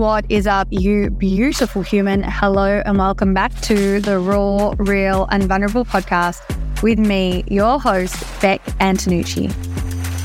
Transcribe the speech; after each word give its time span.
What 0.00 0.24
is 0.30 0.46
up, 0.46 0.66
you 0.70 1.10
beautiful 1.10 1.82
human? 1.82 2.22
Hello, 2.22 2.80
and 2.86 2.96
welcome 2.96 3.34
back 3.34 3.54
to 3.60 4.00
the 4.00 4.18
Raw, 4.18 4.72
Real, 4.78 5.28
and 5.30 5.42
Vulnerable 5.42 5.84
podcast 5.84 6.40
with 6.82 6.98
me, 6.98 7.44
your 7.48 7.78
host, 7.78 8.16
Bek 8.40 8.64
Antonucci. 8.80 9.52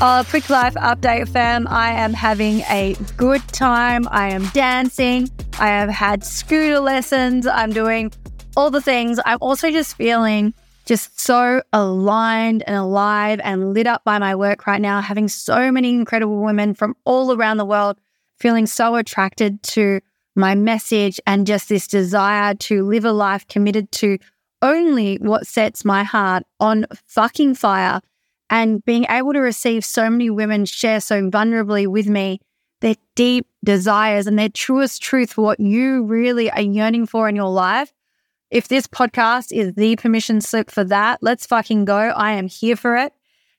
A 0.00 0.24
quick 0.30 0.48
life 0.48 0.72
update, 0.76 1.28
fam. 1.28 1.68
I 1.68 1.90
am 1.90 2.14
having 2.14 2.60
a 2.70 2.96
good 3.18 3.46
time. 3.48 4.08
I 4.10 4.30
am 4.30 4.46
dancing. 4.54 5.28
I 5.60 5.66
have 5.66 5.90
had 5.90 6.24
scooter 6.24 6.80
lessons. 6.80 7.46
I'm 7.46 7.74
doing 7.74 8.10
all 8.56 8.70
the 8.70 8.80
things. 8.80 9.20
I'm 9.26 9.36
also 9.42 9.70
just 9.70 9.94
feeling 9.94 10.54
just 10.86 11.20
so 11.20 11.60
aligned 11.74 12.64
and 12.66 12.76
alive 12.76 13.42
and 13.44 13.74
lit 13.74 13.86
up 13.86 14.04
by 14.04 14.18
my 14.18 14.36
work 14.36 14.66
right 14.66 14.80
now, 14.80 15.02
having 15.02 15.28
so 15.28 15.70
many 15.70 15.90
incredible 15.90 16.42
women 16.42 16.72
from 16.72 16.96
all 17.04 17.30
around 17.36 17.58
the 17.58 17.66
world 17.66 17.98
feeling 18.38 18.66
so 18.66 18.94
attracted 18.96 19.62
to 19.62 20.00
my 20.34 20.54
message 20.54 21.18
and 21.26 21.46
just 21.46 21.68
this 21.68 21.86
desire 21.86 22.54
to 22.54 22.84
live 22.84 23.04
a 23.04 23.12
life 23.12 23.46
committed 23.48 23.90
to 23.90 24.18
only 24.62 25.16
what 25.16 25.46
sets 25.46 25.84
my 25.84 26.04
heart 26.04 26.44
on 26.60 26.86
fucking 27.06 27.54
fire 27.54 28.00
and 28.50 28.84
being 28.84 29.06
able 29.08 29.32
to 29.32 29.40
receive 29.40 29.84
so 29.84 30.08
many 30.08 30.30
women 30.30 30.64
share 30.64 31.00
so 31.00 31.28
vulnerably 31.30 31.86
with 31.86 32.06
me 32.06 32.40
their 32.80 32.94
deep 33.14 33.46
desires 33.64 34.26
and 34.26 34.38
their 34.38 34.50
truest 34.50 35.02
truth, 35.02 35.38
what 35.38 35.58
you 35.58 36.04
really 36.04 36.50
are 36.50 36.60
yearning 36.60 37.06
for 37.06 37.28
in 37.28 37.34
your 37.34 37.48
life. 37.48 37.92
If 38.50 38.68
this 38.68 38.86
podcast 38.86 39.50
is 39.50 39.74
the 39.74 39.96
permission 39.96 40.40
slip 40.40 40.70
for 40.70 40.84
that, 40.84 41.18
let's 41.22 41.46
fucking 41.46 41.86
go. 41.86 41.96
I 41.96 42.32
am 42.32 42.48
here 42.48 42.76
for 42.76 42.96
it. 42.96 43.12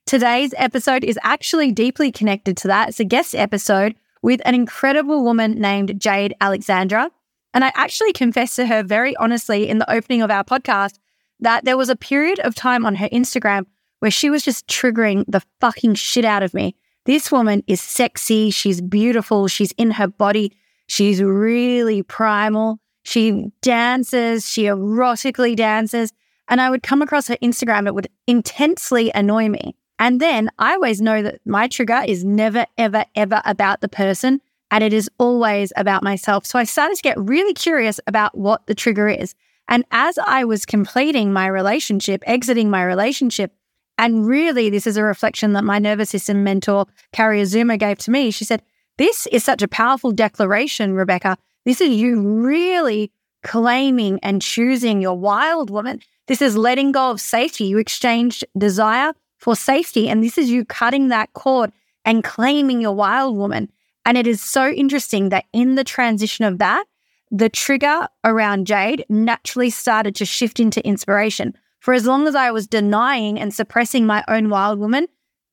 Today's 0.06 0.54
episode 0.56 1.04
is 1.04 1.20
actually 1.24 1.72
deeply 1.72 2.12
connected 2.12 2.56
to 2.58 2.68
that. 2.70 2.90
It's 2.90 3.00
a 3.00 3.06
guest 3.06 3.36
episode 3.36 3.96
with 4.22 4.42
an 4.46 4.56
incredible 4.56 5.24
woman 5.24 5.60
named 5.60 6.00
Jayde 6.00 6.34
Alexandra. 6.42 7.10
And 7.54 7.64
I 7.64 7.72
actually 7.76 8.14
confessed 8.14 8.56
to 8.58 8.68
her 8.68 8.84
very 8.84 9.16
honestly 9.18 9.68
in 9.68 9.80
the 9.80 9.92
opening 9.92 10.22
of 10.22 10.32
our 10.32 10.44
podcast 10.44 11.00
that 11.40 11.66
there 11.66 11.78
was 11.78 11.90
a 11.90 11.96
period 11.96 12.40
of 12.40 12.56
time 12.56 12.86
on 12.86 12.96
her 12.96 13.10
Instagram 13.10 13.66
where 14.00 14.12
she 14.12 14.30
was 14.30 14.44
just 14.44 14.68
triggering 14.68 15.24
the 15.28 15.42
fucking 15.60 15.96
shit 15.96 16.26
out 16.26 16.44
of 16.44 16.54
me. 16.54 16.76
This 17.06 17.32
woman 17.32 17.64
is 17.68 17.82
sexy. 17.82 18.52
She's 18.52 18.82
beautiful. 18.82 19.48
She's 19.48 19.72
in 19.74 19.92
her 19.92 20.08
body. 20.08 20.52
She's 20.88 21.22
really 21.22 22.04
primal. 22.04 22.80
She 23.04 23.52
dances. 23.62 24.50
She 24.50 24.64
erotically 24.64 25.56
dances. 25.56 26.12
And 26.50 26.62
I 26.62 26.70
would 26.70 26.84
come 26.84 27.02
across 27.02 27.28
her 27.28 27.38
Instagram. 27.38 27.88
It 27.88 27.96
would 27.96 28.10
intensely 28.28 29.12
annoy 29.16 29.50
me. 29.50 29.76
And 30.00 30.20
then 30.20 30.50
I 30.60 30.74
always 30.74 31.02
know 31.02 31.22
that 31.22 31.40
my 31.46 31.68
trigger 31.68 32.04
is 32.08 32.24
never, 32.24 32.66
ever, 32.78 33.06
ever 33.16 33.42
about 33.46 33.82
the 33.82 33.90
person. 33.90 34.42
And 34.70 34.84
it 34.84 34.94
is 34.94 35.10
always 35.18 35.72
about 35.76 36.04
myself. 36.04 36.46
So 36.46 36.60
I 36.60 36.66
started 36.66 36.98
to 36.98 37.02
get 37.02 37.18
really 37.18 37.54
curious 37.54 38.00
about 38.06 38.38
what 38.38 38.68
the 38.68 38.76
trigger 38.76 39.08
is. 39.08 39.34
And 39.70 39.86
as 39.92 40.18
I 40.18 40.44
was 40.44 40.66
completing 40.66 41.34
my 41.34 41.48
relationship, 41.48 42.24
exiting 42.26 42.70
my 42.70 42.84
relationship, 42.84 43.54
and 43.98 44.28
really 44.28 44.70
this 44.70 44.86
is 44.86 44.98
a 44.98 45.04
reflection 45.04 45.54
that 45.54 45.64
my 45.64 45.80
nervous 45.80 46.10
system 46.10 46.44
mentor, 46.44 46.86
Carrie 47.12 47.42
Azuma, 47.42 47.78
gave 47.78 47.98
to 48.00 48.12
me. 48.12 48.32
She 48.32 48.46
said, 48.46 48.62
This 48.98 49.28
is 49.28 49.44
such 49.44 49.62
a 49.62 49.68
powerful 49.68 50.12
declaration, 50.12 50.94
Rebecca. 50.94 51.38
This 51.66 51.82
is 51.82 51.90
you 51.90 52.22
really 52.22 53.12
claiming 53.44 54.20
and 54.22 54.42
choosing 54.42 55.02
your 55.02 55.18
wild 55.18 55.70
woman. 55.70 56.02
This 56.28 56.42
is 56.42 56.58
letting 56.58 56.92
go 56.92 57.12
of 57.12 57.20
safety. 57.22 57.66
You 57.66 57.78
exchanged 57.78 58.46
desire 58.58 59.14
for 59.48 59.56
safety. 59.56 60.10
And 60.10 60.22
this 60.22 60.38
is 60.38 60.50
you 60.50 60.66
cutting 60.66 61.08
that 61.08 61.32
cord 61.32 61.72
and 62.04 62.22
claiming 62.22 62.82
your 62.82 62.92
wild 62.92 63.38
woman. 63.38 63.72
And 64.04 64.18
it 64.18 64.28
is 64.28 64.42
so 64.42 64.68
interesting 64.68 65.30
that 65.30 65.46
in 65.54 65.76
the 65.76 65.86
transition 65.86 66.44
of 66.44 66.58
that, 66.58 66.86
the 67.32 67.48
trigger 67.48 68.10
around 68.26 68.68
Jayde 68.68 69.04
naturally 69.08 69.70
started 69.70 70.16
to 70.16 70.26
shift 70.26 70.60
into 70.60 70.86
inspiration. 70.86 71.54
For 71.80 71.94
as 71.94 72.06
long 72.06 72.28
as 72.28 72.36
I 72.36 72.52
was 72.52 72.68
denying 72.68 73.40
and 73.40 73.54
suppressing 73.54 74.06
my 74.06 74.22
own 74.28 74.50
wild 74.50 74.80
woman, 74.80 75.08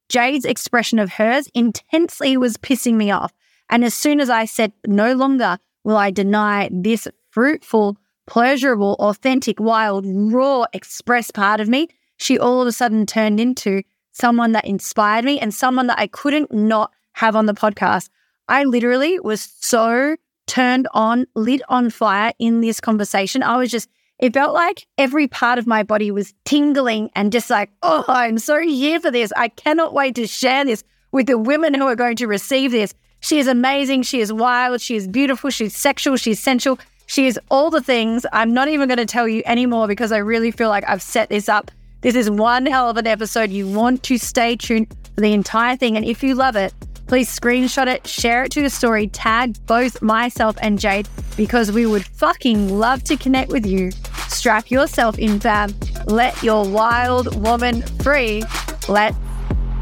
Jayde's 0.08 0.44
expression 0.44 0.98
of 0.98 1.12
hers 1.12 1.48
intensely 1.54 2.36
was 2.36 2.56
pissing 2.56 2.94
me 2.94 3.12
off. 3.12 3.32
And 3.70 3.84
as 3.84 3.94
soon 3.94 4.19
as 4.19 4.28
I 4.28 4.44
said, 4.44 4.72
no 4.88 5.14
longer 5.14 5.58
will 5.84 5.96
I 5.96 6.10
deny 6.10 6.69
this 6.72 7.06
fruitful, 7.30 7.96
pleasurable, 8.26 8.96
authentic, 8.98 9.60
wild, 9.60 10.04
raw, 10.04 10.64
express 10.72 11.30
part 11.30 11.60
of 11.60 11.69
me, 11.69 11.86
she 12.24 12.38
all 12.38 12.62
of 12.62 12.66
a 12.66 12.72
sudden 12.72 13.04
turned 13.04 13.38
into 13.38 13.82
someone 14.12 14.52
that 14.52 14.64
inspired 14.64 15.26
me 15.26 15.38
and 15.38 15.52
someone 15.52 15.88
that 15.88 15.98
I 15.98 16.06
couldn't 16.06 16.50
not 16.50 16.90
have 17.12 17.36
on 17.36 17.44
the 17.44 17.52
podcast. 17.52 18.08
I 18.48 18.64
literally 18.64 19.20
was 19.20 19.52
so 19.60 20.16
turned 20.46 20.88
on, 20.94 21.26
lit 21.34 21.60
on 21.68 21.90
fire 21.90 22.32
in 22.38 22.62
this 22.62 22.80
conversation. 22.80 23.42
I 23.42 23.58
was 23.58 23.70
just, 23.70 23.90
it 24.18 24.32
felt 24.32 24.54
like 24.54 24.86
every 24.96 25.28
part 25.28 25.58
of 25.58 25.66
my 25.66 25.82
body 25.82 26.10
was 26.10 26.32
tingling 26.46 27.10
and 27.14 27.30
just 27.30 27.50
like, 27.50 27.70
oh, 27.82 28.04
I'm 28.08 28.38
so 28.38 28.58
here 28.58 29.00
for 29.00 29.10
this. 29.10 29.30
I 29.36 29.48
cannot 29.48 29.92
wait 29.92 30.14
to 30.14 30.26
share 30.26 30.64
this 30.64 30.82
with 31.12 31.26
the 31.26 31.36
women 31.36 31.74
who 31.74 31.86
are 31.86 31.96
going 31.96 32.16
to 32.16 32.26
receive 32.26 32.70
this. 32.70 32.94
She 33.20 33.38
is 33.38 33.46
amazing. 33.46 34.02
She 34.02 34.20
is 34.20 34.32
wild. 34.32 34.80
She 34.80 34.96
is 34.96 35.06
beautiful. 35.08 35.50
She's 35.50 35.76
sexual. 35.76 36.16
She's 36.16 36.40
sensual. 36.40 36.78
She 37.04 37.26
is 37.26 37.38
all 37.50 37.68
the 37.68 37.82
things. 37.82 38.24
I'm 38.32 38.54
not 38.54 38.68
even 38.68 38.88
going 38.88 38.96
to 38.96 39.04
tell 39.04 39.28
you 39.28 39.42
anymore 39.44 39.88
because 39.88 40.10
I 40.10 40.18
really 40.18 40.50
feel 40.50 40.70
like 40.70 40.88
I've 40.88 41.02
set 41.02 41.28
this 41.28 41.50
up 41.50 41.70
this 42.04 42.16
is 42.16 42.31
one 42.31 42.66
hell 42.66 42.91
of 42.91 42.98
an 42.98 43.06
episode. 43.06 43.48
You 43.48 43.66
want 43.66 44.03
to 44.03 44.19
stay 44.19 44.56
tuned 44.56 44.94
for 45.15 45.22
the 45.22 45.32
entire 45.32 45.75
thing. 45.75 45.97
And 45.97 46.04
if 46.04 46.22
you 46.22 46.34
love 46.34 46.54
it, 46.54 46.75
please 47.06 47.34
screenshot 47.34 47.87
it, 47.87 48.06
share 48.06 48.44
it 48.44 48.53
to 48.53 48.60
your 48.60 48.69
story, 48.69 49.06
tag 49.06 49.56
both 49.65 50.03
myself 50.03 50.54
and 50.60 50.78
Jayde 50.78 51.09
because 51.34 51.72
we 51.72 51.87
would 51.87 52.04
fucking 52.04 52.78
love 52.78 53.04
to 53.04 53.16
connect 53.16 53.50
with 53.50 53.64
you. 53.64 53.91
Strap 54.28 54.70
yourself 54.70 55.19
in, 55.19 55.41
fam. 55.41 55.75
Let 56.04 56.43
your 56.43 56.69
wild 56.69 57.43
woman 57.43 57.81
free. 58.03 58.43
Let 58.87 59.14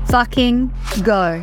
fucking 0.07 0.73
go. 1.03 1.43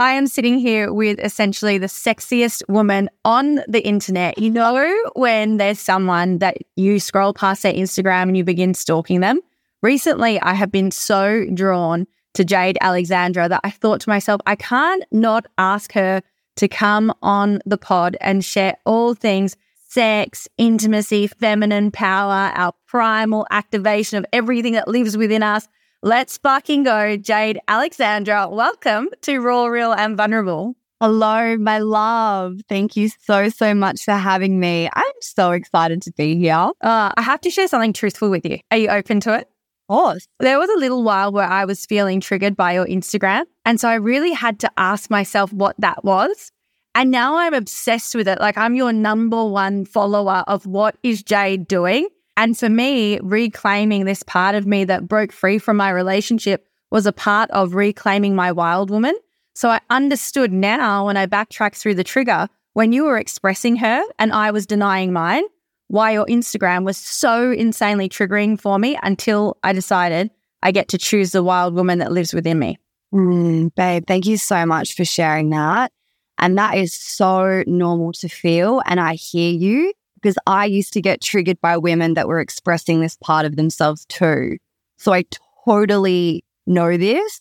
I 0.00 0.12
am 0.12 0.26
sitting 0.28 0.58
here 0.58 0.94
with 0.94 1.20
essentially 1.20 1.76
the 1.76 1.86
sexiest 1.86 2.62
woman 2.70 3.10
on 3.22 3.56
the 3.68 3.86
internet. 3.86 4.38
You 4.38 4.48
know, 4.48 4.98
when 5.14 5.58
there's 5.58 5.78
someone 5.78 6.38
that 6.38 6.56
you 6.74 6.98
scroll 6.98 7.34
past 7.34 7.62
their 7.62 7.74
Instagram 7.74 8.22
and 8.22 8.36
you 8.36 8.42
begin 8.42 8.72
stalking 8.72 9.20
them. 9.20 9.40
Recently, 9.82 10.40
I 10.40 10.54
have 10.54 10.72
been 10.72 10.90
so 10.90 11.44
drawn 11.52 12.06
to 12.32 12.44
Jayde 12.46 12.78
Alexandra 12.80 13.46
that 13.50 13.60
I 13.62 13.68
thought 13.68 14.00
to 14.00 14.08
myself, 14.08 14.40
I 14.46 14.56
can't 14.56 15.04
not 15.12 15.44
ask 15.58 15.92
her 15.92 16.22
to 16.56 16.66
come 16.66 17.12
on 17.20 17.60
the 17.66 17.76
pod 17.76 18.16
and 18.22 18.42
share 18.42 18.78
all 18.86 19.12
things 19.12 19.54
sex, 19.86 20.48
intimacy, 20.56 21.26
feminine 21.26 21.90
power, 21.90 22.52
our 22.54 22.72
primal 22.86 23.46
activation 23.50 24.16
of 24.16 24.24
everything 24.32 24.72
that 24.72 24.88
lives 24.88 25.14
within 25.18 25.42
us. 25.42 25.68
Let's 26.02 26.38
fucking 26.38 26.84
go. 26.84 27.18
Jayde 27.18 27.58
Alexandra, 27.68 28.48
welcome 28.48 29.10
to 29.20 29.38
Raw, 29.40 29.66
Real, 29.66 29.92
and 29.92 30.16
Vulnerable. 30.16 30.74
Hello, 30.98 31.58
my 31.58 31.78
love. 31.78 32.60
Thank 32.70 32.96
you 32.96 33.10
so, 33.20 33.50
so 33.50 33.74
much 33.74 34.04
for 34.04 34.14
having 34.14 34.58
me. 34.58 34.88
I'm 34.94 35.12
so 35.20 35.50
excited 35.50 36.00
to 36.02 36.12
be 36.12 36.38
here. 36.38 36.54
Uh, 36.80 37.12
I 37.14 37.20
have 37.20 37.42
to 37.42 37.50
share 37.50 37.68
something 37.68 37.92
truthful 37.92 38.30
with 38.30 38.46
you. 38.46 38.60
Are 38.70 38.78
you 38.78 38.88
open 38.88 39.20
to 39.20 39.34
it? 39.34 39.50
Of 39.90 39.94
course. 39.94 40.26
There 40.38 40.58
was 40.58 40.70
a 40.70 40.78
little 40.78 41.02
while 41.02 41.32
where 41.32 41.46
I 41.46 41.66
was 41.66 41.84
feeling 41.84 42.22
triggered 42.22 42.56
by 42.56 42.72
your 42.72 42.86
Instagram. 42.86 43.44
And 43.66 43.78
so 43.78 43.86
I 43.86 43.96
really 43.96 44.32
had 44.32 44.58
to 44.60 44.70
ask 44.78 45.10
myself 45.10 45.52
what 45.52 45.76
that 45.80 46.02
was. 46.02 46.50
And 46.94 47.10
now 47.10 47.36
I'm 47.36 47.52
obsessed 47.52 48.14
with 48.14 48.26
it. 48.26 48.40
Like 48.40 48.56
I'm 48.56 48.74
your 48.74 48.94
number 48.94 49.44
one 49.44 49.84
follower 49.84 50.44
of 50.46 50.64
what 50.64 50.96
is 51.02 51.22
Jayde 51.22 51.68
doing. 51.68 52.08
And 52.40 52.56
for 52.56 52.70
me, 52.70 53.20
reclaiming 53.20 54.06
this 54.06 54.22
part 54.22 54.54
of 54.54 54.66
me 54.66 54.84
that 54.84 55.06
broke 55.06 55.30
free 55.30 55.58
from 55.58 55.76
my 55.76 55.90
relationship 55.90 56.66
was 56.90 57.04
a 57.04 57.12
part 57.12 57.50
of 57.50 57.74
reclaiming 57.74 58.34
my 58.34 58.50
wild 58.50 58.88
woman. 58.88 59.14
So 59.54 59.68
I 59.68 59.80
understood 59.90 60.50
now 60.50 61.04
when 61.04 61.18
I 61.18 61.26
backtrack 61.26 61.74
through 61.74 61.96
the 61.96 62.02
trigger, 62.02 62.48
when 62.72 62.94
you 62.94 63.04
were 63.04 63.18
expressing 63.18 63.76
her 63.76 64.02
and 64.18 64.32
I 64.32 64.52
was 64.52 64.64
denying 64.64 65.12
mine, 65.12 65.44
why 65.88 66.12
your 66.12 66.24
Instagram 66.24 66.84
was 66.84 66.96
so 66.96 67.52
insanely 67.52 68.08
triggering 68.08 68.58
for 68.58 68.78
me 68.78 68.98
until 69.02 69.58
I 69.62 69.74
decided 69.74 70.30
I 70.62 70.72
get 70.72 70.88
to 70.88 70.98
choose 70.98 71.32
the 71.32 71.42
wild 71.42 71.74
woman 71.74 71.98
that 71.98 72.10
lives 72.10 72.32
within 72.32 72.58
me. 72.58 72.78
Mm, 73.12 73.74
babe, 73.74 74.06
thank 74.06 74.24
you 74.24 74.38
so 74.38 74.64
much 74.64 74.96
for 74.96 75.04
sharing 75.04 75.50
that. 75.50 75.92
And 76.38 76.56
that 76.56 76.78
is 76.78 76.94
so 76.94 77.64
normal 77.66 78.12
to 78.12 78.28
feel. 78.28 78.80
And 78.86 78.98
I 78.98 79.16
hear 79.16 79.52
you 79.52 79.92
because 80.20 80.36
I 80.46 80.66
used 80.66 80.92
to 80.94 81.00
get 81.00 81.20
triggered 81.20 81.60
by 81.60 81.76
women 81.76 82.14
that 82.14 82.28
were 82.28 82.40
expressing 82.40 83.00
this 83.00 83.16
part 83.16 83.46
of 83.46 83.56
themselves 83.56 84.04
too. 84.06 84.58
So 84.98 85.12
I 85.12 85.24
totally 85.64 86.44
know 86.66 86.96
this. 86.96 87.40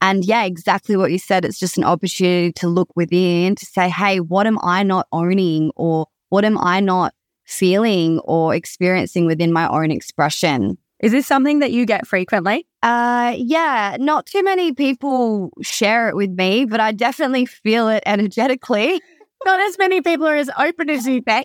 And 0.00 0.24
yeah, 0.24 0.44
exactly 0.44 0.96
what 0.96 1.10
you 1.10 1.18
said. 1.18 1.44
It's 1.44 1.58
just 1.58 1.76
an 1.76 1.84
opportunity 1.84 2.52
to 2.52 2.68
look 2.68 2.90
within 2.94 3.56
to 3.56 3.66
say, 3.66 3.88
hey, 3.88 4.20
what 4.20 4.46
am 4.46 4.58
I 4.62 4.82
not 4.82 5.06
owning 5.12 5.72
or 5.74 6.06
what 6.28 6.44
am 6.44 6.58
I 6.58 6.80
not 6.80 7.14
feeling 7.44 8.20
or 8.20 8.54
experiencing 8.54 9.26
within 9.26 9.52
my 9.52 9.68
own 9.68 9.90
expression? 9.90 10.78
Is 11.00 11.12
this 11.12 11.26
something 11.26 11.60
that 11.60 11.72
you 11.72 11.86
get 11.86 12.06
frequently? 12.06 12.66
Uh 12.82 13.34
yeah, 13.36 13.96
not 13.98 14.26
too 14.26 14.42
many 14.42 14.72
people 14.72 15.50
share 15.62 16.08
it 16.08 16.16
with 16.16 16.30
me, 16.30 16.64
but 16.64 16.80
I 16.80 16.92
definitely 16.92 17.46
feel 17.46 17.88
it 17.88 18.02
energetically. 18.04 19.00
Not 19.44 19.60
as 19.60 19.78
many 19.78 20.02
people 20.02 20.26
are 20.26 20.34
as 20.34 20.50
open 20.58 20.90
as 20.90 21.06
you, 21.06 21.22
Bek. 21.22 21.44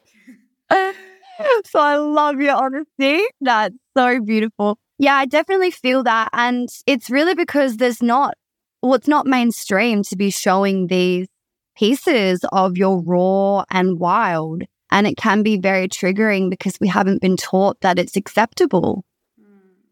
so 1.65 1.79
I 1.79 1.97
love 1.97 2.39
your 2.39 2.55
honesty. 2.55 3.23
That's 3.41 3.75
so 3.95 4.21
beautiful. 4.21 4.77
Yeah, 4.99 5.15
I 5.15 5.25
definitely 5.25 5.71
feel 5.71 6.03
that. 6.03 6.29
And 6.33 6.69
it's 6.85 7.09
really 7.09 7.35
because 7.35 7.77
there's 7.77 8.01
not, 8.01 8.35
well, 8.81 8.93
it's 8.93 9.07
not 9.07 9.25
mainstream 9.25 10.03
to 10.03 10.15
be 10.15 10.29
showing 10.29 10.87
these 10.87 11.27
pieces 11.75 12.45
of 12.51 12.77
your 12.77 13.01
raw 13.01 13.63
and 13.71 13.99
wild. 13.99 14.63
And 14.91 15.07
it 15.07 15.17
can 15.17 15.41
be 15.41 15.57
very 15.57 15.87
triggering 15.87 16.49
because 16.49 16.77
we 16.79 16.87
haven't 16.87 17.21
been 17.21 17.35
taught 17.35 17.81
that 17.81 17.97
it's 17.97 18.15
acceptable. 18.15 19.03
Mm. 19.41 19.45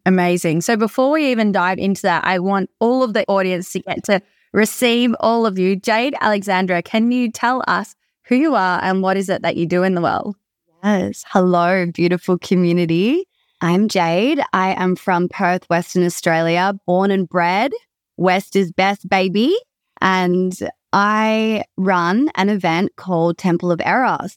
Amazing. 0.05 0.61
So 0.61 0.77
before 0.77 1.11
we 1.11 1.31
even 1.31 1.51
dive 1.51 1.79
into 1.79 2.03
that, 2.03 2.23
I 2.23 2.37
want 2.37 2.69
all 2.79 3.01
of 3.01 3.13
the 3.13 3.25
audience 3.27 3.71
to 3.73 3.79
get 3.79 4.03
to 4.05 4.21
receive 4.53 5.15
all 5.19 5.47
of 5.47 5.57
you. 5.57 5.75
Jayde 5.75 6.13
Alexandra, 6.21 6.83
can 6.83 7.11
you 7.11 7.31
tell 7.31 7.63
us 7.67 7.95
who 8.25 8.35
you 8.35 8.53
are 8.53 8.79
and 8.83 9.01
what 9.01 9.17
is 9.17 9.27
it 9.27 9.41
that 9.41 9.57
you 9.57 9.65
do 9.65 9.81
in 9.81 9.95
the 9.95 10.01
world? 10.01 10.35
Yes. 10.83 11.23
Hello, 11.27 11.85
beautiful 11.85 12.39
community. 12.39 13.25
I'm 13.61 13.87
Jayde. 13.87 14.43
I 14.51 14.73
am 14.73 14.95
from 14.95 15.29
Perth, 15.29 15.69
Western 15.69 16.03
Australia, 16.03 16.73
born 16.87 17.11
and 17.11 17.29
bred. 17.29 17.71
West 18.17 18.55
is 18.55 18.71
best, 18.71 19.07
baby. 19.07 19.55
And 20.01 20.57
I 20.91 21.65
run 21.77 22.29
an 22.33 22.49
event 22.49 22.95
called 22.95 23.37
Temple 23.37 23.71
of 23.71 23.79
Eros. 23.81 24.35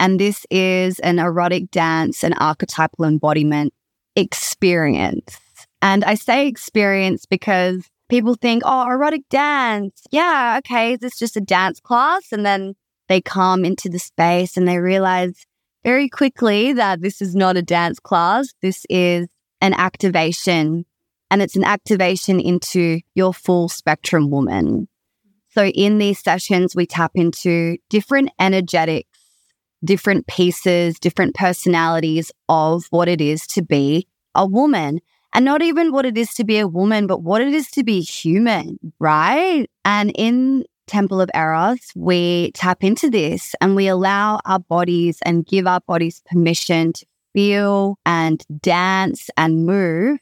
And 0.00 0.18
this 0.18 0.46
is 0.50 0.98
an 1.00 1.18
erotic 1.18 1.70
dance 1.70 2.24
and 2.24 2.34
archetypal 2.38 3.04
embodiment 3.04 3.74
experience. 4.16 5.38
And 5.82 6.04
I 6.04 6.14
say 6.14 6.46
experience 6.48 7.26
because 7.26 7.86
people 8.08 8.34
think, 8.34 8.62
oh, 8.64 8.88
erotic 8.88 9.28
dance. 9.28 10.04
Yeah, 10.10 10.54
okay, 10.58 10.96
this 10.96 11.18
just 11.18 11.36
a 11.36 11.40
dance 11.42 11.80
class. 11.80 12.32
And 12.32 12.46
then 12.46 12.76
they 13.08 13.20
come 13.20 13.66
into 13.66 13.90
the 13.90 13.98
space 13.98 14.56
and 14.56 14.66
they 14.66 14.78
realize 14.78 15.44
very 15.84 16.08
quickly 16.08 16.72
that 16.72 17.00
this 17.00 17.20
is 17.20 17.34
not 17.34 17.56
a 17.56 17.62
dance 17.62 17.98
class. 17.98 18.52
This 18.62 18.84
is 18.88 19.28
an 19.60 19.74
activation 19.74 20.84
and 21.30 21.40
it's 21.40 21.56
an 21.56 21.64
activation 21.64 22.38
into 22.38 23.00
your 23.14 23.32
full 23.32 23.68
spectrum 23.68 24.30
woman. 24.30 24.88
So 25.48 25.66
in 25.66 25.98
these 25.98 26.18
sessions, 26.18 26.76
we 26.76 26.86
tap 26.86 27.12
into 27.14 27.78
different 27.88 28.30
energetics, 28.38 29.18
different 29.84 30.26
pieces, 30.26 30.98
different 30.98 31.34
personalities 31.34 32.32
of 32.48 32.84
what 32.90 33.08
it 33.08 33.20
is 33.20 33.46
to 33.48 33.62
be 33.62 34.06
a 34.34 34.46
woman. 34.46 35.00
And 35.34 35.46
not 35.46 35.62
even 35.62 35.92
what 35.92 36.04
it 36.04 36.18
is 36.18 36.34
to 36.34 36.44
be 36.44 36.58
a 36.58 36.68
woman, 36.68 37.06
but 37.06 37.22
what 37.22 37.40
it 37.40 37.54
is 37.54 37.70
to 37.70 37.82
be 37.82 38.02
human, 38.02 38.78
right? 38.98 39.66
And 39.84 40.12
in 40.14 40.64
Temple 40.92 41.22
of 41.22 41.30
Eros, 41.34 41.80
we 41.96 42.52
tap 42.52 42.84
into 42.84 43.08
this 43.08 43.54
and 43.62 43.74
we 43.74 43.86
allow 43.86 44.40
our 44.44 44.58
bodies 44.58 45.20
and 45.24 45.46
give 45.46 45.66
our 45.66 45.80
bodies 45.80 46.20
permission 46.26 46.92
to 46.92 47.06
feel 47.34 47.96
and 48.04 48.44
dance 48.60 49.30
and 49.38 49.64
move. 49.64 50.18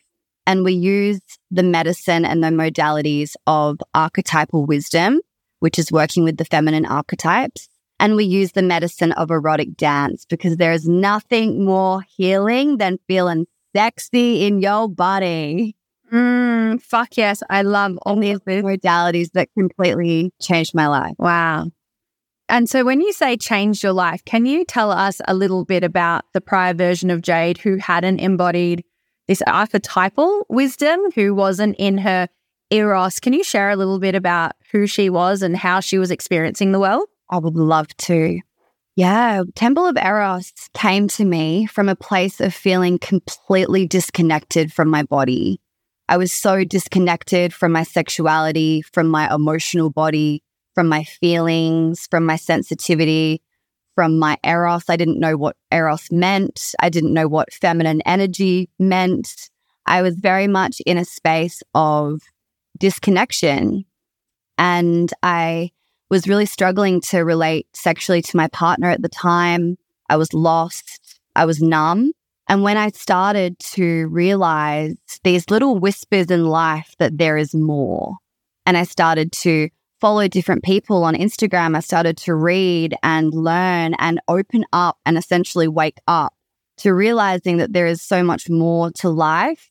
And 0.47 0.63
we 0.63 0.75
use 0.75 1.21
the 1.51 1.65
medicine 1.65 2.25
and 2.25 2.41
the 2.41 2.51
modalities 2.51 3.35
of 3.49 3.79
archetypal 3.97 4.65
wisdom, 4.65 5.21
which 5.59 5.77
is 5.77 5.91
working 5.91 6.23
with 6.23 6.37
the 6.37 6.45
feminine 6.45 6.87
archetypes. 6.87 7.69
And 7.99 8.15
we 8.15 8.25
use 8.25 8.53
the 8.53 8.63
medicine 8.63 9.11
of 9.11 9.33
erotic 9.33 9.77
dance 9.77 10.25
because 10.25 10.57
there 10.57 10.73
is 10.73 10.87
nothing 10.87 11.65
more 11.65 12.03
healing 12.03 12.77
than 12.77 13.01
feeling 13.09 13.49
sexy 13.75 14.47
in 14.47 14.61
your 14.61 14.89
body. 14.89 15.75
Mm, 16.13 16.83
fuck 16.83 17.17
yes. 17.17 17.43
I 17.49 17.63
love 17.63 17.99
all 18.03 18.17
these 18.17 18.41
modalities 18.41 19.31
that 19.33 19.49
completely 19.57 20.33
changed 20.41 20.75
my 20.75 20.89
life. 20.89 21.15
Wow. 21.19 21.67
And 22.49 22.69
so 22.69 22.85
when 22.85 23.01
you 23.01 23.13
say 23.13 23.37
changed 23.37 23.83
your 23.83 23.93
life, 23.93 24.25
can 24.25 24.45
you 24.45 24.65
tell 24.65 24.91
us 24.91 25.21
a 25.29 25.35
little 25.35 25.65
bit 25.65 25.85
about 25.85 26.25
the 26.35 26.41
prior 26.41 26.75
version 26.75 27.09
of 27.09 27.21
Jayde 27.21 27.59
who 27.59 27.77
hadn't 27.77 28.19
embodied 28.19 28.85
this 29.29 29.41
archetypal 29.47 30.47
wisdom, 30.49 30.99
who 31.15 31.33
wasn't 31.33 31.77
in 31.79 31.99
her 31.99 32.29
eros? 32.71 33.21
Can 33.21 33.33
you 33.33 33.45
share 33.45 33.71
a 33.71 33.77
little 33.77 34.01
bit 34.01 34.17
about 34.17 34.53
who 34.73 34.89
she 34.89 35.09
was 35.09 35.43
and 35.43 35.57
how 35.57 35.79
she 35.79 35.97
was 35.97 36.11
experiencing 36.11 36.73
the 36.73 36.81
world? 36.81 37.07
I 37.31 37.39
would 37.39 37.55
love 37.55 37.97
to. 37.99 38.41
Yeah, 38.97 39.45
Temple 39.55 39.87
of 39.87 39.97
Eros 39.97 40.53
came 40.75 41.07
to 41.09 41.25
me 41.25 41.67
from 41.67 41.89
a 41.89 41.95
place 41.95 42.41
of 42.41 42.53
feeling 42.53 42.99
completely 42.99 43.87
disconnected 43.87 44.73
from 44.73 44.89
my 44.89 45.05
body. 45.05 45.61
I 46.11 46.17
was 46.17 46.33
so 46.33 46.65
disconnected 46.65 47.55
from 47.55 47.71
my 47.71 47.85
sexuality, 47.85 48.83
from 48.83 49.07
my 49.07 49.33
emotional 49.33 49.91
body, 49.91 50.43
from 50.75 50.89
my 50.89 51.05
feelings, 51.05 52.09
from 52.11 52.27
my 52.27 52.35
sensitivity, 52.35 53.43
from 53.95 54.19
my 54.19 54.37
Eros. 54.45 54.87
I 54.89 54.97
didn't 54.97 55.21
know 55.21 55.37
what 55.37 55.55
Eros 55.71 56.11
meant. 56.11 56.75
I 56.81 56.89
didn't 56.89 57.15
know 57.15 57.29
what 57.29 57.55
feminine 57.55 58.03
energy 58.07 58.69
meant. 58.77 59.51
I 59.87 60.03
was 60.03 60.17
very 60.17 60.49
much 60.49 60.83
in 60.85 60.99
a 60.99 61.05
space 61.05 61.63
of 61.77 62.23
disconnection. 62.77 63.85
And 64.59 65.13
I 65.23 65.71
was 66.11 66.27
really 66.27 66.47
struggling 66.47 67.01
to 67.03 67.21
relate 67.21 67.69
sexually 67.73 68.21
to 68.23 68.37
my 68.37 68.49
partner 68.49 68.91
at 68.91 69.03
the 69.03 69.09
time. 69.09 69.77
I 70.09 70.17
was 70.17 70.35
lost. 70.35 71.21
I 71.37 71.45
was 71.45 71.63
numb. 71.63 72.11
And 72.51 72.65
when 72.65 72.77
I 72.77 72.89
started 72.89 73.61
to 73.75 74.09
realize 74.09 74.97
these 75.23 75.49
little 75.51 75.79
whispers 75.79 76.33
in 76.33 76.47
life 76.47 76.97
that 76.99 77.17
there 77.17 77.37
is 77.37 77.55
more, 77.55 78.17
and 78.67 78.77
I 78.77 78.83
started 78.83 79.31
to 79.45 79.69
follow 80.01 80.27
different 80.27 80.65
people 80.65 81.05
on 81.05 81.15
Instagram, 81.15 81.77
I 81.77 81.81
started 81.81 82.17
to 82.17 82.35
read 82.35 82.97
and 83.05 83.33
learn 83.33 83.95
and 84.01 84.21
open 84.27 84.65
up 84.73 84.99
and 85.07 85.17
essentially 85.17 85.69
wake 85.69 85.99
up 86.09 86.35
to 86.79 86.93
realizing 86.93 87.59
that 87.59 87.73
there 87.73 87.87
is 87.87 88.03
so 88.03 88.25
much 88.25 88.51
more 88.51 88.91
to 88.97 89.11
life. 89.11 89.71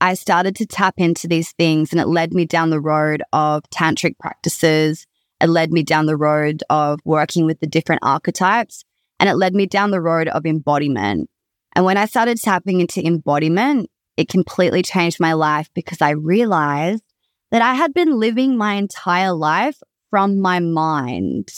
I 0.00 0.14
started 0.14 0.56
to 0.56 0.66
tap 0.66 0.94
into 0.96 1.28
these 1.28 1.52
things 1.52 1.92
and 1.92 2.00
it 2.00 2.08
led 2.08 2.34
me 2.34 2.46
down 2.46 2.70
the 2.70 2.80
road 2.80 3.22
of 3.32 3.62
tantric 3.70 4.18
practices. 4.18 5.06
It 5.40 5.50
led 5.50 5.70
me 5.70 5.84
down 5.84 6.06
the 6.06 6.16
road 6.16 6.64
of 6.68 6.98
working 7.04 7.46
with 7.46 7.60
the 7.60 7.68
different 7.68 8.00
archetypes 8.02 8.84
and 9.20 9.28
it 9.28 9.36
led 9.36 9.54
me 9.54 9.66
down 9.66 9.92
the 9.92 10.00
road 10.00 10.26
of 10.26 10.44
embodiment. 10.44 11.28
And 11.74 11.84
when 11.84 11.96
I 11.96 12.06
started 12.06 12.40
tapping 12.40 12.80
into 12.80 13.04
embodiment, 13.04 13.90
it 14.16 14.28
completely 14.28 14.82
changed 14.82 15.20
my 15.20 15.32
life 15.32 15.70
because 15.74 16.02
I 16.02 16.10
realized 16.10 17.02
that 17.50 17.62
I 17.62 17.74
had 17.74 17.94
been 17.94 18.18
living 18.18 18.56
my 18.56 18.74
entire 18.74 19.32
life 19.32 19.78
from 20.10 20.40
my 20.40 20.58
mind. 20.60 21.52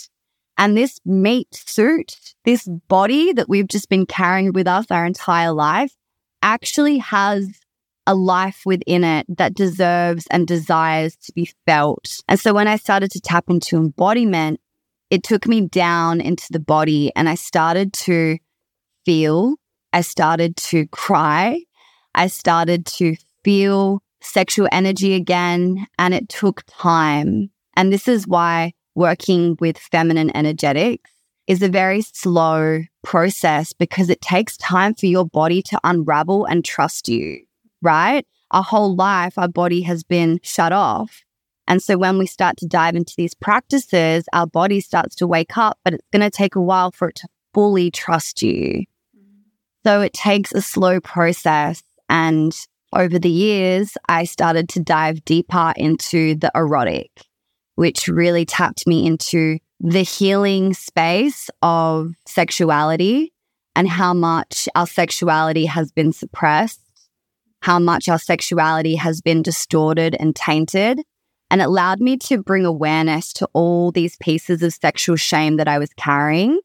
And 0.57 0.77
this 0.77 1.01
meat 1.05 1.49
suit, 1.53 2.17
this 2.45 2.69
body 2.89 3.33
that 3.33 3.49
we've 3.49 3.67
just 3.67 3.89
been 3.89 4.07
carrying 4.07 4.53
with 4.53 4.69
us 4.69 4.87
our 4.91 5.05
entire 5.05 5.53
life, 5.53 5.93
actually 6.43 6.99
has 6.99 7.49
a 8.07 8.15
life 8.15 8.63
within 8.65 9.03
it 9.03 9.27
that 9.29 9.55
deserves 9.55 10.27
and 10.31 10.47
desires 10.47 11.17
to 11.17 11.33
be 11.33 11.51
felt. 11.67 12.21
And 12.29 12.39
so 12.39 12.53
when 12.53 12.69
I 12.69 12.77
started 12.77 13.11
to 13.13 13.21
tap 13.21 13.45
into 13.49 13.77
embodiment, 13.77 14.61
it 15.11 15.23
took 15.23 15.47
me 15.47 15.63
down 15.63 16.21
into 16.21 16.47
the 16.51 16.61
body 16.61 17.11
and 17.17 17.29
I 17.29 17.35
started 17.35 17.93
to 17.95 18.39
feel 19.05 19.57
I 19.95 20.01
started 20.01 20.57
to 20.57 20.89
cry. 20.89 21.63
I 22.17 22.27
started 22.27 22.85
to 22.99 23.15
feel 23.45 24.03
sexual 24.21 24.67
energy 24.73 25.15
again, 25.15 25.87
and 26.01 26.13
it 26.13 26.29
took 26.29 26.65
time. 26.67 27.51
And 27.77 27.93
this 27.93 28.09
is 28.09 28.27
why 28.27 28.73
working 28.97 29.57
with 29.61 29.79
feminine 29.79 30.37
energetics 30.37 31.13
is 31.47 31.63
a 31.63 31.69
very 31.69 32.03
slow 32.03 32.81
process 33.05 33.73
because 33.73 34.11
it 34.11 34.21
takes 34.21 34.57
time 34.57 34.95
for 34.95 35.07
your 35.07 35.27
body 35.27 35.63
to 35.63 35.79
unravel 35.85 36.45
and 36.45 36.65
trust 36.65 37.09
you, 37.09 37.45
right? 37.81 38.27
Our 38.51 38.65
whole 38.65 38.97
life, 38.97 39.39
our 39.39 39.47
body 39.47 39.83
has 39.83 40.03
been 40.03 40.41
shut 40.43 40.73
off. 40.73 41.23
And 41.69 41.81
so 41.81 41.97
when 41.97 42.19
we 42.19 42.27
start 42.27 42.57
to 42.59 42.67
dive 42.67 42.97
into 42.97 43.15
these 43.17 43.35
practices, 43.35 44.25
our 44.33 44.49
body 44.49 44.81
starts 44.81 45.15
to 45.17 45.29
wake 45.29 45.57
up, 45.57 45.79
but 45.85 45.95
it's 45.95 46.09
going 46.13 46.29
to 46.29 46.37
take 46.37 46.57
a 46.57 46.61
while 46.61 46.91
for 46.91 47.11
it 47.11 47.17
to 47.17 47.29
fully 47.53 47.93
trust 47.93 48.43
you. 48.43 48.87
So 49.85 50.01
it 50.01 50.15
takes 50.15 50.53
a 50.53 50.63
slow 50.63 51.01
process. 51.01 51.83
And 52.09 52.55
over 52.93 53.19
the 53.19 53.31
years, 53.31 53.97
I 54.09 54.25
started 54.25 54.69
to 54.71 54.81
dive 54.81 55.25
deeper 55.25 55.75
into 55.77 56.37
the 56.37 56.51
erotic, 56.55 57.11
which 57.75 58.09
really 58.09 58.47
tapped 58.47 58.87
me 58.87 59.07
into 59.07 59.59
the 59.81 60.03
healing 60.03 60.73
space 60.73 61.51
of 61.61 62.13
sexuality 62.27 63.33
and 63.77 63.89
how 63.89 64.15
much 64.15 64.69
our 64.75 64.87
sexuality 64.87 65.67
has 65.67 65.93
been 65.93 66.13
suppressed, 66.13 66.81
how 67.61 67.79
much 67.79 68.09
our 68.09 68.19
sexuality 68.19 68.95
has 68.95 69.21
been 69.21 69.43
distorted 69.43 70.17
and 70.19 70.35
tainted. 70.35 71.01
And 71.51 71.61
it 71.61 71.65
allowed 71.65 72.01
me 72.01 72.17
to 72.19 72.43
bring 72.43 72.65
awareness 72.65 73.33
to 73.35 73.49
all 73.53 73.91
these 73.91 74.17
pieces 74.17 74.63
of 74.63 74.73
sexual 74.73 75.17
shame 75.17 75.57
that 75.57 75.69
I 75.69 75.79
was 75.79 75.91
carrying 75.97 76.61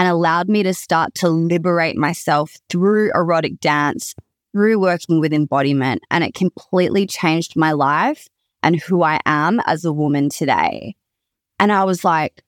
and 0.00 0.08
allowed 0.08 0.48
me 0.48 0.62
to 0.62 0.72
start 0.72 1.14
to 1.14 1.28
liberate 1.28 1.94
myself 1.94 2.56
through 2.70 3.12
erotic 3.14 3.60
dance, 3.60 4.14
through 4.50 4.80
working 4.80 5.20
with 5.20 5.30
embodiment. 5.30 6.00
And 6.10 6.24
it 6.24 6.32
completely 6.32 7.06
changed 7.06 7.54
my 7.54 7.72
life 7.72 8.26
and 8.62 8.80
who 8.80 9.02
I 9.02 9.20
am 9.26 9.60
as 9.66 9.84
a 9.84 9.92
woman 9.92 10.30
today. 10.30 10.96
And 11.58 11.70
I 11.70 11.84
was 11.84 12.02
like, 12.02 12.42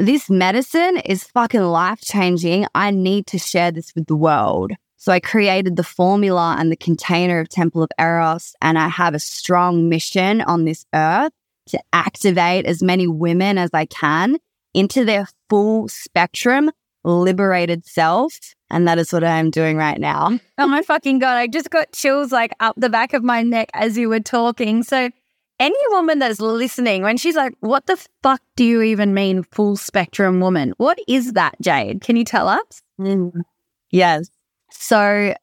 this 0.00 0.28
medicine 0.28 0.96
is 1.04 1.22
fucking 1.22 1.60
life 1.60 2.00
changing. 2.00 2.66
I 2.74 2.90
need 2.90 3.28
to 3.28 3.38
share 3.38 3.70
this 3.70 3.94
with 3.94 4.06
the 4.06 4.16
world. 4.16 4.72
So 4.96 5.12
I 5.12 5.20
created 5.20 5.76
the 5.76 5.84
formula 5.84 6.56
and 6.58 6.72
the 6.72 6.76
container 6.76 7.38
of 7.38 7.48
Temple 7.48 7.84
of 7.84 7.90
Eros, 7.96 8.56
and 8.60 8.76
I 8.76 8.88
have 8.88 9.14
a 9.14 9.20
strong 9.20 9.88
mission 9.88 10.40
on 10.40 10.64
this 10.64 10.84
earth 10.92 11.30
to 11.66 11.78
activate 11.92 12.66
as 12.66 12.82
many 12.82 13.06
women 13.06 13.56
as 13.56 13.70
I 13.72 13.86
can 13.86 14.38
into 14.76 15.06
their 15.06 15.26
full 15.48 15.88
spectrum, 15.88 16.70
liberated 17.02 17.86
self. 17.86 18.38
And 18.70 18.86
that 18.86 18.98
is 18.98 19.12
what 19.12 19.24
I 19.24 19.38
am 19.38 19.50
doing 19.50 19.76
right 19.76 19.98
now. 19.98 20.38
Oh 20.58 20.66
my 20.66 20.82
fucking 20.82 21.18
God. 21.18 21.36
I 21.36 21.46
just 21.48 21.70
got 21.70 21.92
chills 21.92 22.32
like 22.32 22.52
up 22.60 22.74
the 22.78 22.88
back 22.88 23.12
of 23.12 23.22
my 23.22 23.42
neck 23.42 23.68
as 23.74 23.98
you 23.98 24.08
were 24.08 24.20
talking. 24.20 24.82
So, 24.82 25.10
any 25.58 25.78
woman 25.90 26.18
that's 26.18 26.40
listening, 26.40 27.02
when 27.02 27.16
she's 27.16 27.36
like, 27.36 27.54
what 27.60 27.86
the 27.86 28.02
fuck 28.22 28.40
do 28.56 28.64
you 28.64 28.82
even 28.82 29.14
mean 29.14 29.42
full 29.42 29.76
spectrum 29.76 30.40
woman? 30.40 30.72
What 30.76 30.98
is 31.08 31.32
that, 31.32 31.56
Jayde? 31.62 32.02
Can 32.02 32.16
you 32.16 32.24
tell 32.24 32.48
us? 32.48 32.82
Mm. 33.00 33.42
Yes. 33.90 34.30
So, 34.70 35.34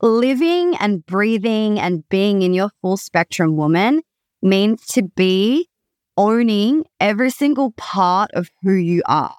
living 0.00 0.76
and 0.78 1.04
breathing 1.06 1.78
and 1.80 2.08
being 2.08 2.42
in 2.42 2.52
your 2.52 2.70
full 2.82 2.96
spectrum 2.96 3.56
woman 3.56 4.02
means 4.42 4.86
to 4.88 5.02
be 5.02 5.68
owning 6.16 6.84
every 7.00 7.30
single 7.30 7.72
part 7.72 8.30
of 8.32 8.50
who 8.62 8.72
you 8.72 9.02
are, 9.06 9.36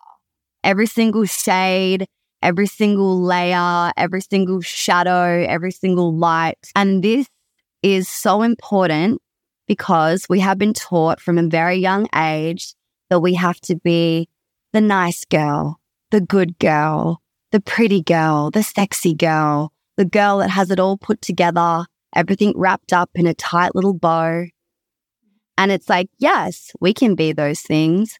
every 0.63 0.87
single 0.87 1.25
shade, 1.25 2.07
every 2.41 2.67
single 2.67 3.21
layer, 3.21 3.91
every 3.97 4.21
single 4.21 4.61
shadow, 4.61 5.45
every 5.47 5.71
single 5.71 6.15
light. 6.15 6.57
And 6.75 7.03
this 7.03 7.27
is 7.83 8.07
so 8.07 8.41
important 8.41 9.21
because 9.67 10.25
we 10.29 10.39
have 10.39 10.57
been 10.57 10.73
taught 10.73 11.19
from 11.19 11.37
a 11.37 11.47
very 11.47 11.77
young 11.77 12.07
age 12.15 12.73
that 13.09 13.19
we 13.19 13.33
have 13.35 13.59
to 13.61 13.75
be 13.75 14.29
the 14.73 14.81
nice 14.81 15.25
girl, 15.25 15.79
the 16.11 16.21
good 16.21 16.57
girl, 16.59 17.21
the 17.51 17.59
pretty 17.59 18.01
girl, 18.01 18.51
the 18.51 18.63
sexy 18.63 19.13
girl, 19.13 19.71
the 19.97 20.05
girl 20.05 20.39
that 20.39 20.49
has 20.49 20.71
it 20.71 20.79
all 20.79 20.97
put 20.97 21.21
together, 21.21 21.85
everything 22.15 22.53
wrapped 22.55 22.93
up 22.93 23.09
in 23.15 23.25
a 23.27 23.33
tight 23.33 23.75
little 23.75 23.93
bow. 23.93 24.45
And 25.57 25.71
it's 25.71 25.89
like, 25.89 26.09
yes, 26.19 26.71
we 26.79 26.93
can 26.93 27.15
be 27.15 27.31
those 27.31 27.61
things. 27.61 28.17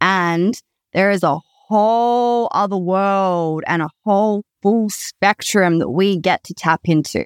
And 0.00 0.60
there 0.92 1.10
is 1.10 1.22
a 1.22 1.38
whole 1.68 2.48
other 2.52 2.78
world 2.78 3.62
and 3.66 3.82
a 3.82 3.90
whole 4.04 4.44
full 4.62 4.88
spectrum 4.88 5.78
that 5.78 5.90
we 5.90 6.18
get 6.18 6.44
to 6.44 6.54
tap 6.54 6.80
into. 6.84 7.24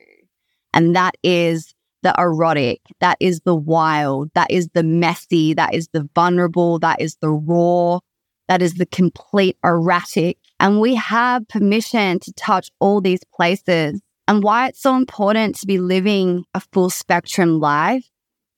And 0.74 0.96
that 0.96 1.14
is 1.22 1.74
the 2.02 2.14
erotic, 2.18 2.80
that 3.00 3.16
is 3.20 3.40
the 3.44 3.54
wild, 3.54 4.30
that 4.34 4.50
is 4.50 4.68
the 4.74 4.82
messy, 4.82 5.54
that 5.54 5.72
is 5.74 5.88
the 5.92 6.08
vulnerable, 6.14 6.80
that 6.80 7.00
is 7.00 7.16
the 7.20 7.30
raw, 7.30 8.00
that 8.48 8.60
is 8.60 8.74
the 8.74 8.86
complete 8.86 9.56
erratic. 9.64 10.38
And 10.58 10.80
we 10.80 10.96
have 10.96 11.46
permission 11.48 12.18
to 12.20 12.32
touch 12.32 12.70
all 12.80 13.00
these 13.00 13.22
places. 13.32 14.00
And 14.26 14.42
why 14.42 14.68
it's 14.68 14.82
so 14.82 14.96
important 14.96 15.56
to 15.56 15.66
be 15.66 15.78
living 15.78 16.44
a 16.54 16.60
full 16.60 16.90
spectrum 16.90 17.60
life 17.60 18.08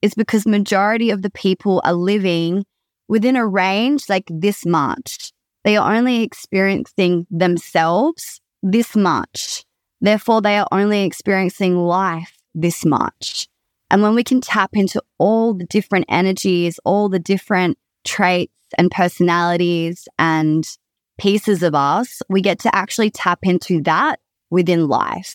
is 0.04 0.14
because 0.14 0.46
majority 0.46 1.08
of 1.08 1.22
the 1.22 1.30
people 1.30 1.80
are 1.82 1.94
living 1.94 2.66
within 3.08 3.36
a 3.36 3.46
range 3.46 4.06
like 4.10 4.26
this 4.28 4.66
much. 4.66 5.32
They 5.64 5.78
are 5.78 5.94
only 5.96 6.22
experiencing 6.22 7.26
themselves 7.30 8.38
this 8.62 8.94
much. 8.94 9.64
Therefore, 10.02 10.42
they 10.42 10.58
are 10.58 10.68
only 10.70 11.04
experiencing 11.04 11.78
life 11.78 12.36
this 12.54 12.84
much. 12.84 13.48
And 13.90 14.02
when 14.02 14.14
we 14.14 14.22
can 14.22 14.42
tap 14.42 14.70
into 14.74 15.02
all 15.16 15.54
the 15.54 15.64
different 15.64 16.04
energies, 16.10 16.78
all 16.84 17.08
the 17.08 17.18
different 17.18 17.78
traits 18.04 18.52
and 18.76 18.90
personalities 18.90 20.06
and 20.18 20.68
pieces 21.16 21.62
of 21.62 21.74
us, 21.74 22.20
we 22.28 22.42
get 22.42 22.58
to 22.58 22.74
actually 22.76 23.10
tap 23.10 23.38
into 23.42 23.80
that 23.84 24.20
within 24.50 24.86
life. 24.86 25.34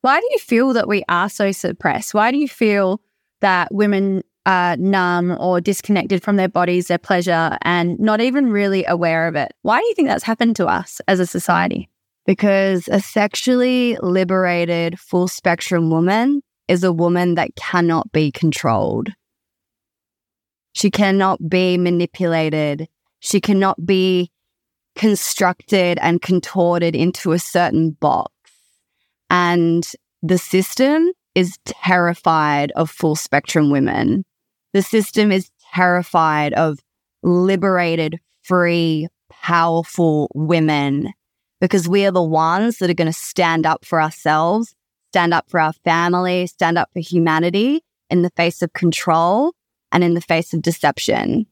Why 0.00 0.18
do 0.18 0.26
you 0.32 0.38
feel 0.38 0.72
that 0.72 0.88
we 0.88 1.04
are 1.08 1.28
so 1.28 1.52
suppressed? 1.52 2.12
Why 2.12 2.32
do 2.32 2.36
you 2.36 2.48
feel 2.48 3.00
that 3.40 3.72
women 3.74 4.22
are 4.46 4.76
numb 4.76 5.36
or 5.38 5.60
disconnected 5.60 6.22
from 6.22 6.36
their 6.36 6.48
bodies, 6.48 6.88
their 6.88 6.98
pleasure, 6.98 7.56
and 7.62 7.98
not 7.98 8.20
even 8.20 8.50
really 8.50 8.84
aware 8.86 9.28
of 9.28 9.36
it? 9.36 9.52
Why 9.62 9.78
do 9.78 9.86
you 9.86 9.94
think 9.94 10.08
that's 10.08 10.24
happened 10.24 10.56
to 10.56 10.66
us 10.66 11.00
as 11.08 11.20
a 11.20 11.26
society? 11.26 11.88
Because 12.26 12.88
a 12.88 13.00
sexually 13.00 13.96
liberated, 14.02 14.98
full 14.98 15.28
spectrum 15.28 15.90
woman 15.90 16.42
is 16.68 16.84
a 16.84 16.92
woman 16.92 17.34
that 17.34 17.56
cannot 17.56 18.12
be 18.12 18.30
controlled. 18.30 19.08
She 20.72 20.90
cannot 20.90 21.48
be 21.48 21.76
manipulated. 21.76 22.88
She 23.18 23.40
cannot 23.40 23.84
be 23.84 24.30
constructed 24.94 25.98
and 26.00 26.22
contorted 26.22 26.94
into 26.94 27.32
a 27.32 27.38
certain 27.38 27.90
box. 27.92 28.32
And 29.28 29.84
the 30.22 30.38
system 30.38 31.10
is 31.34 31.58
terrified 31.64 32.72
of 32.72 32.90
full 32.90 33.16
spectrum 33.16 33.70
women. 33.70 34.24
The 34.72 34.82
system 34.82 35.32
is 35.32 35.50
terrified 35.72 36.52
of 36.54 36.78
liberated, 37.22 38.18
free, 38.42 39.08
powerful 39.30 40.30
women 40.34 41.12
because 41.60 41.88
we 41.88 42.04
are 42.06 42.10
the 42.10 42.22
ones 42.22 42.78
that 42.78 42.90
are 42.90 42.94
going 42.94 43.06
to 43.06 43.12
stand 43.12 43.66
up 43.66 43.84
for 43.84 44.00
ourselves, 44.00 44.74
stand 45.12 45.34
up 45.34 45.50
for 45.50 45.60
our 45.60 45.72
family, 45.84 46.46
stand 46.46 46.78
up 46.78 46.88
for 46.92 47.00
humanity 47.00 47.82
in 48.08 48.22
the 48.22 48.30
face 48.30 48.62
of 48.62 48.72
control 48.72 49.52
and 49.92 50.02
in 50.02 50.14
the 50.14 50.20
face 50.20 50.54
of 50.54 50.62
deception. 50.62 51.46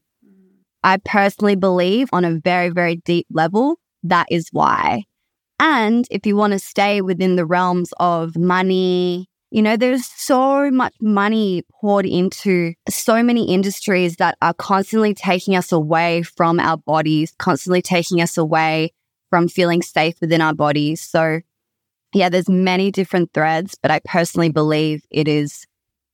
I 0.83 0.97
personally 0.97 1.55
believe 1.55 2.09
on 2.13 2.25
a 2.25 2.39
very, 2.39 2.69
very 2.69 2.97
deep 2.97 3.27
level, 3.31 3.79
that 4.03 4.27
is 4.31 4.49
why. 4.51 5.03
And 5.59 6.07
if 6.09 6.25
you 6.25 6.37
want 6.37 6.53
to 6.53 6.59
stay 6.59 7.01
within 7.01 7.35
the 7.35 7.45
realms 7.45 7.93
of 7.99 8.37
money, 8.37 9.27
you 9.51 9.61
know, 9.61 9.75
there's 9.75 10.05
so 10.05 10.69
much 10.69 10.93
money 11.01 11.63
poured 11.71 12.05
into 12.05 12.73
so 12.87 13.23
many 13.23 13.51
industries 13.51 14.17
that 14.17 14.37
are 14.41 14.53
constantly 14.53 15.13
taking 15.13 15.55
us 15.55 15.71
away 15.71 16.21
from 16.21 16.59
our 16.59 16.77
bodies, 16.77 17.33
constantly 17.39 17.81
taking 17.81 18.21
us 18.21 18.37
away 18.37 18.93
from 19.29 19.47
feeling 19.47 19.81
safe 19.81 20.15
within 20.21 20.41
our 20.41 20.53
bodies. 20.53 21.01
So, 21.01 21.41
yeah, 22.13 22.29
there's 22.29 22.49
many 22.49 22.91
different 22.91 23.33
threads, 23.33 23.75
but 23.81 23.91
I 23.91 23.99
personally 24.05 24.49
believe 24.49 25.03
it 25.09 25.27
is 25.27 25.65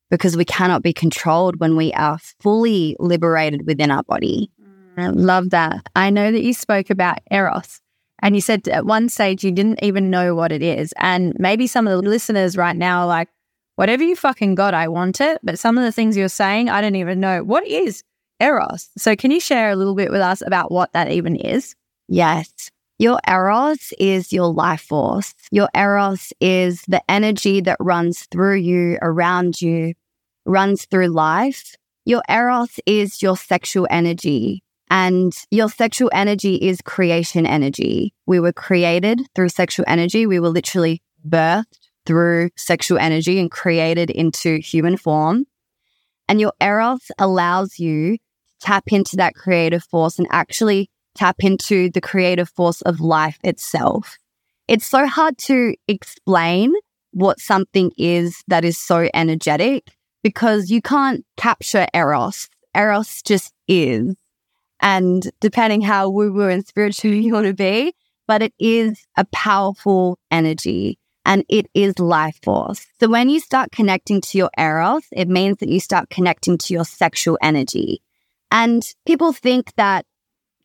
because 0.09 0.37
we 0.37 0.45
cannot 0.45 0.81
be 0.81 0.93
controlled 0.93 1.59
when 1.59 1.75
we 1.75 1.91
are 1.93 2.19
fully 2.39 2.95
liberated 2.99 3.65
within 3.65 3.91
our 3.91 4.03
body. 4.03 4.49
Mm. 4.61 5.03
I 5.03 5.07
love 5.09 5.49
that. 5.49 5.87
I 5.95 6.09
know 6.09 6.31
that 6.31 6.43
you 6.43 6.53
spoke 6.53 6.89
about 6.89 7.19
Eros 7.31 7.81
and 8.25 8.33
you 8.33 8.41
said 8.41 8.67
at 8.69 8.87
one 8.87 9.07
stage 9.07 9.43
you 9.43 9.51
didn't 9.51 9.83
even 9.83 10.09
know 10.09 10.33
what 10.33 10.51
it 10.51 10.63
is. 10.63 10.95
And 10.97 11.35
maybe 11.37 11.67
some 11.67 11.85
of 11.87 11.91
the 11.91 12.09
listeners 12.09 12.57
right 12.57 12.75
now 12.75 13.01
are 13.01 13.05
like, 13.05 13.29
whatever 13.75 14.01
you 14.03 14.15
fucking 14.15 14.55
got, 14.55 14.73
I 14.73 14.87
want 14.87 15.21
it. 15.21 15.39
But 15.43 15.59
some 15.59 15.77
of 15.77 15.83
the 15.83 15.91
things 15.91 16.17
you're 16.17 16.27
saying, 16.27 16.67
I 16.67 16.81
don't 16.81 16.95
even 16.95 17.19
know. 17.19 17.43
What 17.43 17.67
is 17.67 18.01
Eros? 18.39 18.89
So 18.97 19.15
can 19.15 19.29
you 19.29 19.39
share 19.39 19.69
a 19.69 19.75
little 19.75 19.93
bit 19.93 20.09
with 20.09 20.21
us 20.21 20.41
about 20.41 20.71
what 20.71 20.91
that 20.93 21.11
even 21.11 21.35
is? 21.35 21.75
Yes. 22.07 22.71
Your 22.97 23.19
Eros 23.27 23.93
is 23.99 24.33
your 24.33 24.51
life 24.51 24.81
force. 24.81 25.35
Your 25.51 25.69
Eros 25.75 26.33
is 26.41 26.81
the 26.87 27.03
energy 27.07 27.61
that 27.61 27.77
runs 27.79 28.23
through 28.31 28.55
you, 28.55 28.97
around 29.03 29.61
you, 29.61 29.93
runs 30.47 30.85
through 30.85 31.09
life. 31.09 31.75
Your 32.05 32.23
Eros 32.27 32.79
is 32.87 33.21
your 33.21 33.37
sexual 33.37 33.85
energy. 33.91 34.63
And 34.89 35.33
your 35.49 35.69
sexual 35.69 36.11
energy 36.13 36.55
is 36.55 36.81
creation 36.81 37.45
energy. 37.45 38.13
We 38.25 38.39
were 38.39 38.53
created 38.53 39.21
through 39.33 39.49
sexual 39.49 39.85
energy. 39.87 40.27
We 40.27 40.39
were 40.39 40.49
literally 40.49 41.01
birthed 41.27 41.65
through 42.05 42.51
sexual 42.55 42.99
energy 42.99 43.39
and 43.39 43.49
created 43.49 44.11
into 44.11 44.57
human 44.57 44.97
form. 44.97 45.45
And 46.27 46.39
your 46.39 46.53
Eros 46.61 47.11
allows 47.17 47.79
you 47.79 48.17
to 48.17 48.23
tap 48.61 48.83
into 48.87 49.15
that 49.17 49.35
creative 49.35 49.83
force 49.83 50.19
and 50.19 50.27
actually 50.31 50.89
tap 51.15 51.37
into 51.39 51.89
the 51.89 52.01
creative 52.01 52.49
force 52.49 52.81
of 52.81 52.99
life 52.99 53.39
itself. 53.43 54.17
It's 54.67 54.85
so 54.85 55.07
hard 55.07 55.37
to 55.39 55.75
explain 55.87 56.73
what 57.11 57.39
something 57.39 57.91
is 57.97 58.43
that 58.47 58.65
is 58.65 58.77
so 58.77 59.09
energetic 59.13 59.95
because 60.23 60.69
you 60.69 60.81
can't 60.81 61.25
capture 61.37 61.87
Eros. 61.93 62.49
Eros 62.75 63.21
just 63.21 63.53
is. 63.67 64.15
And 64.85 65.31
depending 65.41 65.81
how 65.81 66.09
woo 66.09 66.31
woo 66.31 66.47
and 66.47 66.65
spiritual 66.65 67.11
you 67.11 67.33
want 67.33 67.47
to 67.47 67.53
be, 67.53 67.93
but 68.27 68.43
it 68.43 68.53
is 68.59 69.03
a 69.17 69.25
powerful 69.25 70.19
energy 70.29 70.99
and 71.25 71.43
it 71.49 71.65
is 71.73 71.97
life 71.97 72.39
force. 72.43 72.85
So 72.99 73.09
when 73.09 73.29
you 73.29 73.39
start 73.39 73.71
connecting 73.71 74.21
to 74.21 74.37
your 74.37 74.51
eros, 74.59 75.03
it 75.11 75.27
means 75.27 75.57
that 75.57 75.69
you 75.69 75.79
start 75.79 76.11
connecting 76.11 76.59
to 76.59 76.73
your 76.75 76.85
sexual 76.85 77.39
energy. 77.41 78.03
And 78.51 78.87
people 79.07 79.33
think 79.33 79.73
that 79.75 80.05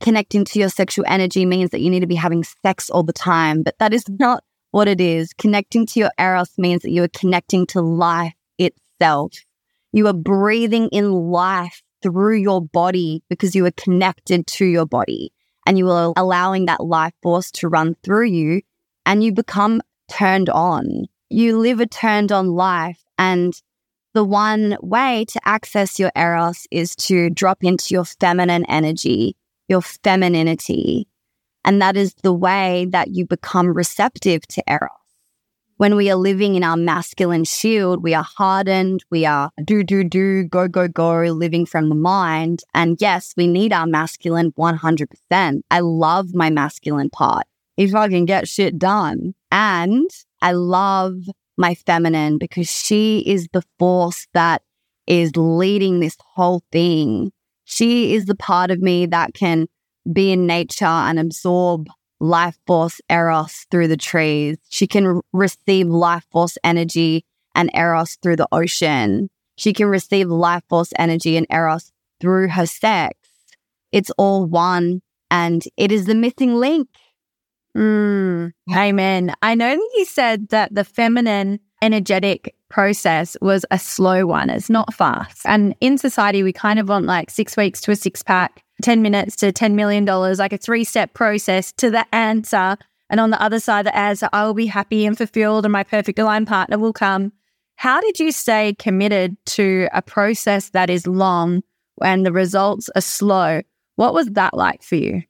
connecting 0.00 0.44
to 0.44 0.58
your 0.58 0.68
sexual 0.68 1.06
energy 1.08 1.46
means 1.46 1.70
that 1.70 1.80
you 1.80 1.88
need 1.88 2.00
to 2.00 2.06
be 2.06 2.14
having 2.14 2.44
sex 2.44 2.90
all 2.90 3.02
the 3.02 3.14
time, 3.14 3.62
but 3.62 3.78
that 3.78 3.94
is 3.94 4.04
not 4.20 4.44
what 4.70 4.86
it 4.86 5.00
is. 5.00 5.32
Connecting 5.32 5.86
to 5.86 5.98
your 5.98 6.10
eros 6.18 6.58
means 6.58 6.82
that 6.82 6.90
you 6.90 7.02
are 7.04 7.08
connecting 7.08 7.66
to 7.68 7.80
life 7.80 8.34
itself. 8.58 9.32
You 9.94 10.08
are 10.08 10.12
breathing 10.12 10.88
in 10.88 11.10
life 11.10 11.82
through 12.02 12.36
your 12.36 12.60
body 12.60 13.22
because 13.28 13.54
you 13.54 13.66
are 13.66 13.72
connected 13.72 14.46
to 14.46 14.64
your 14.64 14.86
body 14.86 15.32
and 15.66 15.78
you 15.78 15.90
are 15.90 16.12
allowing 16.16 16.66
that 16.66 16.84
life 16.84 17.12
force 17.22 17.50
to 17.52 17.68
run 17.68 17.96
through 18.02 18.26
you 18.26 18.62
and 19.06 19.22
you 19.22 19.32
become 19.32 19.82
turned 20.10 20.48
on. 20.50 21.06
You 21.28 21.58
live 21.58 21.80
a 21.80 21.86
turned 21.86 22.32
on 22.32 22.48
life. 22.48 23.02
And 23.18 23.54
the 24.14 24.24
one 24.24 24.76
way 24.80 25.24
to 25.28 25.40
access 25.44 25.98
your 25.98 26.10
eros 26.16 26.66
is 26.70 26.96
to 26.96 27.30
drop 27.30 27.62
into 27.62 27.94
your 27.94 28.04
feminine 28.04 28.64
energy, 28.66 29.36
your 29.68 29.82
femininity. 29.82 31.06
And 31.64 31.80
that 31.80 31.96
is 31.96 32.14
the 32.22 32.32
way 32.32 32.86
that 32.90 33.08
you 33.08 33.26
become 33.26 33.68
receptive 33.68 34.46
to 34.48 34.62
eros. 34.68 34.99
When 35.80 35.96
we 35.96 36.10
are 36.10 36.16
living 36.16 36.56
in 36.56 36.62
our 36.62 36.76
masculine 36.76 37.44
shield, 37.44 38.02
we 38.02 38.12
are 38.12 38.26
hardened, 38.36 39.02
we 39.10 39.24
are 39.24 39.50
do, 39.64 39.82
do, 39.82 40.04
do, 40.04 40.44
go, 40.44 40.68
go, 40.68 40.88
go, 40.88 41.22
living 41.32 41.64
from 41.64 41.88
the 41.88 41.94
mind. 41.94 42.62
And 42.74 42.98
yes, 43.00 43.32
we 43.34 43.46
need 43.46 43.72
our 43.72 43.86
masculine 43.86 44.52
100%. 44.52 45.60
I 45.70 45.80
love 45.80 46.34
my 46.34 46.50
masculine 46.50 47.08
part. 47.08 47.46
If 47.78 47.94
I 47.94 48.10
can 48.10 48.26
get 48.26 48.46
shit 48.46 48.78
done. 48.78 49.32
And 49.50 50.10
I 50.42 50.52
love 50.52 51.14
my 51.56 51.74
feminine 51.74 52.36
because 52.36 52.70
she 52.70 53.20
is 53.20 53.48
the 53.54 53.62
force 53.78 54.26
that 54.34 54.60
is 55.06 55.34
leading 55.34 56.00
this 56.00 56.18
whole 56.34 56.62
thing. 56.70 57.32
She 57.64 58.12
is 58.12 58.26
the 58.26 58.36
part 58.36 58.70
of 58.70 58.82
me 58.82 59.06
that 59.06 59.32
can 59.32 59.66
be 60.12 60.30
in 60.30 60.46
nature 60.46 60.84
and 60.84 61.18
absorb 61.18 61.88
life 62.20 62.58
force 62.66 63.00
eros 63.10 63.66
through 63.70 63.88
the 63.88 63.96
trees. 63.96 64.58
She 64.68 64.86
can 64.86 65.20
receive 65.32 65.88
life 65.88 66.26
force 66.30 66.56
energy 66.62 67.24
and 67.54 67.70
eros 67.74 68.16
through 68.22 68.36
the 68.36 68.48
ocean. 68.52 69.30
She 69.56 69.72
can 69.72 69.86
receive 69.86 70.28
life 70.28 70.62
force 70.68 70.92
energy 70.98 71.36
and 71.36 71.46
eros 71.50 71.92
through 72.20 72.48
her 72.48 72.66
sex. 72.66 73.18
It's 73.92 74.10
all 74.16 74.46
one 74.46 75.02
and 75.30 75.64
it 75.76 75.90
is 75.90 76.06
the 76.06 76.14
missing 76.14 76.54
link. 76.54 76.88
Mm, 77.76 78.52
amen. 78.74 79.34
I 79.42 79.54
know 79.54 79.74
that 79.74 79.90
you 79.96 80.04
said 80.04 80.48
that 80.48 80.74
the 80.74 80.84
feminine 80.84 81.60
energetic 81.82 82.54
process 82.68 83.36
was 83.40 83.64
a 83.70 83.78
slow 83.78 84.26
one. 84.26 84.50
It's 84.50 84.70
not 84.70 84.92
fast. 84.94 85.42
And 85.44 85.74
in 85.80 85.98
society, 85.98 86.42
we 86.42 86.52
kind 86.52 86.78
of 86.78 86.88
want 86.88 87.06
like 87.06 87.30
six 87.30 87.56
weeks 87.56 87.80
to 87.82 87.92
a 87.92 87.96
six 87.96 88.22
pack 88.22 88.62
10 88.80 89.02
minutes 89.02 89.36
to 89.36 89.52
$10 89.52 89.74
million, 89.74 90.04
like 90.04 90.52
a 90.52 90.58
three 90.58 90.84
step 90.84 91.12
process 91.14 91.72
to 91.72 91.90
the 91.90 92.06
answer. 92.14 92.76
And 93.08 93.18
on 93.18 93.30
the 93.30 93.42
other 93.42 93.60
side, 93.60 93.86
the 93.86 93.96
answer, 93.96 94.28
I 94.32 94.44
will 94.46 94.54
be 94.54 94.66
happy 94.66 95.04
and 95.04 95.16
fulfilled 95.16 95.64
and 95.64 95.72
my 95.72 95.82
perfect 95.82 96.18
aligned 96.18 96.46
partner 96.46 96.78
will 96.78 96.92
come. 96.92 97.32
How 97.76 98.00
did 98.00 98.20
you 98.20 98.30
stay 98.30 98.74
committed 98.78 99.36
to 99.46 99.88
a 99.92 100.02
process 100.02 100.70
that 100.70 100.90
is 100.90 101.06
long 101.06 101.62
when 101.96 102.22
the 102.22 102.32
results 102.32 102.90
are 102.94 103.00
slow? 103.00 103.62
What 103.96 104.14
was 104.14 104.28
that 104.28 104.54
like 104.54 104.82
for 104.82 104.96
you? 104.96 105.22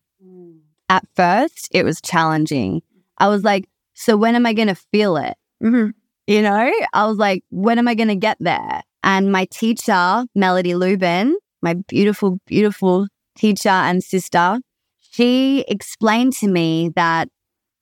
At 0.89 1.07
first, 1.15 1.69
it 1.71 1.85
was 1.85 2.01
challenging. 2.01 2.83
I 3.19 3.29
was 3.29 3.45
like, 3.45 3.69
so 3.95 4.17
when 4.17 4.35
am 4.35 4.45
I 4.45 4.53
going 4.53 4.69
to 4.69 4.75
feel 4.75 5.17
it? 5.17 5.37
Mm-hmm. 5.63 5.91
You 6.27 6.43
know, 6.43 6.73
I 6.93 7.07
was 7.07 7.17
like, 7.17 7.45
when 7.51 7.79
am 7.79 7.87
I 7.87 7.95
going 7.95 8.09
to 8.09 8.17
get 8.17 8.39
there? 8.41 8.83
And 9.05 9.31
my 9.31 9.45
teacher, 9.47 10.25
Melody 10.35 10.75
Lubin, 10.75 11.37
my 11.63 11.75
beautiful, 11.75 12.41
beautiful 12.47 13.07
teacher 13.41 13.69
and 13.71 14.05
sister, 14.05 14.61
she 15.01 15.65
explained 15.67 16.35
to 16.35 16.49
me 16.49 16.91
that 16.95 17.29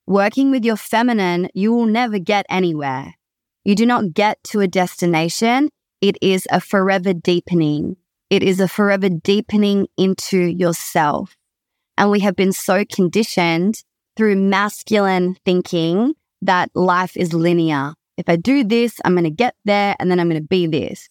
working 0.07 0.51
with 0.51 0.63
your 0.63 0.77
feminine, 0.77 1.49
you 1.53 1.73
will 1.73 1.85
never 1.85 2.17
get 2.17 2.45
anywhere. 2.49 3.13
You 3.65 3.75
do 3.75 3.85
not 3.85 4.13
get 4.13 4.43
to 4.45 4.61
a 4.61 4.67
destination. 4.67 5.69
It 6.01 6.17
is 6.21 6.47
a 6.49 6.61
forever 6.61 7.13
deepening. 7.13 7.97
It 8.29 8.41
is 8.41 8.59
a 8.59 8.67
forever 8.67 9.09
deepening 9.09 9.87
into 9.97 10.39
yourself. 10.39 11.35
And 11.97 12.09
we 12.09 12.21
have 12.21 12.35
been 12.35 12.53
so 12.53 12.85
conditioned 12.85 13.83
through 14.15 14.37
masculine 14.37 15.35
thinking 15.45 16.13
that 16.41 16.71
life 16.73 17.17
is 17.17 17.33
linear. 17.33 17.93
If 18.17 18.29
I 18.29 18.37
do 18.37 18.63
this, 18.63 18.99
I'm 19.03 19.13
going 19.13 19.25
to 19.25 19.29
get 19.29 19.55
there 19.65 19.95
and 19.99 20.09
then 20.09 20.19
I'm 20.19 20.29
going 20.29 20.41
to 20.41 20.47
be 20.47 20.67
this 20.67 21.09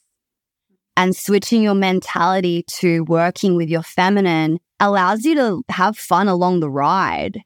and 0.99 1.15
switching 1.15 1.63
your 1.63 1.77
mentality 1.77 2.65
to 2.65 3.05
working 3.05 3.55
with 3.55 3.71
your 3.71 3.85
feminine 3.85 4.59
allows 4.81 5.25
you 5.25 5.37
to 5.37 5.63
have 5.69 5.97
fun 5.97 6.27
along 6.27 6.59
the 6.59 6.69
ride. 6.69 7.41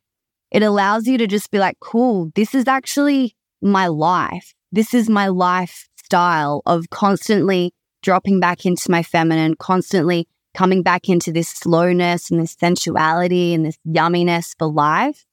It 0.50 0.62
allows 0.62 1.06
you 1.06 1.18
to 1.18 1.26
just 1.26 1.50
be 1.50 1.58
like, 1.58 1.78
cool, 1.78 2.30
this 2.34 2.54
is 2.54 2.66
actually 2.66 3.36
my 3.60 3.88
life. 3.88 4.54
This 4.72 4.94
is 4.94 5.10
my 5.10 5.28
lifestyle 5.28 6.62
of 6.64 6.88
constantly 6.88 7.74
dropping 8.02 8.40
back 8.40 8.64
into 8.64 8.90
my 8.90 9.02
feminine, 9.02 9.54
constantly 9.56 10.26
coming 10.54 10.82
back 10.82 11.10
into 11.10 11.30
this 11.30 11.50
slowness 11.50 12.30
and 12.30 12.40
this 12.40 12.56
sensuality 12.58 13.52
and 13.52 13.66
this 13.66 13.76
yumminess 13.86 14.54
for 14.58 14.66
life. 14.66 15.26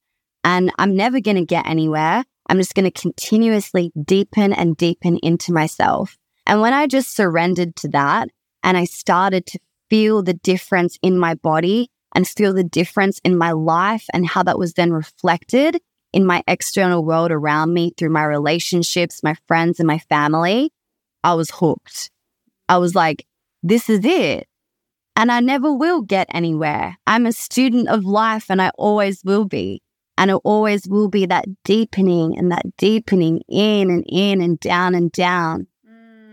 And 0.44 0.74
I'm 0.78 0.94
never 0.94 1.22
going 1.22 1.38
to 1.38 1.46
get 1.46 1.66
anywhere. 1.66 2.26
I'm 2.50 2.58
just 2.58 2.76
going 2.76 2.90
to 2.90 3.02
continuously 3.02 3.94
deepen 4.04 4.52
and 4.52 4.76
deepen 4.76 5.20
into 5.24 5.54
myself. 5.54 6.18
And 6.50 6.62
when 6.62 6.74
I 6.74 6.88
just 6.88 7.16
surrendered 7.16 7.76
to 7.76 7.90
that 7.90 8.30
and 8.64 8.76
I 8.76 8.86
started 8.86 9.46
to 9.46 9.60
feel 9.92 10.24
the 10.24 10.34
difference 10.34 10.98
in 11.04 11.20
my 11.20 11.36
body 11.36 11.92
and 12.16 12.28
feel 12.28 12.56
the 12.56 12.64
difference 12.64 13.22
in 13.24 13.38
my 13.38 13.52
life 13.52 14.08
and 14.14 14.28
how 14.28 14.42
that 14.42 14.58
was 14.58 14.74
then 14.74 14.92
reflected 14.92 15.80
in 16.12 16.26
my 16.26 16.42
external 16.48 17.06
world 17.06 17.32
around 17.32 17.76
me 17.76 17.94
through 17.96 18.10
my 18.10 18.24
relationships, 18.24 19.22
my 19.22 19.36
friends, 19.48 19.80
and 19.80 19.86
my 19.86 20.00
family, 20.00 20.72
I 21.24 21.36
was 21.36 21.52
hooked. 21.52 22.10
I 22.68 22.80
was 22.80 22.96
like, 22.96 23.28
this 23.62 23.88
is 23.88 24.04
it. 24.04 24.48
And 25.16 25.32
I 25.32 25.42
never 25.42 25.72
will 25.72 26.02
get 26.02 26.26
anywhere. 26.32 26.98
I'm 27.06 27.28
a 27.28 27.32
student 27.32 27.90
of 27.90 28.06
life 28.06 28.50
and 28.50 28.60
I 28.60 28.72
always 28.76 29.24
will 29.24 29.46
be. 29.46 29.84
And 30.18 30.32
it 30.32 30.38
always 30.44 30.88
will 30.90 31.10
be 31.10 31.28
that 31.28 31.46
deepening 31.64 32.36
and 32.40 32.52
that 32.52 32.76
deepening 32.76 33.42
in 33.48 33.92
and 33.92 34.04
in 34.10 34.42
and 34.42 34.60
down 34.60 34.96
and 34.96 35.12
down. 35.12 35.68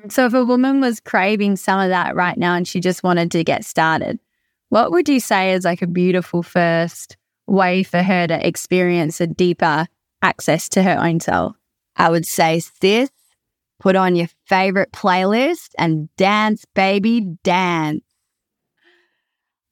So, 0.08 0.26
if 0.26 0.34
a 0.34 0.44
woman 0.44 0.80
was 0.80 1.00
craving 1.00 1.56
some 1.56 1.80
of 1.80 1.88
that 1.88 2.14
right 2.14 2.36
now 2.36 2.54
and 2.54 2.66
she 2.66 2.80
just 2.80 3.02
wanted 3.02 3.30
to 3.32 3.44
get 3.44 3.64
started, 3.64 4.18
what 4.68 4.90
would 4.90 5.08
you 5.08 5.20
say 5.20 5.52
is 5.52 5.64
like 5.64 5.82
a 5.82 5.86
beautiful 5.86 6.42
first 6.42 7.16
way 7.46 7.82
for 7.82 8.02
her 8.02 8.26
to 8.26 8.46
experience 8.46 9.20
a 9.20 9.26
deeper 9.26 9.86
access 10.22 10.68
to 10.70 10.82
her 10.82 10.98
own 10.98 11.20
self? 11.20 11.56
I 11.96 12.10
would 12.10 12.26
say, 12.26 12.60
sis, 12.60 13.10
put 13.80 13.96
on 13.96 14.16
your 14.16 14.28
favorite 14.46 14.92
playlist 14.92 15.70
and 15.78 16.08
dance, 16.16 16.64
baby, 16.74 17.22
dance. 17.42 18.02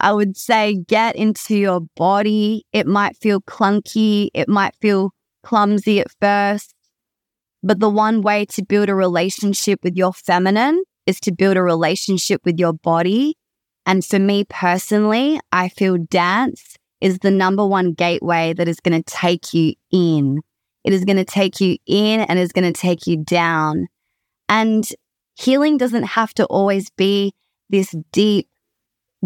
I 0.01 0.13
would 0.13 0.37
say, 0.37 0.75
get 0.87 1.17
into 1.17 1.57
your 1.57 1.81
body. 1.97 2.67
It 2.73 2.87
might 2.87 3.17
feel 3.17 3.41
clunky, 3.41 4.29
it 4.35 4.49
might 4.49 4.75
feel 4.81 5.13
clumsy 5.43 6.01
at 6.01 6.11
first 6.21 6.74
but 7.65 7.81
the 7.81 7.89
one 7.89 8.21
way 8.21 8.45
to 8.45 8.63
build 8.63 8.91
a 8.91 8.95
relationship 8.95 9.81
with 9.83 9.97
your 9.97 10.13
feminine 10.13 10.85
is 11.07 11.19
to 11.21 11.33
build 11.33 11.57
a 11.57 11.63
relationship 11.63 12.43
with 12.45 12.59
your 12.59 12.75
body. 12.75 13.37
And 13.87 14.05
for 14.05 14.19
me 14.19 14.45
personally, 14.45 15.41
I 15.51 15.71
feel 15.71 15.97
dance 15.97 16.77
is 17.01 17.19
the 17.21 17.31
number 17.31 17.67
one 17.67 17.95
gateway 17.95 18.53
that 18.53 18.69
is 18.69 18.81
going 18.81 19.03
to 19.03 19.11
take 19.11 19.55
you 19.55 19.73
in. 19.91 20.41
It 20.85 20.93
is 20.93 21.07
going 21.07 21.17
to 21.17 21.25
take 21.25 21.59
you 21.61 21.79
in 21.87 22.21
and 22.21 22.39
is 22.39 22.53
going 22.53 22.71
to 22.71 22.79
take 22.79 23.07
you 23.07 23.17
down. 23.17 23.89
And 24.49 24.87
healing 25.35 25.79
doesn't 25.79 26.05
have 26.05 26.35
to 26.35 26.45
always 26.45 26.91
be 26.91 27.33
this 27.71 27.95
deep 28.13 28.49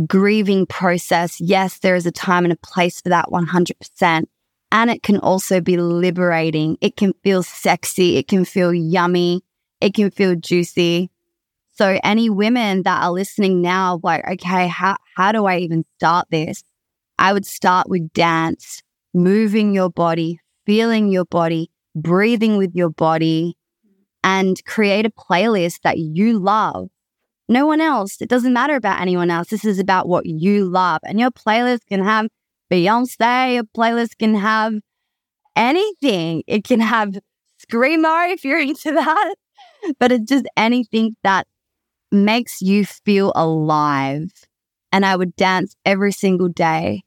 grieving 0.06 0.64
process. 0.66 1.40
Yes, 1.40 1.80
there 1.80 1.96
is 1.96 2.06
a 2.06 2.12
time 2.12 2.44
and 2.44 2.52
a 2.52 2.56
place 2.56 3.00
for 3.00 3.08
that 3.08 3.26
100%. 3.32 4.24
And 4.70 4.90
it 4.90 5.02
can 5.02 5.18
also 5.18 5.60
be 5.60 5.76
liberating. 5.78 6.76
It 6.80 6.96
can 6.96 7.14
feel 7.24 7.42
sexy. 7.42 8.16
It 8.16 8.28
can 8.28 8.44
feel 8.44 8.74
yummy. 8.74 9.42
It 9.80 9.94
can 9.94 10.10
feel 10.10 10.36
juicy. 10.36 11.10
So 11.72 11.98
any 12.02 12.28
women 12.28 12.82
that 12.82 13.02
are 13.02 13.12
listening 13.12 13.62
now, 13.62 14.00
like, 14.02 14.26
okay, 14.28 14.66
how, 14.66 14.96
how 15.16 15.32
do 15.32 15.46
I 15.46 15.58
even 15.58 15.84
start 15.96 16.26
this? 16.30 16.64
I 17.18 17.32
would 17.32 17.46
start 17.46 17.88
with 17.88 18.12
dance, 18.12 18.82
moving 19.14 19.72
your 19.72 19.90
body, 19.90 20.40
feeling 20.66 21.08
your 21.08 21.24
body, 21.24 21.70
breathing 21.94 22.56
with 22.56 22.74
your 22.74 22.90
body, 22.90 23.56
and 24.24 24.62
create 24.64 25.06
a 25.06 25.10
playlist 25.10 25.80
that 25.82 25.98
you 25.98 26.38
love. 26.38 26.88
No 27.48 27.64
one 27.64 27.80
else. 27.80 28.20
It 28.20 28.28
doesn't 28.28 28.52
matter 28.52 28.74
about 28.74 29.00
anyone 29.00 29.30
else. 29.30 29.48
This 29.48 29.64
is 29.64 29.78
about 29.78 30.08
what 30.08 30.26
you 30.26 30.64
love. 30.64 31.00
And 31.04 31.18
your 31.18 31.30
playlist 31.30 31.86
can 31.88 32.02
have 32.04 32.26
Beyonce, 32.70 33.58
a 33.58 33.62
playlist 33.76 34.18
can 34.18 34.34
have 34.34 34.74
anything. 35.56 36.42
It 36.46 36.64
can 36.64 36.80
have 36.80 37.18
Screamo 37.60 38.32
if 38.32 38.44
you're 38.44 38.60
into 38.60 38.92
that, 38.92 39.34
but 39.98 40.12
it's 40.12 40.28
just 40.28 40.46
anything 40.56 41.16
that 41.22 41.46
makes 42.10 42.60
you 42.62 42.84
feel 42.84 43.32
alive. 43.34 44.30
And 44.92 45.04
I 45.04 45.16
would 45.16 45.36
dance 45.36 45.74
every 45.84 46.12
single 46.12 46.48
day. 46.48 47.02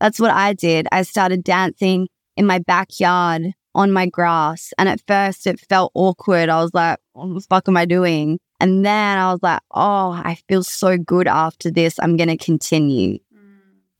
That's 0.00 0.18
what 0.18 0.30
I 0.32 0.52
did. 0.52 0.86
I 0.92 1.02
started 1.02 1.44
dancing 1.44 2.08
in 2.36 2.46
my 2.46 2.58
backyard 2.58 3.52
on 3.74 3.92
my 3.92 4.06
grass. 4.06 4.72
And 4.76 4.88
at 4.88 5.00
first 5.06 5.46
it 5.46 5.60
felt 5.60 5.92
awkward. 5.94 6.48
I 6.48 6.60
was 6.62 6.74
like, 6.74 6.98
what 7.12 7.34
the 7.34 7.40
fuck 7.40 7.68
am 7.68 7.76
I 7.76 7.84
doing? 7.84 8.38
And 8.60 8.84
then 8.84 9.18
I 9.18 9.32
was 9.32 9.42
like, 9.42 9.60
oh, 9.72 10.12
I 10.12 10.38
feel 10.48 10.62
so 10.62 10.98
good 10.98 11.26
after 11.26 11.70
this. 11.70 11.98
I'm 12.00 12.16
going 12.16 12.28
to 12.28 12.36
continue. 12.36 13.18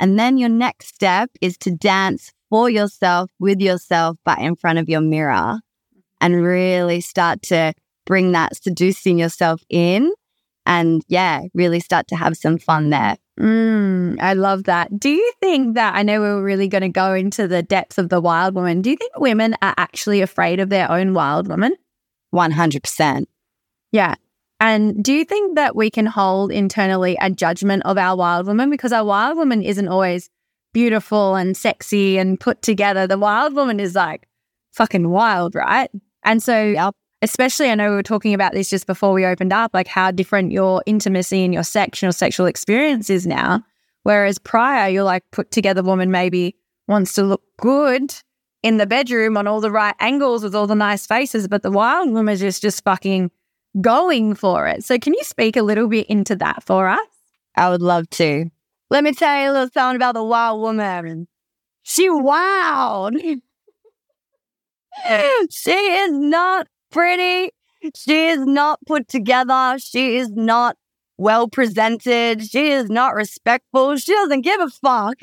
And 0.02 0.18
then 0.18 0.36
your 0.36 0.48
next 0.48 0.88
step 0.88 1.30
is 1.40 1.56
to 1.58 1.70
dance 1.70 2.32
for 2.50 2.68
yourself, 2.68 3.30
with 3.38 3.60
yourself, 3.60 4.16
but 4.24 4.40
in 4.40 4.56
front 4.56 4.80
of 4.80 4.88
your 4.88 5.00
mirror 5.00 5.60
and 6.20 6.42
really 6.42 7.00
start 7.00 7.40
to 7.42 7.72
bring 8.04 8.32
that 8.32 8.56
seducing 8.56 9.16
yourself 9.16 9.62
in. 9.70 10.12
And 10.66 11.02
yeah, 11.06 11.42
really 11.54 11.78
start 11.78 12.08
to 12.08 12.16
have 12.16 12.36
some 12.36 12.58
fun 12.58 12.90
there. 12.90 13.16
Mm, 13.38 14.20
I 14.20 14.32
love 14.32 14.64
that. 14.64 14.98
Do 14.98 15.08
you 15.08 15.32
think 15.40 15.76
that 15.76 15.94
I 15.94 16.02
know 16.02 16.20
we 16.20 16.26
are 16.26 16.42
really 16.42 16.66
going 16.66 16.82
to 16.82 16.88
go 16.88 17.14
into 17.14 17.46
the 17.46 17.62
depths 17.62 17.96
of 17.96 18.08
the 18.08 18.20
wild 18.20 18.56
woman? 18.56 18.82
Do 18.82 18.90
you 18.90 18.96
think 18.96 19.16
women 19.18 19.54
are 19.62 19.74
actually 19.76 20.20
afraid 20.20 20.58
of 20.58 20.68
their 20.68 20.90
own 20.90 21.14
wild 21.14 21.46
woman? 21.46 21.76
100%. 22.34 23.24
Yeah. 23.92 24.16
And 24.62 25.02
do 25.02 25.12
you 25.12 25.24
think 25.24 25.56
that 25.56 25.74
we 25.74 25.90
can 25.90 26.06
hold 26.06 26.52
internally 26.52 27.18
a 27.20 27.28
judgment 27.28 27.82
of 27.84 27.98
our 27.98 28.16
wild 28.16 28.46
woman? 28.46 28.70
Because 28.70 28.92
our 28.92 29.04
wild 29.04 29.36
woman 29.36 29.60
isn't 29.60 29.88
always 29.88 30.30
beautiful 30.72 31.34
and 31.34 31.56
sexy 31.56 32.16
and 32.16 32.38
put 32.38 32.62
together. 32.62 33.08
The 33.08 33.18
wild 33.18 33.54
woman 33.54 33.80
is 33.80 33.96
like 33.96 34.28
fucking 34.70 35.10
wild, 35.10 35.56
right? 35.56 35.90
And 36.22 36.40
so, 36.40 36.92
especially, 37.22 37.70
I 37.70 37.74
know 37.74 37.90
we 37.90 37.96
were 37.96 38.04
talking 38.04 38.34
about 38.34 38.52
this 38.52 38.70
just 38.70 38.86
before 38.86 39.12
we 39.12 39.26
opened 39.26 39.52
up, 39.52 39.72
like 39.74 39.88
how 39.88 40.12
different 40.12 40.52
your 40.52 40.80
intimacy 40.86 41.44
and 41.44 41.52
your 41.52 41.64
sex 41.64 41.98
and 41.98 42.06
your 42.06 42.12
sexual 42.12 42.46
experience 42.46 43.10
is 43.10 43.26
now. 43.26 43.64
Whereas 44.04 44.38
prior, 44.38 44.88
you're 44.88 45.02
like 45.02 45.24
put 45.32 45.50
together 45.50 45.82
woman 45.82 46.12
maybe 46.12 46.54
wants 46.86 47.14
to 47.14 47.24
look 47.24 47.42
good 47.58 48.14
in 48.62 48.76
the 48.76 48.86
bedroom 48.86 49.36
on 49.36 49.48
all 49.48 49.60
the 49.60 49.72
right 49.72 49.96
angles 49.98 50.44
with 50.44 50.54
all 50.54 50.68
the 50.68 50.76
nice 50.76 51.04
faces, 51.04 51.48
but 51.48 51.64
the 51.64 51.70
wild 51.72 52.12
woman 52.12 52.34
is 52.34 52.38
just, 52.38 52.62
just 52.62 52.84
fucking 52.84 53.32
going 53.80 54.34
for 54.34 54.68
it. 54.68 54.84
So, 54.84 54.98
can 54.98 55.14
you 55.14 55.22
speak 55.22 55.56
a 55.56 55.62
little 55.62 55.88
bit 55.88 56.06
into 56.06 56.36
that 56.36 56.62
for 56.64 56.88
us? 56.88 57.00
I 57.56 57.70
would 57.70 57.82
love 57.82 58.08
to. 58.10 58.50
Let 58.90 59.04
me 59.04 59.12
tell 59.12 59.42
you 59.42 59.50
a 59.50 59.52
little 59.52 59.70
something 59.72 59.96
about 59.96 60.14
the 60.14 60.24
wild 60.24 60.60
woman. 60.60 61.28
She 61.82 62.08
wild. 62.10 63.14
she 65.50 65.70
is 65.70 66.12
not 66.12 66.66
pretty. 66.90 67.50
She 67.96 68.28
is 68.28 68.40
not 68.40 68.78
put 68.86 69.08
together. 69.08 69.76
She 69.78 70.16
is 70.16 70.30
not 70.30 70.76
well 71.18 71.48
presented. 71.48 72.44
She 72.44 72.70
is 72.70 72.90
not 72.90 73.14
respectful. 73.14 73.96
She 73.96 74.12
doesn't 74.12 74.42
give 74.42 74.60
a 74.60 74.68
fuck. 74.68 75.16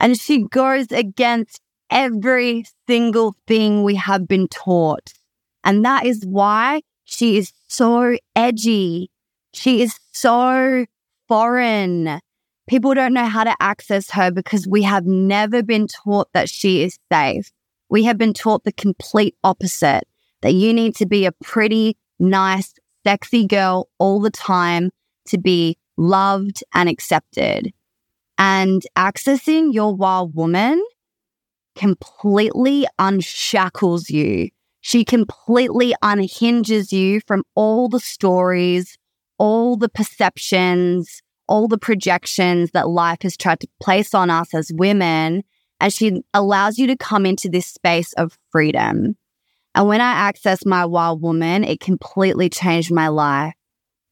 And 0.00 0.18
she 0.18 0.44
goes 0.44 0.86
against 0.90 1.60
every 1.90 2.64
single 2.88 3.36
thing 3.46 3.84
we 3.84 3.96
have 3.96 4.26
been 4.26 4.48
taught. 4.48 5.12
And 5.64 5.84
that 5.84 6.06
is 6.06 6.24
why 6.26 6.82
she 7.04 7.36
is 7.36 7.52
so 7.68 8.16
edgy. 8.34 9.10
She 9.52 9.82
is 9.82 9.98
so 10.12 10.86
foreign. 11.28 12.20
People 12.68 12.94
don't 12.94 13.12
know 13.12 13.26
how 13.26 13.44
to 13.44 13.54
access 13.60 14.10
her 14.10 14.30
because 14.30 14.66
we 14.66 14.82
have 14.82 15.04
never 15.04 15.62
been 15.62 15.88
taught 15.88 16.28
that 16.32 16.48
she 16.48 16.82
is 16.82 16.98
safe. 17.12 17.50
We 17.88 18.04
have 18.04 18.16
been 18.16 18.32
taught 18.32 18.64
the 18.64 18.72
complete 18.72 19.36
opposite 19.44 20.04
that 20.40 20.54
you 20.54 20.72
need 20.72 20.96
to 20.96 21.06
be 21.06 21.26
a 21.26 21.32
pretty, 21.32 21.96
nice, 22.18 22.72
sexy 23.04 23.46
girl 23.46 23.88
all 23.98 24.20
the 24.20 24.30
time 24.30 24.90
to 25.26 25.38
be 25.38 25.76
loved 25.96 26.62
and 26.74 26.88
accepted. 26.88 27.72
And 28.38 28.82
accessing 28.96 29.74
your 29.74 29.94
wild 29.94 30.34
woman 30.34 30.82
completely 31.76 32.86
unshackles 32.98 34.10
you. 34.10 34.48
She 34.82 35.04
completely 35.04 35.94
unhinges 36.02 36.92
you 36.92 37.20
from 37.26 37.44
all 37.54 37.88
the 37.88 38.00
stories, 38.00 38.98
all 39.38 39.76
the 39.76 39.88
perceptions, 39.88 41.22
all 41.48 41.68
the 41.68 41.78
projections 41.78 42.72
that 42.72 42.88
life 42.88 43.22
has 43.22 43.36
tried 43.36 43.60
to 43.60 43.68
place 43.80 44.12
on 44.12 44.28
us 44.28 44.52
as 44.52 44.72
women. 44.74 45.44
And 45.80 45.92
she 45.92 46.22
allows 46.34 46.78
you 46.78 46.88
to 46.88 46.96
come 46.96 47.26
into 47.26 47.48
this 47.48 47.66
space 47.66 48.12
of 48.14 48.36
freedom. 48.50 49.16
And 49.74 49.88
when 49.88 50.00
I 50.00 50.30
accessed 50.30 50.66
my 50.66 50.84
wild 50.84 51.22
woman, 51.22 51.64
it 51.64 51.80
completely 51.80 52.50
changed 52.50 52.92
my 52.92 53.08
life 53.08 53.54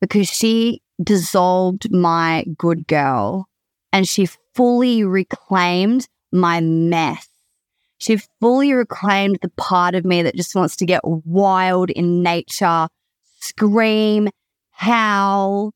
because 0.00 0.28
she 0.28 0.82
dissolved 1.02 1.92
my 1.92 2.44
good 2.56 2.86
girl 2.86 3.46
and 3.92 4.08
she 4.08 4.28
fully 4.54 5.04
reclaimed 5.04 6.08
my 6.32 6.60
mess. 6.60 7.29
She 8.00 8.16
fully 8.40 8.72
reclaimed 8.72 9.38
the 9.42 9.50
part 9.50 9.94
of 9.94 10.04
me 10.04 10.22
that 10.22 10.34
just 10.34 10.54
wants 10.54 10.74
to 10.76 10.86
get 10.86 11.02
wild 11.04 11.90
in 11.90 12.22
nature, 12.22 12.88
scream, 13.40 14.30
howl. 14.70 15.72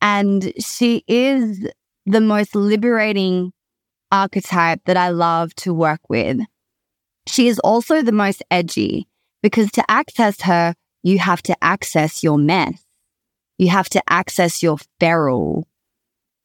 And 0.00 0.52
she 0.58 1.04
is 1.06 1.68
the 2.06 2.22
most 2.22 2.54
liberating 2.54 3.52
archetype 4.10 4.80
that 4.86 4.96
I 4.96 5.10
love 5.10 5.54
to 5.56 5.74
work 5.74 6.00
with. 6.08 6.40
She 7.26 7.48
is 7.48 7.58
also 7.58 8.00
the 8.00 8.12
most 8.12 8.42
edgy 8.50 9.06
because 9.42 9.70
to 9.72 9.84
access 9.90 10.40
her, 10.42 10.74
you 11.02 11.18
have 11.18 11.42
to 11.42 11.56
access 11.62 12.22
your 12.22 12.38
mess. 12.38 12.82
You 13.58 13.68
have 13.68 13.88
to 13.90 14.02
access 14.08 14.62
your 14.62 14.78
feral. 15.00 15.66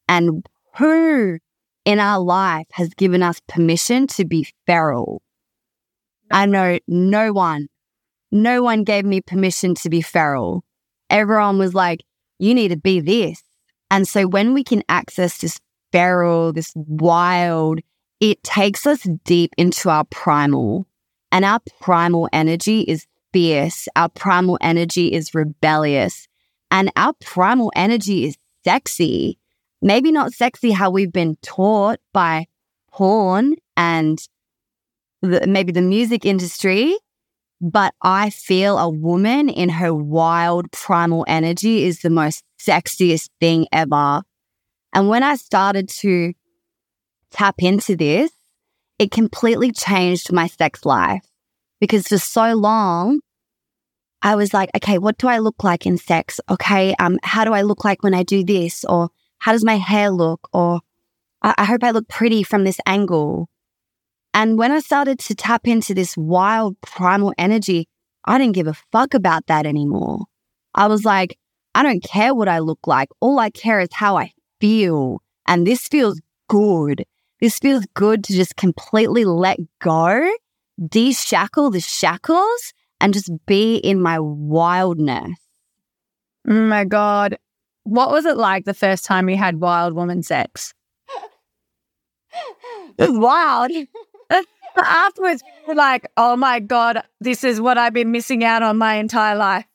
And 0.06 0.44
who 0.76 1.38
in 1.84 1.98
our 1.98 2.20
life 2.20 2.66
has 2.72 2.88
given 2.94 3.22
us 3.22 3.40
permission 3.48 4.06
to 4.08 4.24
be 4.24 4.46
feral? 4.66 5.22
I 6.30 6.46
know 6.46 6.78
no 6.88 7.32
one, 7.32 7.68
no 8.30 8.62
one 8.62 8.84
gave 8.84 9.04
me 9.04 9.20
permission 9.20 9.74
to 9.76 9.90
be 9.90 10.00
feral. 10.00 10.64
Everyone 11.10 11.58
was 11.58 11.74
like, 11.74 12.04
you 12.38 12.54
need 12.54 12.68
to 12.68 12.76
be 12.76 13.00
this. 13.00 13.42
And 13.90 14.08
so 14.08 14.26
when 14.26 14.54
we 14.54 14.64
can 14.64 14.82
access 14.88 15.38
this 15.38 15.60
feral, 15.92 16.52
this 16.52 16.72
wild, 16.74 17.80
it 18.20 18.42
takes 18.42 18.86
us 18.86 19.06
deep 19.24 19.52
into 19.58 19.90
our 19.90 20.04
primal. 20.04 20.86
And 21.30 21.44
our 21.44 21.60
primal 21.80 22.28
energy 22.32 22.80
is 22.82 23.06
fierce. 23.32 23.88
Our 23.96 24.08
primal 24.08 24.58
energy 24.60 25.12
is 25.12 25.34
rebellious. 25.34 26.26
And 26.70 26.90
our 26.96 27.12
primal 27.20 27.70
energy 27.76 28.24
is 28.24 28.36
sexy. 28.64 29.38
Maybe 29.82 30.12
not 30.12 30.32
sexy 30.32 30.70
how 30.70 30.90
we've 30.90 31.12
been 31.12 31.36
taught 31.42 31.98
by 32.12 32.46
porn 32.92 33.56
and 33.76 34.24
the, 35.22 35.44
maybe 35.46 35.72
the 35.72 35.82
music 35.82 36.24
industry, 36.24 36.96
but 37.60 37.92
I 38.00 38.30
feel 38.30 38.78
a 38.78 38.88
woman 38.88 39.48
in 39.48 39.68
her 39.68 39.92
wild 39.92 40.70
primal 40.70 41.24
energy 41.26 41.84
is 41.84 42.00
the 42.00 42.10
most 42.10 42.44
sexiest 42.60 43.28
thing 43.40 43.66
ever. 43.72 44.22
And 44.92 45.08
when 45.08 45.24
I 45.24 45.34
started 45.34 45.88
to 46.00 46.32
tap 47.32 47.56
into 47.58 47.96
this, 47.96 48.30
it 49.00 49.10
completely 49.10 49.72
changed 49.72 50.32
my 50.32 50.46
sex 50.46 50.84
life 50.84 51.26
because 51.80 52.06
for 52.06 52.18
so 52.18 52.54
long, 52.54 53.20
I 54.22 54.36
was 54.36 54.54
like, 54.54 54.70
okay, 54.76 54.98
what 54.98 55.18
do 55.18 55.26
I 55.26 55.38
look 55.38 55.64
like 55.64 55.86
in 55.86 55.98
sex? 55.98 56.38
Okay, 56.48 56.94
um, 57.00 57.18
how 57.24 57.44
do 57.44 57.52
I 57.52 57.62
look 57.62 57.84
like 57.84 58.04
when 58.04 58.14
I 58.14 58.22
do 58.22 58.44
this? 58.44 58.84
Or 58.84 59.10
how 59.42 59.50
does 59.50 59.64
my 59.64 59.76
hair 59.76 60.08
look? 60.08 60.48
Or 60.52 60.82
I, 61.42 61.52
I 61.58 61.64
hope 61.64 61.82
I 61.82 61.90
look 61.90 62.06
pretty 62.06 62.44
from 62.44 62.62
this 62.62 62.78
angle. 62.86 63.48
And 64.32 64.56
when 64.56 64.70
I 64.70 64.78
started 64.78 65.18
to 65.18 65.34
tap 65.34 65.66
into 65.66 65.94
this 65.94 66.16
wild 66.16 66.80
primal 66.80 67.34
energy, 67.36 67.88
I 68.24 68.38
didn't 68.38 68.54
give 68.54 68.68
a 68.68 68.74
fuck 68.92 69.14
about 69.14 69.48
that 69.48 69.66
anymore. 69.66 70.26
I 70.76 70.86
was 70.86 71.04
like, 71.04 71.36
I 71.74 71.82
don't 71.82 72.04
care 72.04 72.32
what 72.32 72.46
I 72.46 72.60
look 72.60 72.86
like. 72.86 73.08
All 73.18 73.40
I 73.40 73.50
care 73.50 73.80
is 73.80 73.88
how 73.92 74.16
I 74.16 74.30
feel. 74.60 75.20
And 75.48 75.66
this 75.66 75.88
feels 75.88 76.20
good. 76.48 77.04
This 77.40 77.58
feels 77.58 77.84
good 77.94 78.22
to 78.22 78.34
just 78.34 78.54
completely 78.54 79.24
let 79.24 79.58
go, 79.80 80.30
de-shackle 80.88 81.72
the 81.72 81.80
shackles 81.80 82.72
and 83.00 83.12
just 83.12 83.32
be 83.46 83.78
in 83.78 84.00
my 84.00 84.20
wildness. 84.20 85.36
Oh 86.48 86.52
my 86.52 86.84
God. 86.84 87.38
What 87.84 88.10
was 88.10 88.24
it 88.24 88.36
like 88.36 88.64
the 88.64 88.74
first 88.74 89.04
time 89.04 89.28
you 89.28 89.36
had 89.36 89.60
wild 89.60 89.94
woman 89.94 90.22
sex? 90.22 90.72
it 92.98 93.10
was 93.10 93.18
wild. 93.18 93.70
Afterwards, 94.76 95.42
you're 95.66 95.76
like, 95.76 96.06
oh 96.16 96.36
my 96.36 96.60
God, 96.60 97.02
this 97.20 97.44
is 97.44 97.60
what 97.60 97.76
I've 97.76 97.92
been 97.92 98.10
missing 98.10 98.42
out 98.44 98.62
on 98.62 98.78
my 98.78 98.94
entire 98.94 99.36
life. 99.36 99.66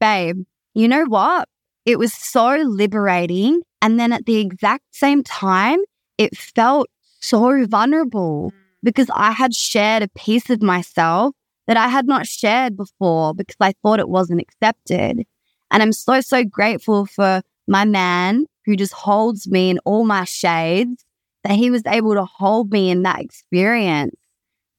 Babe, 0.00 0.44
you 0.74 0.88
know 0.88 1.04
what? 1.04 1.48
It 1.86 1.98
was 1.98 2.12
so 2.12 2.56
liberating. 2.56 3.62
And 3.80 3.98
then 3.98 4.12
at 4.12 4.26
the 4.26 4.36
exact 4.36 4.84
same 4.90 5.22
time, 5.22 5.78
it 6.18 6.36
felt 6.36 6.88
so 7.20 7.64
vulnerable 7.66 8.52
because 8.82 9.08
I 9.14 9.32
had 9.32 9.54
shared 9.54 10.02
a 10.02 10.08
piece 10.08 10.50
of 10.50 10.62
myself 10.62 11.34
that 11.66 11.76
I 11.76 11.88
had 11.88 12.06
not 12.06 12.26
shared 12.26 12.76
before 12.76 13.34
because 13.34 13.56
I 13.60 13.74
thought 13.82 14.00
it 14.00 14.08
wasn't 14.08 14.40
accepted. 14.40 15.26
And 15.70 15.82
I'm 15.82 15.92
so, 15.92 16.20
so 16.20 16.44
grateful 16.44 17.06
for 17.06 17.42
my 17.66 17.84
man 17.84 18.46
who 18.64 18.76
just 18.76 18.92
holds 18.92 19.48
me 19.48 19.70
in 19.70 19.78
all 19.84 20.04
my 20.04 20.24
shades, 20.24 21.04
that 21.44 21.52
he 21.52 21.70
was 21.70 21.82
able 21.86 22.14
to 22.14 22.24
hold 22.24 22.70
me 22.70 22.90
in 22.90 23.02
that 23.02 23.20
experience 23.20 24.14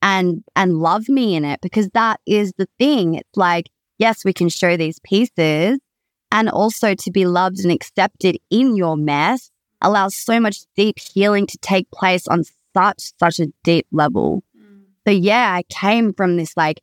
and, 0.01 0.43
and 0.55 0.79
love 0.79 1.09
me 1.09 1.35
in 1.35 1.45
it 1.45 1.59
because 1.61 1.89
that 1.89 2.19
is 2.25 2.53
the 2.57 2.67
thing. 2.77 3.15
It's 3.15 3.35
like 3.35 3.69
yes, 3.99 4.25
we 4.25 4.33
can 4.33 4.49
show 4.49 4.75
these 4.75 4.99
pieces 5.03 5.77
and 6.31 6.49
also 6.49 6.95
to 6.95 7.11
be 7.11 7.27
loved 7.27 7.59
and 7.59 7.71
accepted 7.71 8.37
in 8.49 8.75
your 8.75 8.97
mess 8.97 9.51
allows 9.81 10.15
so 10.15 10.39
much 10.39 10.61
deep 10.75 10.97
healing 10.97 11.45
to 11.45 11.57
take 11.59 11.89
place 11.91 12.27
on 12.27 12.43
such, 12.75 13.11
such 13.19 13.39
a 13.39 13.47
deep 13.63 13.85
level. 13.91 14.43
Mm. 14.57 14.85
So 15.05 15.11
yeah, 15.11 15.53
I 15.53 15.63
came 15.69 16.13
from 16.13 16.37
this 16.37 16.57
like 16.57 16.81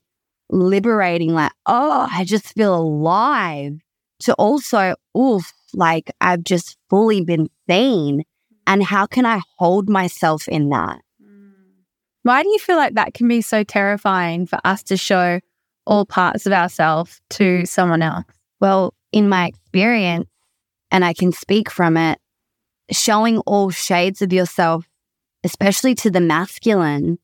liberating, 0.50 1.34
like, 1.34 1.52
oh, 1.66 2.06
I 2.10 2.24
just 2.24 2.54
feel 2.54 2.74
alive 2.74 3.80
to 4.20 4.34
also, 4.34 4.94
oof, 5.16 5.52
like 5.74 6.10
I've 6.20 6.44
just 6.44 6.76
fully 6.88 7.24
been 7.24 7.48
seen. 7.68 8.24
And 8.66 8.82
how 8.82 9.06
can 9.06 9.24
I 9.24 9.40
hold 9.58 9.88
myself 9.88 10.48
in 10.48 10.70
that? 10.70 11.00
Mm. 11.22 11.52
Why 12.22 12.42
do 12.42 12.48
you 12.48 12.58
feel 12.58 12.76
like 12.76 12.94
that 12.94 13.14
can 13.14 13.28
be 13.28 13.40
so 13.40 13.62
terrifying 13.62 14.46
for 14.46 14.58
us 14.64 14.82
to 14.84 14.96
show 14.96 15.40
all 15.86 16.04
parts 16.04 16.46
of 16.46 16.52
ourselves 16.52 17.20
to 17.30 17.64
someone 17.66 18.02
else? 18.02 18.24
Well, 18.60 18.94
in 19.12 19.28
my 19.28 19.46
experience, 19.46 20.28
and 20.90 21.04
I 21.04 21.12
can 21.12 21.32
speak 21.32 21.70
from 21.70 21.96
it, 21.96 22.18
showing 22.90 23.38
all 23.40 23.70
shades 23.70 24.22
of 24.22 24.32
yourself, 24.32 24.88
especially 25.44 25.94
to 25.96 26.10
the 26.10 26.20
masculine, 26.20 27.18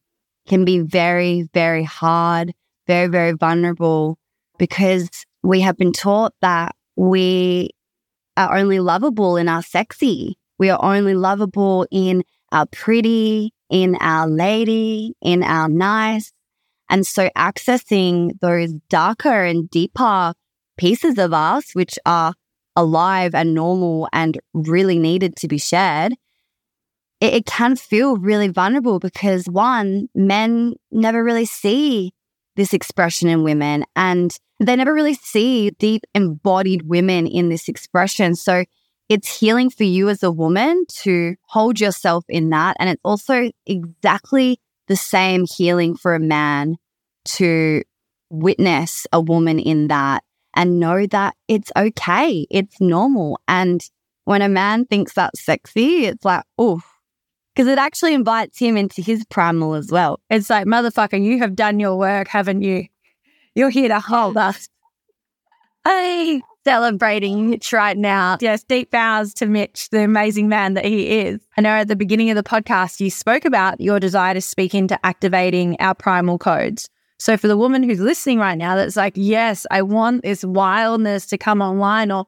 can 0.46 0.64
be 0.64 0.80
very, 0.80 1.48
very 1.54 1.84
hard, 1.84 2.52
very, 2.86 3.08
very 3.08 3.32
vulnerable 3.32 4.18
because 4.58 5.08
we 5.42 5.60
have 5.60 5.76
been 5.76 5.92
taught 5.92 6.34
that 6.40 6.74
we 6.96 7.70
are 8.36 8.56
only 8.56 8.80
lovable 8.80 9.36
in 9.36 9.48
our 9.48 9.62
sexy. 9.62 10.38
We 10.58 10.70
are 10.70 10.82
only 10.82 11.14
lovable 11.14 11.86
in 11.90 12.22
our 12.50 12.66
pretty, 12.66 13.52
in 13.70 13.96
our 14.00 14.28
lady, 14.28 15.14
in 15.20 15.42
our 15.42 15.68
nice. 15.68 16.32
And 16.88 17.06
so 17.06 17.30
accessing 17.36 18.38
those 18.40 18.72
darker 18.90 19.44
and 19.44 19.68
deeper 19.70 20.34
pieces 20.76 21.18
of 21.18 21.32
us, 21.32 21.74
which 21.74 21.98
are 22.04 22.34
alive 22.76 23.34
and 23.34 23.54
normal 23.54 24.08
and 24.12 24.38
really 24.54 24.98
needed 24.98 25.36
to 25.36 25.48
be 25.48 25.58
shared, 25.58 26.14
it, 27.20 27.46
can 27.46 27.76
feel 27.76 28.16
really 28.16 28.48
vulnerable 28.48 28.98
because 28.98 29.46
one, 29.46 30.08
men 30.14 30.74
never 30.90 31.22
really 31.22 31.44
see 31.44 32.12
this 32.56 32.74
expression 32.74 33.28
in 33.28 33.44
women 33.44 33.84
and 33.94 34.36
they 34.66 34.76
never 34.76 34.94
really 34.94 35.14
see 35.14 35.70
deep 35.70 36.02
embodied 36.14 36.88
women 36.88 37.26
in 37.26 37.48
this 37.48 37.68
expression. 37.68 38.34
So 38.34 38.64
it's 39.08 39.38
healing 39.38 39.70
for 39.70 39.84
you 39.84 40.08
as 40.08 40.22
a 40.22 40.30
woman 40.30 40.84
to 41.02 41.36
hold 41.42 41.80
yourself 41.80 42.24
in 42.28 42.50
that. 42.50 42.76
And 42.78 42.88
it's 42.88 43.00
also 43.04 43.50
exactly 43.66 44.60
the 44.88 44.96
same 44.96 45.44
healing 45.44 45.96
for 45.96 46.14
a 46.14 46.20
man 46.20 46.76
to 47.24 47.82
witness 48.30 49.06
a 49.12 49.20
woman 49.20 49.58
in 49.58 49.88
that 49.88 50.22
and 50.54 50.80
know 50.80 51.06
that 51.06 51.34
it's 51.48 51.70
okay. 51.76 52.46
It's 52.50 52.80
normal. 52.80 53.40
And 53.48 53.82
when 54.24 54.42
a 54.42 54.48
man 54.48 54.84
thinks 54.84 55.14
that's 55.14 55.44
sexy, 55.44 56.06
it's 56.06 56.24
like, 56.24 56.44
oh, 56.58 56.80
because 57.54 57.68
it 57.68 57.78
actually 57.78 58.14
invites 58.14 58.58
him 58.58 58.76
into 58.76 59.02
his 59.02 59.24
primal 59.26 59.74
as 59.74 59.90
well. 59.90 60.20
It's 60.30 60.48
like, 60.48 60.66
motherfucker, 60.66 61.22
you 61.22 61.38
have 61.40 61.54
done 61.54 61.80
your 61.80 61.96
work, 61.96 62.28
haven't 62.28 62.62
you? 62.62 62.86
You're 63.54 63.70
here 63.70 63.88
to 63.88 64.00
hold 64.00 64.36
us. 64.38 64.68
Hey, 65.84 66.40
celebrating 66.64 67.50
Mitch 67.50 67.72
right 67.72 67.98
now. 67.98 68.38
Yes, 68.40 68.64
deep 68.64 68.90
bows 68.90 69.34
to 69.34 69.46
Mitch, 69.46 69.90
the 69.90 70.04
amazing 70.04 70.48
man 70.48 70.74
that 70.74 70.86
he 70.86 71.20
is. 71.20 71.40
I 71.58 71.60
know 71.60 71.70
at 71.70 71.88
the 71.88 71.96
beginning 71.96 72.30
of 72.30 72.36
the 72.36 72.42
podcast, 72.42 73.00
you 73.00 73.10
spoke 73.10 73.44
about 73.44 73.80
your 73.80 74.00
desire 74.00 74.32
to 74.32 74.40
speak 74.40 74.74
into 74.74 74.98
activating 75.04 75.76
our 75.80 75.94
primal 75.94 76.38
codes. 76.38 76.88
So 77.18 77.36
for 77.36 77.46
the 77.46 77.56
woman 77.56 77.82
who's 77.82 78.00
listening 78.00 78.38
right 78.38 78.56
now, 78.56 78.74
that's 78.74 78.96
like, 78.96 79.12
yes, 79.16 79.66
I 79.70 79.82
want 79.82 80.22
this 80.22 80.44
wildness 80.44 81.26
to 81.26 81.38
come 81.38 81.60
online, 81.60 82.10
or 82.10 82.26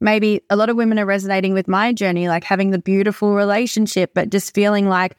maybe 0.00 0.40
a 0.50 0.56
lot 0.56 0.70
of 0.70 0.76
women 0.76 0.98
are 0.98 1.06
resonating 1.06 1.54
with 1.54 1.68
my 1.68 1.92
journey, 1.92 2.26
like 2.26 2.42
having 2.42 2.70
the 2.70 2.80
beautiful 2.80 3.34
relationship, 3.34 4.10
but 4.12 4.30
just 4.30 4.54
feeling 4.54 4.88
like 4.88 5.16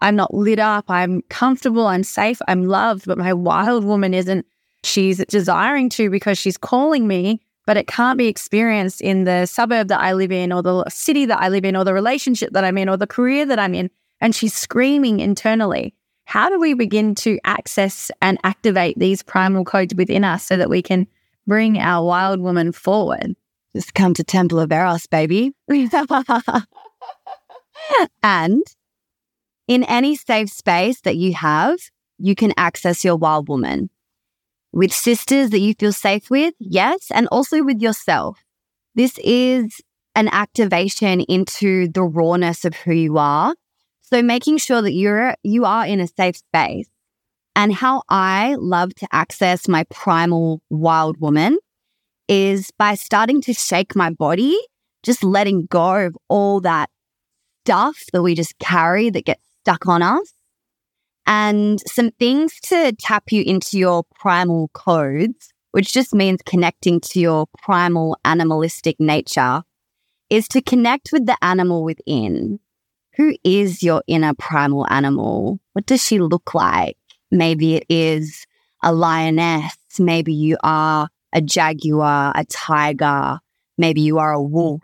I'm 0.00 0.16
not 0.16 0.34
lit 0.34 0.58
up, 0.58 0.84
I'm 0.88 1.22
comfortable, 1.30 1.86
I'm 1.86 2.04
safe, 2.04 2.40
I'm 2.46 2.64
loved, 2.64 3.06
but 3.06 3.16
my 3.16 3.32
wild 3.32 3.84
woman 3.84 4.12
isn't. 4.12 4.44
She's 4.84 5.24
desiring 5.26 5.88
to 5.90 6.10
because 6.10 6.38
she's 6.38 6.56
calling 6.56 7.06
me, 7.06 7.40
but 7.66 7.76
it 7.76 7.86
can't 7.86 8.16
be 8.16 8.28
experienced 8.28 9.00
in 9.00 9.24
the 9.24 9.46
suburb 9.46 9.88
that 9.88 10.00
I 10.00 10.12
live 10.12 10.32
in, 10.32 10.52
or 10.52 10.62
the 10.62 10.84
city 10.88 11.26
that 11.26 11.40
I 11.40 11.48
live 11.48 11.64
in, 11.64 11.76
or 11.76 11.84
the 11.84 11.94
relationship 11.94 12.52
that 12.52 12.64
I'm 12.64 12.78
in, 12.78 12.88
or 12.88 12.96
the 12.96 13.06
career 13.06 13.44
that 13.46 13.58
I'm 13.58 13.74
in. 13.74 13.90
And 14.20 14.34
she's 14.34 14.54
screaming 14.54 15.20
internally. 15.20 15.94
How 16.24 16.48
do 16.48 16.58
we 16.58 16.74
begin 16.74 17.14
to 17.16 17.38
access 17.44 18.10
and 18.20 18.38
activate 18.44 18.98
these 18.98 19.22
primal 19.22 19.64
codes 19.64 19.94
within 19.94 20.24
us 20.24 20.44
so 20.44 20.56
that 20.56 20.70
we 20.70 20.82
can 20.82 21.06
bring 21.46 21.78
our 21.78 22.04
wild 22.04 22.40
woman 22.40 22.72
forward? 22.72 23.34
Just 23.74 23.94
come 23.94 24.14
to 24.14 24.24
Temple 24.24 24.60
of 24.60 24.72
Eros, 24.72 25.06
baby. 25.06 25.52
and 28.22 28.62
in 29.66 29.84
any 29.84 30.16
safe 30.16 30.50
space 30.50 31.00
that 31.02 31.16
you 31.16 31.34
have, 31.34 31.78
you 32.18 32.34
can 32.34 32.52
access 32.56 33.04
your 33.04 33.16
wild 33.16 33.48
woman 33.48 33.90
with 34.72 34.92
sisters 34.92 35.50
that 35.50 35.60
you 35.60 35.74
feel 35.78 35.92
safe 35.92 36.30
with, 36.30 36.54
yes, 36.58 37.10
and 37.10 37.28
also 37.32 37.62
with 37.62 37.80
yourself. 37.80 38.38
This 38.94 39.18
is 39.24 39.80
an 40.14 40.28
activation 40.28 41.20
into 41.22 41.88
the 41.88 42.02
rawness 42.02 42.64
of 42.64 42.74
who 42.74 42.92
you 42.92 43.18
are 43.18 43.54
so 44.08 44.22
making 44.22 44.56
sure 44.56 44.80
that 44.80 44.92
you're 44.92 45.34
you 45.42 45.64
are 45.64 45.86
in 45.86 46.00
a 46.00 46.06
safe 46.06 46.38
space. 46.38 46.88
And 47.54 47.74
how 47.74 48.02
I 48.08 48.54
love 48.58 48.94
to 48.96 49.08
access 49.12 49.68
my 49.68 49.84
primal 49.90 50.62
wild 50.70 51.20
woman 51.20 51.58
is 52.28 52.70
by 52.78 52.94
starting 52.94 53.40
to 53.42 53.52
shake 53.52 53.96
my 53.96 54.10
body, 54.10 54.56
just 55.02 55.24
letting 55.24 55.66
go 55.66 56.06
of 56.06 56.16
all 56.28 56.60
that 56.60 56.88
stuff 57.64 58.04
that 58.12 58.22
we 58.22 58.34
just 58.34 58.58
carry 58.58 59.10
that 59.10 59.24
gets 59.24 59.42
stuck 59.60 59.86
on 59.86 60.02
us. 60.02 60.32
And 61.28 61.78
some 61.86 62.10
things 62.12 62.58
to 62.64 62.92
tap 62.98 63.30
you 63.30 63.42
into 63.42 63.78
your 63.78 64.02
primal 64.18 64.68
codes, 64.68 65.52
which 65.72 65.92
just 65.92 66.14
means 66.14 66.40
connecting 66.46 67.00
to 67.00 67.20
your 67.20 67.46
primal 67.62 68.16
animalistic 68.24 68.96
nature, 68.98 69.62
is 70.30 70.48
to 70.48 70.62
connect 70.62 71.10
with 71.12 71.26
the 71.26 71.36
animal 71.42 71.84
within 71.84 72.60
who 73.18 73.36
is 73.44 73.82
your 73.82 74.02
inner 74.06 74.32
primal 74.32 74.86
animal? 74.90 75.60
What 75.74 75.84
does 75.84 76.02
she 76.02 76.18
look 76.18 76.54
like? 76.54 76.96
Maybe 77.30 77.74
it 77.74 77.84
is 77.90 78.46
a 78.82 78.94
lioness. 78.94 79.76
Maybe 79.98 80.32
you 80.32 80.56
are 80.62 81.08
a 81.34 81.40
jaguar, 81.42 82.32
a 82.34 82.44
tiger. 82.44 83.40
Maybe 83.76 84.00
you 84.00 84.18
are 84.18 84.32
a 84.32 84.42
wolf. 84.42 84.82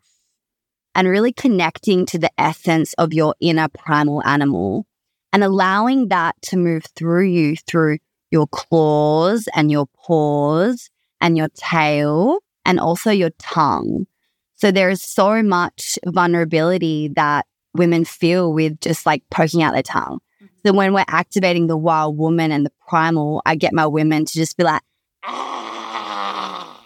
And 0.95 1.09
really 1.09 1.33
connecting 1.33 2.05
to 2.07 2.19
the 2.19 2.31
essence 2.37 2.93
of 2.95 3.15
your 3.15 3.35
inner 3.41 3.69
primal 3.69 4.23
animal 4.27 4.87
and 5.35 5.43
allowing 5.43 6.09
that 6.09 6.41
to 6.43 6.57
move 6.57 6.85
through 6.95 7.27
you 7.27 7.57
through 7.57 7.99
your 8.31 8.47
claws 8.47 9.49
and 9.57 9.69
your 9.69 9.87
paws 9.97 10.91
and 11.21 11.37
your 11.37 11.49
tail 11.57 12.39
and 12.65 12.79
also 12.79 13.11
your 13.11 13.31
tongue. 13.41 14.07
So 14.55 14.71
there 14.71 14.89
is 14.91 15.03
so 15.03 15.43
much 15.43 15.99
vulnerability 16.07 17.09
that 17.17 17.47
women 17.75 18.05
feel 18.05 18.53
with 18.53 18.79
just 18.81 19.07
like 19.07 19.25
poking 19.29 19.61
out 19.61 19.75
their 19.75 19.83
tongue. 19.83 20.21
Mm-hmm. 20.41 20.69
So 20.69 20.73
when 20.73 20.95
we're 20.95 21.05
activating 21.09 21.67
the 21.67 21.77
wild 21.77 22.17
woman 22.17 22.53
and 22.53 22.65
the 22.65 22.73
primal, 22.89 23.43
I 23.45 23.57
get 23.57 23.73
my 23.73 23.89
women 23.89 24.25
to 24.27 24.33
just 24.33 24.57
be 24.57 24.63
like, 24.63 24.83
ah. 25.25 26.81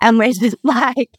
and 0.00 0.16
we're 0.16 0.32
just 0.32 0.56
like, 0.62 1.10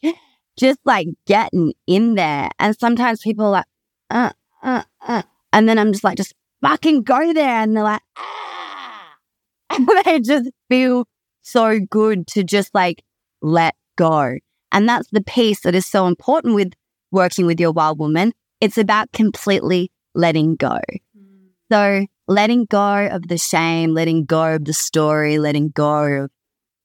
just 0.58 0.80
like 0.86 1.08
getting 1.28 1.74
in 1.86 2.16
there. 2.16 2.50
And 2.58 2.76
sometimes 2.76 3.22
people 3.22 3.46
are 3.46 3.52
like, 3.52 3.66
uh, 4.10 4.32
uh, 4.64 4.84
uh. 5.08 5.22
And 5.54 5.70
then 5.70 5.78
I'm 5.78 5.92
just 5.92 6.04
like, 6.04 6.18
just 6.18 6.34
fucking 6.62 7.04
go 7.04 7.34
there. 7.34 7.62
And 7.62 7.76
they're 7.76 7.84
like, 7.84 8.02
ah. 8.18 9.14
and 9.72 9.88
they 10.06 10.20
just 10.20 10.50
feel 10.70 11.06
so 11.42 11.80
good 11.80 12.28
to 12.28 12.44
just 12.44 12.74
like 12.74 13.04
let 13.42 13.76
go. 13.96 14.38
And 14.72 14.88
that's 14.88 15.10
the 15.12 15.24
piece 15.24 15.62
that 15.62 15.76
is 15.76 15.86
so 15.86 16.08
important 16.08 16.56
with 16.56 16.74
working 17.12 17.46
with 17.46 17.60
your 17.60 17.72
wild 17.72 18.00
woman 18.00 18.34
it's 18.60 18.78
about 18.78 19.12
completely 19.12 19.92
letting 20.16 20.56
go. 20.56 20.80
Mm. 21.18 21.50
So, 21.72 22.06
letting 22.28 22.66
go 22.66 23.08
of 23.08 23.28
the 23.28 23.38
shame, 23.38 23.94
letting 23.94 24.26
go 24.26 24.56
of 24.56 24.66
the 24.66 24.74
story, 24.74 25.38
letting 25.38 25.70
go 25.70 26.24
of 26.24 26.32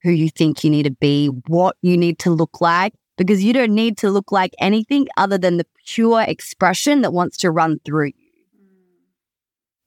who 0.02 0.10
you 0.10 0.28
think 0.28 0.64
you 0.64 0.70
need 0.70 0.84
to 0.84 0.90
be, 0.90 1.28
what 1.46 1.76
you 1.82 1.96
need 1.96 2.18
to 2.20 2.30
look 2.30 2.60
like, 2.60 2.92
because 3.16 3.42
you 3.42 3.52
don't 3.52 3.74
need 3.74 3.96
to 3.98 4.10
look 4.10 4.32
like 4.32 4.52
anything 4.58 5.06
other 5.16 5.38
than 5.38 5.56
the 5.56 5.66
pure 5.86 6.22
expression 6.22 7.02
that 7.02 7.12
wants 7.12 7.36
to 7.38 7.50
run 7.50 7.80
through 7.84 8.06
you. 8.06 8.21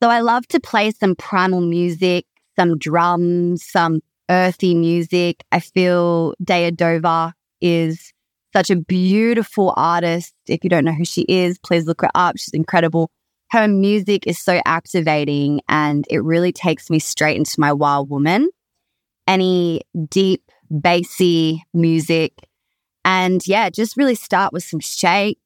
So, 0.02 0.10
I 0.10 0.20
love 0.20 0.48
to 0.50 0.60
play 0.60 0.92
some 0.92 1.16
primal 1.16 1.62
music, 1.62 2.26
some 2.58 2.78
drums, 2.78 3.64
some 3.64 4.02
earthy 4.30 4.76
music. 4.76 5.44
I 5.52 5.60
feel 5.60 6.34
Dea 6.44 6.72
Dover 6.72 7.34
is 7.62 8.12
such 8.56 8.70
a 8.70 8.76
beautiful 8.76 9.74
artist. 9.76 10.34
If 10.48 10.64
you 10.64 10.70
don't 10.70 10.86
know 10.86 10.94
who 10.94 11.06
she 11.06 11.22
is, 11.24 11.58
please 11.60 11.86
look 11.86 12.02
her 12.02 12.10
up. 12.16 12.38
She's 12.38 12.54
incredible. 12.54 13.10
Her 13.52 13.68
music 13.68 14.28
is 14.28 14.40
so 14.40 14.62
activating 14.66 15.62
and 15.68 16.06
it 16.10 16.24
really 16.24 16.52
takes 16.52 16.90
me 16.90 17.00
straight 17.00 17.38
into 17.38 17.60
my 17.60 17.74
wild 17.74 18.10
woman. 18.10 18.50
Any 19.28 19.82
deep 20.10 20.44
bassy 20.70 21.64
music. 21.74 22.34
And 23.04 23.46
yeah, 23.48 23.70
just 23.70 23.98
really 23.98 24.16
start 24.16 24.52
with 24.52 24.64
some 24.64 24.80
shakes, 24.80 25.42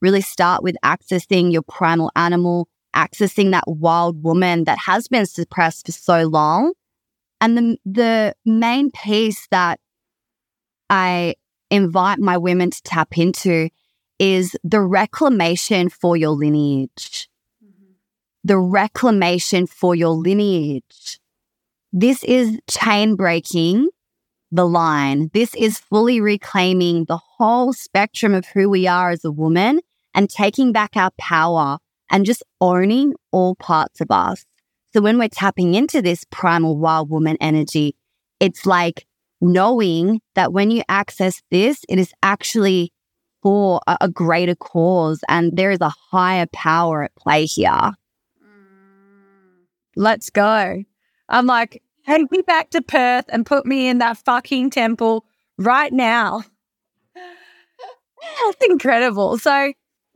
really 0.00 0.20
start 0.20 0.62
with 0.62 0.76
accessing 0.84 1.52
your 1.52 1.62
primal 1.62 2.10
animal, 2.16 2.68
accessing 2.94 3.50
that 3.52 3.64
wild 3.66 4.22
woman 4.22 4.64
that 4.64 4.78
has 4.78 5.08
been 5.08 5.26
suppressed 5.26 5.86
for 5.86 5.92
so 5.92 6.22
long. 6.24 6.72
And 7.40 7.56
the, 7.56 7.76
the 7.84 8.34
main 8.44 8.90
piece 8.90 9.46
that 9.50 9.80
I 10.88 11.34
invite 11.70 12.18
my 12.18 12.36
women 12.36 12.70
to 12.70 12.82
tap 12.82 13.16
into 13.18 13.70
is 14.18 14.56
the 14.62 14.80
reclamation 14.80 15.88
for 15.88 16.16
your 16.16 16.30
lineage. 16.30 17.28
Mm-hmm. 17.64 17.92
The 18.44 18.58
reclamation 18.58 19.66
for 19.66 19.94
your 19.94 20.10
lineage. 20.10 21.18
This 21.92 22.22
is 22.24 22.58
chain 22.70 23.16
breaking 23.16 23.88
the 24.52 24.66
line. 24.66 25.30
This 25.32 25.54
is 25.54 25.78
fully 25.78 26.20
reclaiming 26.20 27.06
the 27.06 27.16
whole 27.16 27.72
spectrum 27.72 28.34
of 28.34 28.46
who 28.46 28.68
we 28.68 28.86
are 28.86 29.10
as 29.10 29.24
a 29.24 29.32
woman 29.32 29.80
and 30.14 30.28
taking 30.28 30.72
back 30.72 30.96
our 30.96 31.10
power 31.18 31.78
and 32.12 32.26
just 32.26 32.44
owning 32.60 33.14
all 33.32 33.56
parts 33.56 34.00
of 34.00 34.10
us. 34.10 34.44
So 34.92 35.00
when 35.00 35.18
we're 35.18 35.28
tapping 35.28 35.74
into 35.74 36.02
this 36.02 36.24
primal 36.30 36.76
wild 36.76 37.10
woman 37.10 37.38
energy, 37.40 37.96
it's 38.38 38.66
like 38.66 39.06
knowing 39.40 40.20
that 40.34 40.52
when 40.52 40.70
you 40.70 40.82
access 40.88 41.42
this, 41.50 41.84
it 41.88 41.98
is 41.98 42.12
actually 42.22 42.92
for 43.42 43.80
a, 43.88 44.08
greater 44.08 44.54
cause 44.54 45.20
and 45.28 45.56
there 45.56 45.72
is 45.72 45.80
a 45.80 45.92
higher 46.10 46.46
power 46.52 47.02
at 47.02 47.16
play 47.16 47.44
here. 47.44 47.70
Mm. 47.72 47.94
Let's 49.96 50.30
go. 50.30 50.84
I'm 51.28 51.46
like, 51.46 51.82
take 52.06 52.30
me 52.30 52.42
back 52.42 52.70
to 52.70 52.82
Perth 52.82 53.24
and 53.30 53.44
put 53.44 53.66
me 53.66 53.88
in 53.88 53.98
that 53.98 54.18
fucking 54.18 54.70
temple 54.70 55.24
right 55.58 55.92
now. 55.92 56.44
That's 57.14 58.64
incredible. 58.68 59.38
So, 59.38 59.72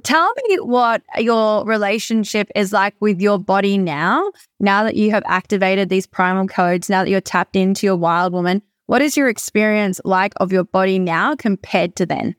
tell 0.07 0.33
me 0.49 0.57
what 0.61 1.03
your 1.19 1.67
relationship 1.67 2.49
is 2.55 2.73
like 2.73 2.95
with 3.01 3.21
your 3.21 3.39
body 3.39 3.77
now, 3.77 4.31
now 4.61 4.85
that 4.85 4.95
you 4.95 5.11
have 5.11 5.25
activated 5.27 5.89
these 5.89 6.07
primal 6.07 6.47
codes, 6.47 6.89
now 6.89 7.03
that 7.03 7.11
you're 7.11 7.21
tapped 7.21 7.57
into 7.57 7.87
your 7.87 7.97
wild 7.97 8.33
woman. 8.33 8.63
What 8.87 9.03
is 9.03 9.17
your 9.17 9.29
experience 9.29 10.01
like 10.05 10.33
of 10.37 10.53
your 10.53 10.63
body 10.63 11.01
now 11.01 11.35
compared 11.35 11.97
to 11.97 12.07
then? 12.07 12.37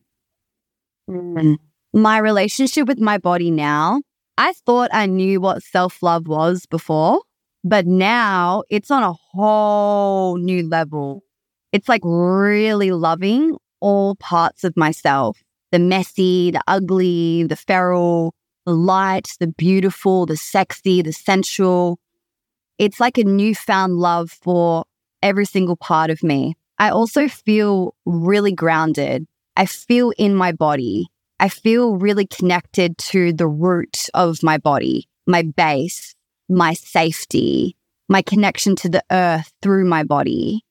Mm. 1.10 1.58
My 1.94 2.18
relationship 2.20 2.88
with 2.88 3.00
my 3.00 3.18
body 3.18 3.52
now, 3.52 4.02
I 4.38 4.54
thought 4.66 4.90
I 4.94 5.06
knew 5.06 5.42
what 5.42 5.62
self 5.62 6.02
love 6.02 6.28
was 6.28 6.66
before. 6.66 7.22
But 7.66 7.86
now 7.86 8.64
it's 8.70 8.90
on 8.90 9.04
a 9.04 9.12
whole 9.12 10.38
new 10.38 10.66
level. 10.66 11.24
It's 11.74 11.90
like 11.90 12.02
really 12.06 12.92
loving 12.92 13.58
all 13.82 14.16
parts 14.16 14.64
of 14.64 14.78
myself 14.78 15.38
the 15.72 15.80
messy, 15.80 16.52
the 16.52 16.62
ugly, 16.68 17.44
the 17.44 17.56
feral, 17.56 18.34
the 18.66 18.74
light, 18.74 19.30
the 19.40 19.48
beautiful, 19.48 20.26
the 20.26 20.38
sexy, 20.38 21.02
the 21.02 21.14
sensual. 21.14 22.00
It's 22.78 23.00
like 23.00 23.18
a 23.18 23.24
newfound 23.24 23.94
love 23.98 24.32
for 24.32 24.86
every 25.22 25.46
single 25.46 25.76
part 25.76 26.10
of 26.10 26.24
me. 26.24 26.56
I 26.78 26.90
also 26.90 27.28
feel 27.28 27.96
really 28.06 28.52
grounded. 28.52 29.26
I 29.56 29.66
feel 29.66 30.12
in 30.18 30.36
my 30.36 30.52
body. 30.52 31.08
I 31.40 31.50
feel 31.50 31.96
really 31.96 32.28
connected 32.28 32.98
to 33.00 33.34
the 33.34 33.48
root 33.48 34.10
of 34.14 34.44
my 34.44 34.58
body, 34.58 35.08
my 35.26 35.44
base, 35.44 36.16
my 36.50 36.74
safety, 36.74 37.76
my 38.10 38.22
connection 38.22 38.76
to 38.78 38.90
the 38.90 39.04
earth 39.12 39.52
through 39.62 39.86
my 39.86 40.04
body. 40.04 40.64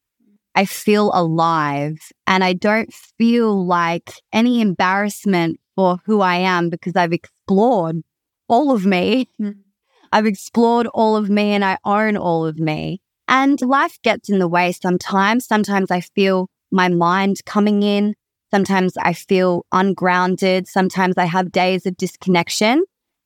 I 0.57 0.65
feel 0.65 1.11
alive 1.13 2.11
and 2.27 2.43
I 2.43 2.55
don't 2.55 2.93
feel 2.93 3.67
like 3.67 4.15
any 4.33 4.63
embarrassment 4.63 5.61
for 5.75 5.99
who 6.07 6.23
I 6.23 6.37
am 6.37 6.71
because 6.71 6.97
I've 6.97 7.13
explored 7.13 8.03
all 8.49 8.73
of 8.73 8.87
me. 8.87 9.29
Mm. 9.41 9.59
I've 10.13 10.25
explored 10.25 10.87
all 10.95 11.15
of 11.15 11.29
me 11.29 11.51
and 11.51 11.63
I 11.63 11.77
own 11.85 12.17
all 12.17 12.47
of 12.47 12.59
me. 12.59 13.03
And 13.29 13.61
life 13.61 13.99
gets 14.03 14.31
in 14.31 14.39
the 14.39 14.49
way 14.49 14.73
sometimes. 14.73 15.47
Sometimes 15.47 15.91
I 15.91 16.01
feel 16.01 16.49
my 16.71 16.89
mind 16.89 17.45
coming 17.45 17.83
in. 17.83 18.15
Sometimes 18.51 18.97
I 18.97 19.13
feel 19.13 19.67
ungrounded. 19.73 20.69
Sometimes 20.69 21.19
I 21.19 21.27
have 21.27 21.53
days 21.53 21.85
of 21.85 21.99
disconnection. 21.99 22.83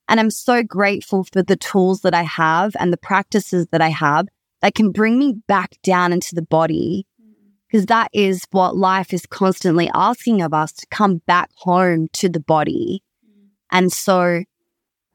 And 0.08 0.18
I'm 0.18 0.30
so 0.30 0.64
grateful 0.64 1.22
for 1.22 1.44
the 1.44 1.54
tools 1.54 2.00
that 2.00 2.14
I 2.14 2.24
have 2.24 2.74
and 2.80 2.92
the 2.92 2.96
practices 2.96 3.68
that 3.70 3.80
I 3.80 3.90
have 3.90 4.26
that 4.62 4.74
can 4.74 4.90
bring 4.90 5.16
me 5.18 5.34
back 5.46 5.76
down 5.84 6.12
into 6.12 6.34
the 6.34 6.42
body. 6.42 7.06
Because 7.70 7.86
that 7.86 8.10
is 8.12 8.44
what 8.50 8.76
life 8.76 9.12
is 9.12 9.26
constantly 9.26 9.90
asking 9.94 10.42
of 10.42 10.52
us 10.52 10.72
to 10.72 10.86
come 10.90 11.18
back 11.26 11.50
home 11.54 12.08
to 12.14 12.28
the 12.28 12.40
body. 12.40 13.04
Mm. 13.24 13.48
And 13.70 13.92
so, 13.92 14.42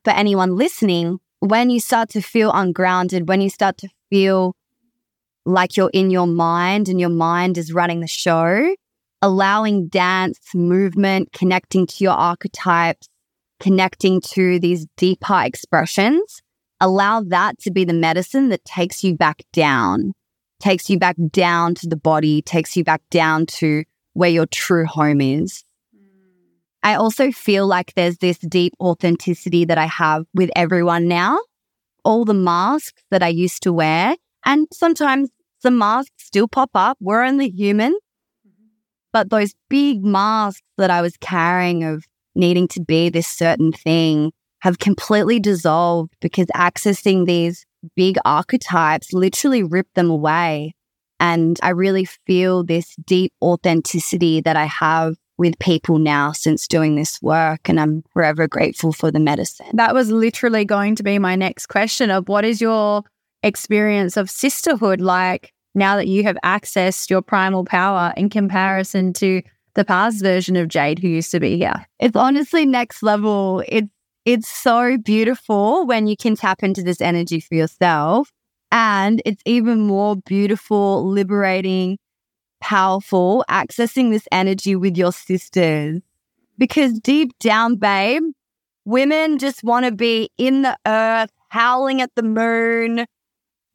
for 0.05 0.11
anyone 0.11 0.55
listening, 0.55 1.19
when 1.39 1.69
you 1.69 1.79
start 1.79 2.09
to 2.09 2.21
feel 2.21 2.51
ungrounded, 2.53 3.27
when 3.27 3.41
you 3.41 3.49
start 3.49 3.77
to 3.79 3.89
feel 4.09 4.55
like 5.45 5.77
you're 5.77 5.91
in 5.93 6.09
your 6.09 6.27
mind 6.27 6.89
and 6.89 6.99
your 6.99 7.09
mind 7.09 7.57
is 7.57 7.73
running 7.73 7.99
the 7.99 8.07
show, 8.07 8.75
allowing 9.21 9.87
dance, 9.87 10.39
movement, 10.53 11.31
connecting 11.33 11.85
to 11.87 12.03
your 12.03 12.13
archetypes, 12.13 13.07
connecting 13.59 14.21
to 14.21 14.59
these 14.59 14.87
deeper 14.97 15.41
expressions, 15.43 16.41
allow 16.79 17.21
that 17.21 17.59
to 17.59 17.71
be 17.71 17.85
the 17.85 17.93
medicine 17.93 18.49
that 18.49 18.65
takes 18.65 19.03
you 19.03 19.15
back 19.15 19.43
down, 19.53 20.13
takes 20.59 20.89
you 20.89 20.97
back 20.97 21.15
down 21.31 21.75
to 21.75 21.87
the 21.87 21.95
body, 21.95 22.41
takes 22.41 22.75
you 22.75 22.83
back 22.83 23.01
down 23.09 23.45
to 23.45 23.83
where 24.13 24.29
your 24.29 24.45
true 24.45 24.85
home 24.85 25.21
is. 25.21 25.63
Mm. 25.95 25.99
I 26.83 26.95
also 26.95 27.31
feel 27.31 27.67
like 27.67 27.93
there's 27.95 28.17
this 28.17 28.37
deep 28.39 28.73
authenticity 28.79 29.65
that 29.65 29.77
I 29.77 29.85
have 29.85 30.25
with 30.33 30.49
everyone 30.55 31.07
now. 31.07 31.37
All 32.03 32.23
the 32.23 32.33
masks 32.33 33.03
that 33.11 33.23
I 33.23 33.29
used 33.29 33.63
to 33.63 33.73
wear, 33.73 34.15
and 34.45 34.67
sometimes 34.71 35.29
some 35.59 35.77
masks 35.77 36.11
still 36.17 36.47
pop 36.47 36.69
up. 36.75 36.97
We're 37.01 37.23
only 37.23 37.49
human. 37.49 37.93
Mm-hmm. 37.93 38.67
But 39.11 39.31
those 39.31 39.53
big 39.69 40.03
masks 40.03 40.61
that 40.77 40.91
I 40.91 41.01
was 41.01 41.17
carrying 41.17 41.83
of 41.83 42.05
needing 42.35 42.67
to 42.69 42.81
be 42.81 43.09
this 43.09 43.27
certain 43.27 43.71
thing 43.71 44.31
have 44.61 44.79
completely 44.79 45.39
dissolved 45.39 46.13
because 46.21 46.47
accessing 46.55 47.25
these 47.25 47.65
big 47.95 48.17
archetypes 48.25 49.13
literally 49.13 49.63
rip 49.63 49.87
them 49.95 50.09
away. 50.09 50.73
And 51.19 51.57
I 51.63 51.69
really 51.69 52.05
feel 52.05 52.63
this 52.63 52.95
deep 53.05 53.33
authenticity 53.41 54.41
that 54.41 54.57
I 54.57 54.65
have 54.65 55.15
with 55.37 55.57
people 55.59 55.97
now 55.97 56.31
since 56.31 56.67
doing 56.67 56.95
this 56.95 57.21
work. 57.21 57.67
And 57.69 57.79
I'm 57.79 58.03
forever 58.13 58.47
grateful 58.47 58.91
for 58.91 59.11
the 59.11 59.19
medicine. 59.19 59.67
That 59.73 59.93
was 59.93 60.09
literally 60.11 60.65
going 60.65 60.95
to 60.95 61.03
be 61.03 61.19
my 61.19 61.35
next 61.35 61.67
question 61.67 62.09
of 62.09 62.29
what 62.29 62.45
is 62.45 62.61
your 62.61 63.03
experience 63.43 64.17
of 64.17 64.29
sisterhood 64.29 65.01
like 65.01 65.51
now 65.75 65.97
that 65.97 66.07
you 66.07 66.23
have 66.23 66.37
accessed 66.43 67.09
your 67.09 67.21
primal 67.21 67.65
power 67.65 68.13
in 68.15 68.29
comparison 68.29 69.13
to 69.13 69.41
the 69.75 69.85
past 69.85 70.23
version 70.23 70.55
of 70.55 70.69
Jayde 70.69 70.99
who 70.99 71.09
used 71.09 71.31
to 71.31 71.39
be 71.39 71.57
here. 71.57 71.85
It's 71.99 72.15
honestly 72.15 72.65
next 72.65 73.03
level. 73.03 73.61
It's 73.67 73.89
it's 74.25 74.47
so 74.47 74.97
beautiful 74.97 75.85
when 75.85 76.07
you 76.07 76.17
can 76.17 76.35
tap 76.35 76.63
into 76.63 76.81
this 76.81 76.99
energy 76.99 77.39
for 77.39 77.55
yourself. 77.55 78.31
And 78.71 79.21
it's 79.23 79.41
even 79.45 79.81
more 79.81 80.15
beautiful, 80.15 81.07
liberating, 81.07 81.99
powerful, 82.59 83.45
accessing 83.49 84.09
this 84.09 84.27
energy 84.31 84.75
with 84.75 84.97
your 84.97 85.11
sisters. 85.11 86.01
Because 86.57 86.99
deep 86.99 87.37
down, 87.39 87.75
babe, 87.75 88.23
women 88.85 89.37
just 89.37 89.63
want 89.63 89.85
to 89.85 89.91
be 89.91 90.29
in 90.37 90.63
the 90.63 90.75
earth, 90.87 91.31
howling 91.49 92.01
at 92.01 92.11
the 92.15 92.23
moon, 92.23 93.05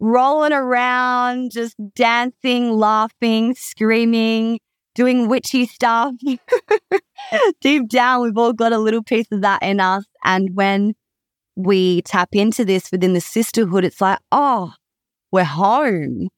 rolling 0.01 0.53
around, 0.53 1.53
just 1.53 1.77
dancing, 1.95 2.73
laughing, 2.73 3.55
screaming, 3.55 4.59
doing 5.01 5.29
witchy 5.29 5.65
stuff. 5.65 6.13
Deep 7.63 7.89
down, 7.89 8.21
we've 8.21 8.37
all 8.37 8.53
got 8.53 8.75
a 8.75 8.79
little 8.79 9.03
piece 9.03 9.33
of 9.33 9.41
that 9.41 9.63
in 9.63 9.81
us. 9.81 10.05
And 10.25 10.55
when 10.55 10.93
we 11.57 12.03
tap 12.03 12.29
into 12.33 12.67
this 12.67 12.93
within 12.93 13.15
the 13.15 13.21
sisterhood, 13.23 13.83
it's 13.83 14.03
like, 14.03 14.19
oh, 14.31 14.75
we're 15.33 15.45
home. 15.45 16.29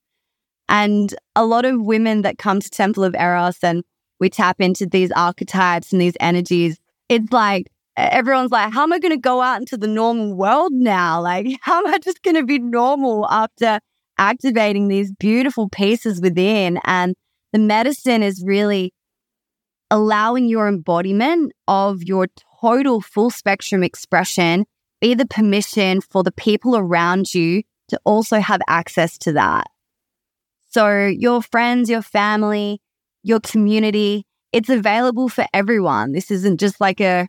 And 0.69 1.13
a 1.35 1.45
lot 1.45 1.65
of 1.65 1.83
women 1.83 2.23
that 2.23 2.39
come 2.39 2.61
to 2.61 2.71
Temple 2.71 3.03
of 3.03 3.17
Eros 3.17 3.59
and 3.65 3.83
we 4.21 4.31
tap 4.31 4.61
into 4.61 4.87
these 4.87 5.11
archetypes 5.11 5.91
and 5.93 6.01
these 6.01 6.17
energies, 6.21 6.79
it's 7.09 7.33
like 7.33 7.67
everyone's 7.97 8.53
like, 8.53 8.73
how 8.73 8.85
am 8.85 8.93
I 8.93 9.01
going 9.01 9.13
to 9.13 9.21
go 9.21 9.43
out 9.43 9.59
into 9.59 9.77
the 9.77 9.89
normal 9.89 10.37
world 10.37 10.73
now? 10.73 11.21
Like, 11.21 11.49
how 11.63 11.81
am 11.85 11.93
I 11.93 11.99
just 11.99 12.23
going 12.23 12.37
to 12.37 12.45
be 12.45 12.61
normal 12.61 13.27
after 13.29 13.81
activating 14.19 14.87
these 14.87 15.11
beautiful 15.11 15.69
pieces 15.69 16.21
within? 16.21 16.79
And 16.85 17.17
the 17.53 17.59
medicine 17.59 18.23
is 18.23 18.43
really 18.45 18.93
allowing 19.91 20.49
your 20.49 20.69
embodiment 20.69 21.53
of 21.69 22.03
your 22.03 22.29
total 22.61 23.01
full 23.01 23.31
spectrum 23.31 23.83
expression 23.83 24.65
be 25.01 25.15
the 25.15 25.27
permission 25.27 26.01
for 26.01 26.23
the 26.23 26.33
people 26.33 26.77
around 26.77 27.35
you 27.35 27.63
to 27.89 28.01
also 28.05 28.41
have 28.41 28.63
access 28.69 29.19
to 29.19 29.33
that. 29.33 29.67
So, 30.71 31.07
your 31.07 31.43
friends, 31.43 31.91
your 31.91 32.03
family, 32.03 32.81
your 33.23 33.41
community. 33.41 34.27
It's 34.53 34.69
available 34.69 35.29
for 35.29 35.47
everyone. 35.53 36.13
This 36.13 36.31
isn't 36.31 36.61
just 36.61 36.81
like 36.81 37.01
a, 37.01 37.29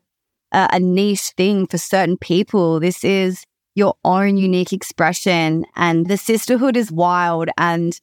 a, 0.51 0.69
a 0.73 0.79
niche 0.79 1.33
thing 1.37 1.67
for 1.67 1.77
certain 1.77 2.17
people. 2.17 2.79
This 2.79 3.03
is 3.03 3.43
your 3.75 3.95
own 4.03 4.37
unique 4.37 4.71
expression 4.71 5.65
and 5.75 6.07
the 6.07 6.17
sisterhood 6.17 6.77
is 6.77 6.91
wild 6.91 7.49
and 7.57 7.99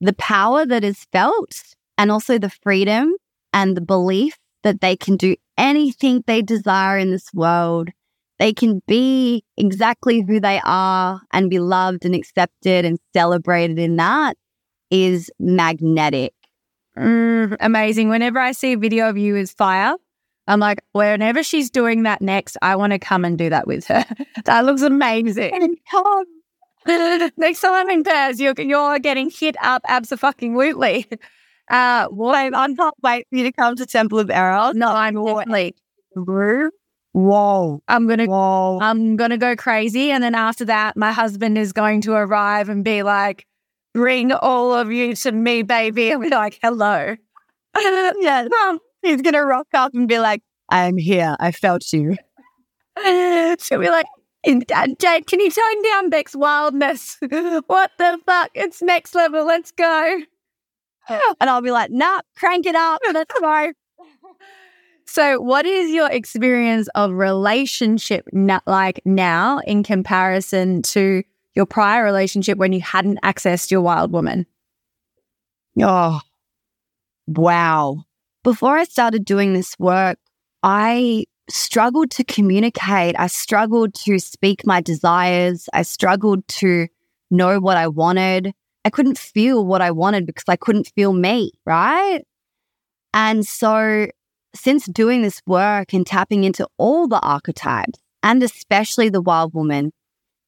the 0.00 0.12
power 0.14 0.66
that 0.66 0.84
is 0.84 1.06
felt 1.12 1.62
and 1.98 2.10
also 2.10 2.38
the 2.38 2.50
freedom 2.50 3.14
and 3.52 3.76
the 3.76 3.80
belief 3.80 4.36
that 4.62 4.80
they 4.80 4.96
can 4.96 5.16
do 5.16 5.36
anything 5.56 6.24
they 6.26 6.42
desire 6.42 6.98
in 6.98 7.10
this 7.10 7.32
world. 7.32 7.90
They 8.38 8.52
can 8.52 8.82
be 8.88 9.44
exactly 9.56 10.22
who 10.22 10.40
they 10.40 10.60
are 10.64 11.20
and 11.32 11.48
be 11.48 11.60
loved 11.60 12.04
and 12.04 12.14
accepted 12.14 12.84
and 12.84 12.98
celebrated 13.12 13.78
in 13.78 13.96
that 13.96 14.36
is 14.90 15.30
magnetic. 15.38 16.34
Mm, 16.98 17.56
amazing. 17.60 18.08
Whenever 18.08 18.38
I 18.38 18.52
see 18.52 18.72
a 18.72 18.78
video 18.78 19.08
of 19.08 19.16
you 19.16 19.36
as 19.36 19.52
fire, 19.52 19.94
I'm 20.46 20.60
like, 20.60 20.80
whenever 20.92 21.42
she's 21.42 21.70
doing 21.70 22.02
that 22.02 22.20
next, 22.20 22.56
I 22.60 22.76
want 22.76 22.92
to 22.92 22.98
come 22.98 23.24
and 23.24 23.38
do 23.38 23.50
that 23.50 23.66
with 23.66 23.86
her. 23.86 24.04
that 24.44 24.64
looks 24.64 24.82
amazing. 24.82 25.76
Come. 25.90 26.24
next 27.36 27.60
time 27.60 27.72
I'm 27.72 27.90
in 27.90 28.04
Perth, 28.04 28.38
you're, 28.38 28.54
you're 28.58 28.98
getting 28.98 29.30
hit 29.30 29.56
up 29.62 29.82
absolutely. 29.88 31.06
Uh, 31.70 32.06
well, 32.10 32.34
I 32.34 32.50
can't 32.50 32.94
wait 33.02 33.26
for 33.30 33.36
you 33.36 33.44
to 33.44 33.52
come 33.52 33.74
to 33.76 33.86
Temple 33.86 34.18
of 34.18 34.30
Eros. 34.30 34.74
No, 34.74 34.88
I'm 34.88 35.14
definitely. 35.14 35.74
Whoa. 37.12 37.80
I'm 37.88 38.06
gonna 38.06 38.26
Whoa. 38.26 38.78
I'm 38.82 39.16
gonna 39.16 39.38
go 39.38 39.56
crazy. 39.56 40.10
And 40.10 40.22
then 40.22 40.34
after 40.34 40.66
that, 40.66 40.96
my 40.96 41.12
husband 41.12 41.56
is 41.56 41.72
going 41.72 42.02
to 42.02 42.12
arrive 42.12 42.68
and 42.68 42.84
be 42.84 43.02
like, 43.02 43.46
bring 43.94 44.32
all 44.32 44.74
of 44.74 44.92
you 44.92 45.14
to 45.14 45.32
me, 45.32 45.62
baby. 45.62 46.10
And 46.10 46.22
be 46.22 46.28
like, 46.28 46.58
hello. 46.60 47.16
yeah. 48.20 48.46
Um, 48.66 48.78
he's 49.02 49.22
gonna 49.22 49.44
rock 49.44 49.68
up 49.72 49.94
and 49.94 50.08
be 50.08 50.18
like, 50.18 50.42
I'm 50.68 50.98
here. 50.98 51.36
I 51.40 51.52
felt 51.52 51.92
you. 51.92 52.16
She'll 53.02 53.80
be 53.80 53.88
like, 53.88 54.06
Uh, 54.46 54.86
Jayde, 54.98 55.26
can 55.26 55.40
you 55.40 55.50
tone 55.50 55.82
down 55.82 56.10
Bek's 56.10 56.34
wildness? 56.34 57.16
what 57.66 57.90
the 57.98 58.18
fuck? 58.26 58.50
It's 58.54 58.82
next 58.82 59.14
level. 59.14 59.46
Let's 59.46 59.70
go. 59.70 60.20
And 61.40 61.50
I'll 61.50 61.60
be 61.60 61.70
like, 61.70 61.90
nah, 61.90 62.20
crank 62.34 62.64
it 62.64 62.74
up. 62.74 63.00
Let's 63.12 63.38
go. 63.38 63.72
So, 65.06 65.40
what 65.40 65.66
is 65.66 65.90
your 65.90 66.10
experience 66.10 66.88
of 66.94 67.12
relationship 67.12 68.26
like 68.66 69.02
now 69.04 69.60
in 69.66 69.82
comparison 69.82 70.82
to 70.82 71.22
your 71.54 71.66
prior 71.66 72.02
relationship 72.02 72.58
when 72.58 72.72
you 72.72 72.80
hadn't 72.80 73.20
accessed 73.22 73.70
your 73.70 73.82
wild 73.82 74.12
woman? 74.12 74.46
Oh, 75.80 76.20
wow. 77.26 78.04
Before 78.42 78.76
I 78.76 78.84
started 78.84 79.24
doing 79.24 79.52
this 79.52 79.78
work, 79.78 80.18
I 80.62 81.26
struggled 81.48 82.10
to 82.12 82.24
communicate. 82.24 83.14
I 83.18 83.26
struggled 83.26 83.94
to 83.94 84.18
speak 84.18 84.66
my 84.66 84.80
desires. 84.80 85.68
I 85.72 85.82
struggled 85.82 86.46
to 86.48 86.88
know 87.30 87.60
what 87.60 87.76
I 87.76 87.88
wanted. 87.88 88.52
I 88.84 88.90
couldn't 88.90 89.18
feel 89.18 89.64
what 89.64 89.80
I 89.80 89.90
wanted 89.90 90.26
because 90.26 90.44
I 90.48 90.56
couldn't 90.56 90.92
feel 90.94 91.12
me, 91.12 91.52
right? 91.64 92.22
And 93.12 93.46
so, 93.46 94.08
since 94.54 94.86
doing 94.86 95.22
this 95.22 95.40
work 95.46 95.92
and 95.92 96.06
tapping 96.06 96.44
into 96.44 96.66
all 96.78 97.08
the 97.08 97.20
archetypes, 97.20 97.98
and 98.22 98.42
especially 98.42 99.08
the 99.08 99.22
wild 99.22 99.54
woman, 99.54 99.92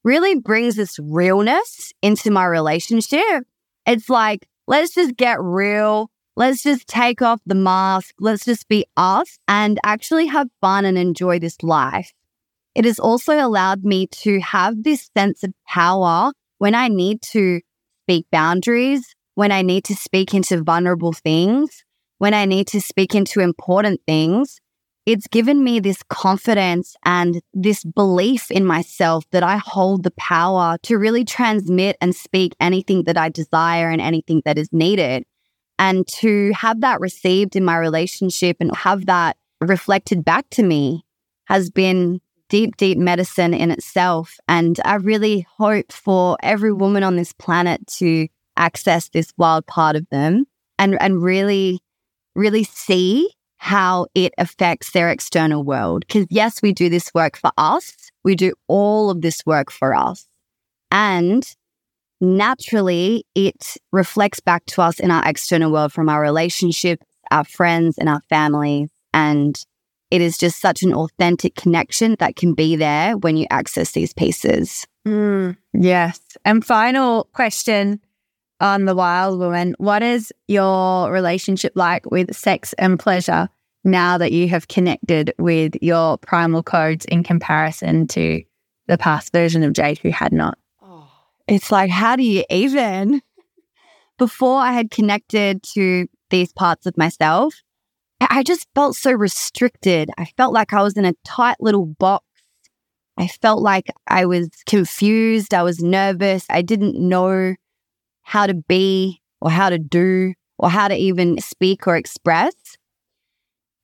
really 0.04 0.36
brings 0.36 0.76
this 0.76 0.98
realness 0.98 1.92
into 2.02 2.30
my 2.30 2.44
relationship. 2.44 3.44
It's 3.86 4.08
like, 4.08 4.46
let's 4.66 4.94
just 4.94 5.16
get 5.16 5.40
real. 5.40 6.10
Let's 6.38 6.62
just 6.62 6.86
take 6.86 7.22
off 7.22 7.40
the 7.46 7.54
mask. 7.54 8.14
Let's 8.20 8.44
just 8.44 8.68
be 8.68 8.84
us 8.94 9.38
and 9.48 9.80
actually 9.84 10.26
have 10.26 10.48
fun 10.60 10.84
and 10.84 10.98
enjoy 10.98 11.38
this 11.38 11.62
life. 11.62 12.12
It 12.74 12.84
has 12.84 12.98
also 12.98 13.34
allowed 13.34 13.84
me 13.84 14.06
to 14.08 14.38
have 14.40 14.82
this 14.82 15.08
sense 15.16 15.42
of 15.42 15.54
power 15.66 16.32
when 16.58 16.74
I 16.74 16.88
need 16.88 17.22
to 17.32 17.62
speak 18.04 18.26
boundaries, 18.30 19.14
when 19.34 19.50
I 19.50 19.62
need 19.62 19.84
to 19.84 19.94
speak 19.94 20.34
into 20.34 20.62
vulnerable 20.62 21.14
things, 21.14 21.84
when 22.18 22.34
I 22.34 22.44
need 22.44 22.66
to 22.68 22.82
speak 22.82 23.14
into 23.14 23.40
important 23.40 24.02
things. 24.06 24.60
It's 25.06 25.28
given 25.28 25.64
me 25.64 25.80
this 25.80 26.02
confidence 26.10 26.96
and 27.06 27.40
this 27.54 27.82
belief 27.82 28.50
in 28.50 28.66
myself 28.66 29.24
that 29.30 29.42
I 29.42 29.56
hold 29.56 30.02
the 30.02 30.10
power 30.18 30.76
to 30.82 30.98
really 30.98 31.24
transmit 31.24 31.96
and 32.02 32.14
speak 32.14 32.54
anything 32.60 33.04
that 33.04 33.16
I 33.16 33.30
desire 33.30 33.88
and 33.88 34.02
anything 34.02 34.42
that 34.44 34.58
is 34.58 34.68
needed. 34.70 35.24
And 35.78 36.06
to 36.08 36.52
have 36.52 36.80
that 36.80 37.00
received 37.00 37.56
in 37.56 37.64
my 37.64 37.76
relationship 37.76 38.56
and 38.60 38.74
have 38.76 39.06
that 39.06 39.36
reflected 39.60 40.24
back 40.24 40.48
to 40.50 40.62
me 40.62 41.04
has 41.46 41.70
been 41.70 42.20
deep, 42.48 42.76
deep 42.76 42.98
medicine 42.98 43.54
in 43.54 43.70
itself. 43.70 44.38
And 44.48 44.78
I 44.84 44.94
really 44.96 45.46
hope 45.58 45.92
for 45.92 46.36
every 46.42 46.72
woman 46.72 47.02
on 47.02 47.16
this 47.16 47.32
planet 47.32 47.86
to 47.98 48.28
access 48.56 49.08
this 49.08 49.32
wild 49.36 49.66
part 49.66 49.96
of 49.96 50.08
them 50.10 50.46
and, 50.78 51.00
and 51.00 51.22
really, 51.22 51.80
really 52.34 52.64
see 52.64 53.30
how 53.58 54.06
it 54.14 54.32
affects 54.38 54.92
their 54.92 55.10
external 55.10 55.62
world. 55.62 56.04
Because 56.06 56.26
yes, 56.30 56.62
we 56.62 56.72
do 56.72 56.88
this 56.88 57.10
work 57.14 57.36
for 57.36 57.50
us. 57.56 58.10
We 58.24 58.34
do 58.34 58.54
all 58.68 59.10
of 59.10 59.22
this 59.22 59.44
work 59.46 59.70
for 59.70 59.94
us. 59.94 60.26
And 60.90 61.46
naturally, 62.20 63.24
it 63.34 63.76
reflects 63.92 64.40
back 64.40 64.64
to 64.66 64.82
us 64.82 65.00
in 65.00 65.10
our 65.10 65.26
external 65.28 65.72
world 65.72 65.92
from 65.92 66.08
our 66.08 66.20
relationships, 66.20 67.06
our 67.30 67.44
friends, 67.44 67.98
and 67.98 68.08
our 68.08 68.20
families. 68.28 68.90
And 69.12 69.56
it 70.10 70.20
is 70.20 70.38
just 70.38 70.60
such 70.60 70.82
an 70.82 70.94
authentic 70.94 71.54
connection 71.56 72.16
that 72.18 72.36
can 72.36 72.54
be 72.54 72.76
there 72.76 73.16
when 73.16 73.36
you 73.36 73.46
access 73.50 73.92
these 73.92 74.12
pieces. 74.12 74.86
Mm, 75.06 75.56
yes. 75.72 76.20
And 76.44 76.64
final 76.64 77.28
question 77.32 78.00
on 78.60 78.86
the 78.86 78.94
wild 78.94 79.38
woman 79.38 79.74
what 79.78 80.02
is 80.02 80.32
your 80.48 81.12
relationship 81.12 81.72
like 81.74 82.10
with 82.10 82.34
sex 82.34 82.72
and 82.78 82.98
pleasure 82.98 83.50
now 83.84 84.16
that 84.16 84.32
you 84.32 84.48
have 84.48 84.68
connected 84.68 85.32
with 85.38 85.74
your 85.82 86.16
primal 86.18 86.62
codes 86.62 87.04
in 87.04 87.22
comparison 87.22 88.06
to 88.08 88.42
the 88.86 88.96
past 88.96 89.32
version 89.32 89.62
of 89.62 89.72
Jayde 89.72 89.98
who 89.98 90.10
had 90.10 90.32
not? 90.32 90.58
It's 91.48 91.70
like, 91.70 91.90
how 91.90 92.16
do 92.16 92.22
you 92.22 92.44
even? 92.50 93.22
Before 94.18 94.58
I 94.58 94.72
had 94.72 94.90
connected 94.90 95.62
to 95.74 96.08
these 96.30 96.52
parts 96.52 96.86
of 96.86 96.96
myself, 96.96 97.54
I 98.20 98.42
just 98.42 98.66
felt 98.74 98.96
so 98.96 99.12
restricted. 99.12 100.10
I 100.18 100.24
felt 100.36 100.52
like 100.52 100.72
I 100.72 100.82
was 100.82 100.96
in 100.96 101.04
a 101.04 101.14
tight 101.24 101.56
little 101.60 101.86
box. 101.86 102.24
I 103.18 103.28
felt 103.28 103.62
like 103.62 103.88
I 104.08 104.26
was 104.26 104.48
confused. 104.66 105.54
I 105.54 105.62
was 105.62 105.80
nervous. 105.80 106.46
I 106.50 106.62
didn't 106.62 106.98
know 106.98 107.54
how 108.22 108.46
to 108.46 108.54
be 108.54 109.20
or 109.40 109.50
how 109.50 109.70
to 109.70 109.78
do 109.78 110.34
or 110.58 110.70
how 110.70 110.88
to 110.88 110.96
even 110.96 111.40
speak 111.40 111.86
or 111.86 111.96
express. 111.96 112.54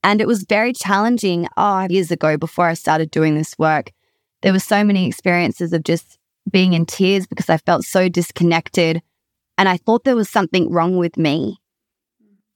And 0.02 0.20
it 0.20 0.26
was 0.26 0.44
very 0.48 0.72
challenging. 0.72 1.46
Oh, 1.56 1.86
years 1.88 2.10
ago, 2.10 2.36
before 2.36 2.66
I 2.66 2.74
started 2.74 3.10
doing 3.10 3.36
this 3.36 3.56
work, 3.58 3.92
there 4.40 4.52
were 4.52 4.58
so 4.58 4.82
many 4.82 5.06
experiences 5.06 5.72
of 5.72 5.84
just 5.84 6.18
being 6.52 6.74
in 6.74 6.86
tears 6.86 7.26
because 7.26 7.50
I 7.50 7.56
felt 7.56 7.84
so 7.84 8.08
disconnected. 8.08 9.02
And 9.58 9.68
I 9.68 9.76
thought 9.76 10.04
there 10.04 10.16
was 10.16 10.28
something 10.28 10.70
wrong 10.70 10.96
with 10.96 11.16
me. 11.16 11.58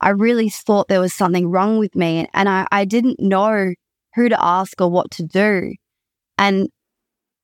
I 0.01 0.11
really 0.11 0.51
thought 0.51 0.89
there 0.89 1.01
was 1.01 1.15
something 1.15 1.49
wrong 1.51 1.79
with 1.79 1.95
me 1.95 2.29
and 2.35 2.49
I, 2.49 2.67
I 2.71 2.85
didn't 2.85 3.19
know 3.19 3.73
who 4.15 4.29
to 4.29 4.45
ask 4.45 4.81
or 4.81 4.91
what 4.91 5.11
to 5.13 5.23
do. 5.23 5.73
And 6.39 6.69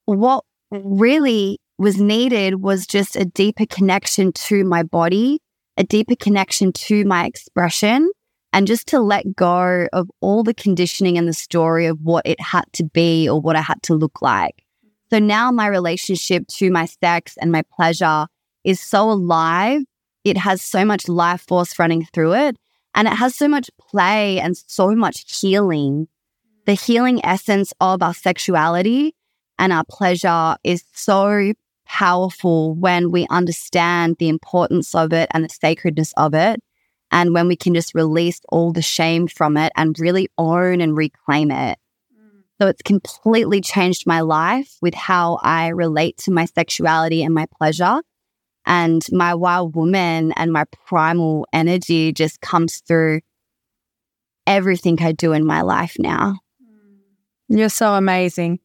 what 0.05 0.45
really 0.71 1.59
was 1.79 2.01
needed 2.01 2.63
was 2.63 2.87
just 2.87 3.17
a 3.17 3.25
deeper 3.25 3.67
connection 3.67 4.33
to 4.33 4.65
my 4.65 4.83
body, 4.83 5.41
a 5.77 5.85
deeper 5.85 6.17
connection 6.17 6.73
to 6.73 7.05
my 7.05 7.25
expression, 7.27 8.11
and 8.53 8.67
just 8.67 8.87
to 8.89 9.01
let 9.01 9.35
go 9.35 9.89
of 9.93 10.11
all 10.21 10.43
the 10.43 10.55
conditioning 10.55 11.17
and 11.17 11.27
the 11.27 11.33
story 11.33 11.87
of 11.87 11.99
what 12.03 12.27
it 12.27 12.41
had 12.41 12.65
to 12.75 12.85
be 12.85 13.29
or 13.29 13.41
what 13.41 13.57
I 13.57 13.63
had 13.63 13.83
to 13.85 13.95
look 13.95 14.21
like. 14.21 14.65
So 15.13 15.19
now 15.19 15.51
my 15.51 15.67
relationship 15.67 16.47
to 16.59 16.71
my 16.71 16.87
sex 16.87 17.37
and 17.41 17.53
my 17.53 17.63
pleasure 17.77 18.27
is 18.65 18.81
so 18.81 19.11
alive 19.11 19.83
it 20.25 20.37
has 20.37 20.63
so 20.63 20.85
much 20.85 21.09
life 21.09 21.43
force 21.43 21.79
running 21.79 22.07
through 22.15 22.35
it 22.35 22.57
and 22.95 23.09
it 23.09 23.15
has 23.15 23.35
so 23.35 23.49
much 23.49 23.71
play 23.79 24.39
and 24.39 24.57
so 24.57 24.95
much 24.95 25.41
healing. 25.41 26.09
The 26.67 26.75
healing 26.75 27.25
essence 27.25 27.73
of 27.81 28.03
our 28.03 28.15
sexuality 28.15 29.15
and 29.59 29.73
our 29.73 29.85
pleasure 29.91 30.57
is 30.63 30.85
so 30.93 31.53
powerful 31.87 32.75
when 32.75 33.11
we 33.11 33.27
understand 33.31 34.17
the 34.19 34.29
importance 34.29 34.95
of 34.95 35.13
it 35.13 35.29
and 35.35 35.45
the 35.45 35.49
sacredness 35.49 36.13
of 36.17 36.35
it. 36.35 36.61
And 37.11 37.35
when 37.35 37.49
we 37.49 37.57
can 37.57 37.75
just 37.75 37.95
release 37.95 38.41
all 38.49 38.73
the 38.73 38.81
shame 38.81 39.27
from 39.27 39.57
it 39.57 39.73
and 39.77 39.99
really 39.99 40.29
own 40.39 40.81
and 40.81 40.97
reclaim 40.97 41.51
it. 41.51 41.79
So 42.63 42.69
it's 42.69 42.83
completely 42.83 43.61
changed 43.61 44.07
my 44.07 44.21
life 44.21 44.77
with 44.81 44.95
how 44.95 45.41
I 45.43 45.71
relate 45.71 46.17
to 46.19 46.31
my 46.31 46.45
sexuality 46.45 47.25
and 47.25 47.35
my 47.35 47.47
pleasure 47.59 48.03
And 48.65 49.05
my 49.11 49.35
wild 49.35 49.75
woman 49.75 50.31
and 50.37 50.53
my 50.53 50.67
primal 50.87 51.45
energy 51.53 52.13
just 52.13 52.41
comes 52.41 52.81
through 52.87 53.23
everything 54.47 55.03
I 55.03 55.11
do 55.11 55.33
in 55.33 55.45
my 55.45 55.63
life 55.63 55.97
now. 55.99 56.39
Mm. 56.63 57.59
You're 57.59 57.69
so 57.69 57.95
amazing. 57.95 58.61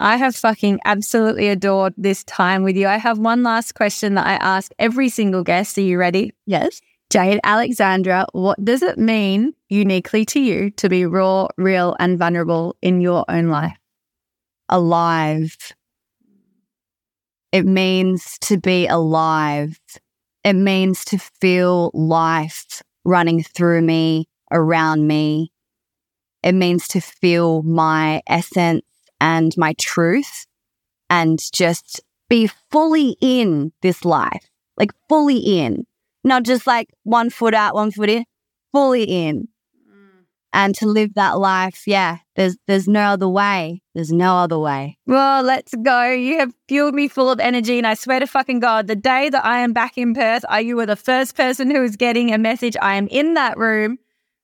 I 0.00 0.16
have 0.16 0.34
fucking 0.34 0.80
absolutely 0.84 1.46
adored 1.46 1.94
this 1.96 2.24
time 2.24 2.64
with 2.64 2.76
you. 2.76 2.88
I 2.88 2.96
have 2.96 3.20
one 3.20 3.44
last 3.44 3.76
question 3.76 4.14
that 4.14 4.26
I 4.26 4.34
ask 4.34 4.72
every 4.80 5.10
single 5.10 5.44
guest. 5.44 5.78
Are 5.78 5.82
you 5.82 5.96
ready? 5.96 6.32
Yes. 6.44 6.80
Jayde 7.10 7.40
Alexandra, 7.42 8.26
what 8.32 8.62
does 8.62 8.82
it 8.82 8.98
mean 8.98 9.54
uniquely 9.70 10.26
to 10.26 10.40
you 10.40 10.70
to 10.72 10.90
be 10.90 11.06
raw, 11.06 11.48
real, 11.56 11.96
and 11.98 12.18
vulnerable 12.18 12.76
in 12.82 13.00
your 13.00 13.24
own 13.28 13.48
life? 13.48 13.78
Alive. 14.68 15.56
It 17.50 17.64
means 17.64 18.36
to 18.42 18.58
be 18.58 18.86
alive. 18.86 19.80
It 20.44 20.52
means 20.52 21.02
to 21.06 21.18
feel 21.18 21.90
life 21.94 22.82
running 23.06 23.42
through 23.42 23.80
me, 23.80 24.28
around 24.52 25.06
me. 25.06 25.50
It 26.42 26.52
means 26.52 26.86
to 26.88 27.00
feel 27.00 27.62
my 27.62 28.20
essence 28.26 28.84
and 29.18 29.56
my 29.56 29.72
truth 29.78 30.46
and 31.08 31.38
just 31.52 32.02
be 32.28 32.50
fully 32.70 33.16
in 33.22 33.72
this 33.80 34.04
life, 34.04 34.50
like 34.76 34.90
fully 35.08 35.38
in, 35.38 35.86
not 36.24 36.42
just 36.42 36.66
like 36.66 36.88
one 37.02 37.30
foot 37.30 37.54
out, 37.54 37.74
one 37.74 37.90
foot 37.90 38.10
in, 38.10 38.24
fully 38.72 39.04
in. 39.04 39.48
Mm. 39.88 40.24
And 40.52 40.74
to 40.76 40.86
live 40.86 41.14
that 41.14 41.38
life, 41.38 41.82
yeah, 41.86 42.18
there's 42.36 42.56
there's 42.66 42.88
no 42.88 43.00
other 43.00 43.28
way. 43.28 43.82
There's 43.94 44.12
no 44.12 44.36
other 44.36 44.58
way. 44.58 44.98
Well, 45.06 45.42
let's 45.42 45.74
go. 45.82 46.10
You 46.10 46.38
have 46.38 46.52
fueled 46.68 46.94
me 46.94 47.08
full 47.08 47.30
of 47.30 47.40
energy, 47.40 47.78
and 47.78 47.86
I 47.86 47.94
swear 47.94 48.20
to 48.20 48.26
fucking 48.26 48.60
God, 48.60 48.86
the 48.86 48.96
day 48.96 49.28
that 49.30 49.44
I 49.44 49.60
am 49.60 49.72
back 49.72 49.98
in 49.98 50.14
Perth, 50.14 50.44
are 50.48 50.60
you 50.60 50.76
were 50.76 50.86
the 50.86 50.96
first 50.96 51.36
person 51.36 51.70
who 51.70 51.82
is 51.82 51.96
getting 51.96 52.32
a 52.32 52.38
message. 52.38 52.76
I 52.80 52.96
am 52.96 53.08
in 53.08 53.34
that 53.34 53.58
room 53.58 53.98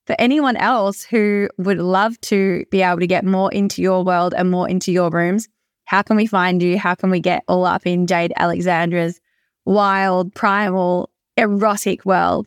for 0.07 0.15
anyone 0.19 0.57
else 0.57 1.03
who 1.03 1.49
would 1.59 1.79
love 1.79 2.21
to 2.23 2.65
be 2.71 2.83
able 2.83 3.01
to 3.01 3.07
get 3.07 3.25
more 3.25 3.53
into 3.53 3.81
your 3.81 4.05
world 4.05 4.35
and 4.37 4.51
more 4.51 4.69
into 4.69 4.93
your 4.93 5.11
rooms, 5.11 5.49
how 5.85 6.03
can 6.03 6.17
we 6.17 6.27
find 6.27 6.63
you? 6.63 6.79
How 6.79 6.95
can 6.95 7.11
we 7.11 7.21
get 7.21 7.43
all 7.49 7.65
up 7.65 7.87
in 7.87 8.07
Jayde 8.07 8.33
Alexandra's 8.37 9.21
wild, 9.65 10.35
primal, 10.35 11.11
erotic 11.37 12.05
world? 12.05 12.47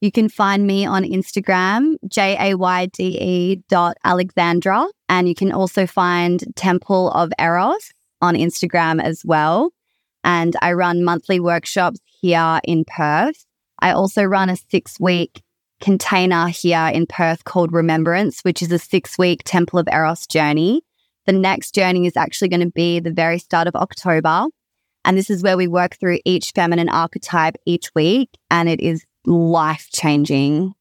You 0.00 0.12
can 0.12 0.28
find 0.28 0.66
me 0.66 0.84
on 0.84 1.02
Instagram, 1.02 1.96
J 2.08 2.36
A 2.38 2.56
Y 2.56 2.86
D 2.86 3.18
E 3.20 3.62
dot 3.68 3.96
Alexandra. 4.04 4.86
And 5.08 5.28
you 5.28 5.34
can 5.34 5.52
also 5.52 5.86
find 5.86 6.44
Temple 6.56 7.10
of 7.12 7.32
Eros 7.38 7.92
on 8.20 8.34
Instagram 8.34 9.02
as 9.02 9.22
well. 9.24 9.70
And 10.22 10.56
I 10.60 10.72
run 10.72 11.04
monthly 11.04 11.40
workshops 11.40 12.00
here 12.20 12.60
in 12.64 12.84
Perth. 12.84 13.46
I 13.80 13.92
also 13.92 14.24
run 14.24 14.50
a 14.50 14.56
six 14.56 14.98
week 15.00 15.42
container 15.80 16.48
here 16.48 16.90
in 16.92 17.06
Perth 17.06 17.44
called 17.44 17.72
Remembrance, 17.72 18.40
which 18.40 18.62
is 18.62 18.72
a 18.72 18.78
six 18.78 19.18
week 19.18 19.42
Temple 19.44 19.78
of 19.78 19.88
Eros 19.92 20.26
journey. 20.26 20.82
The 21.26 21.32
next 21.32 21.74
journey 21.74 22.06
is 22.06 22.16
actually 22.16 22.48
going 22.48 22.60
to 22.60 22.70
be 22.70 23.00
the 23.00 23.10
very 23.10 23.38
start 23.38 23.66
of 23.66 23.74
October. 23.74 24.46
And 25.04 25.16
this 25.16 25.30
is 25.30 25.42
where 25.42 25.56
we 25.56 25.66
work 25.66 25.96
through 25.98 26.18
each 26.24 26.52
feminine 26.54 26.88
archetype 26.88 27.56
each 27.66 27.90
week. 27.94 28.30
And 28.50 28.68
it 28.68 28.80
is 28.80 29.04
life 29.26 29.88
changing. 29.92 30.74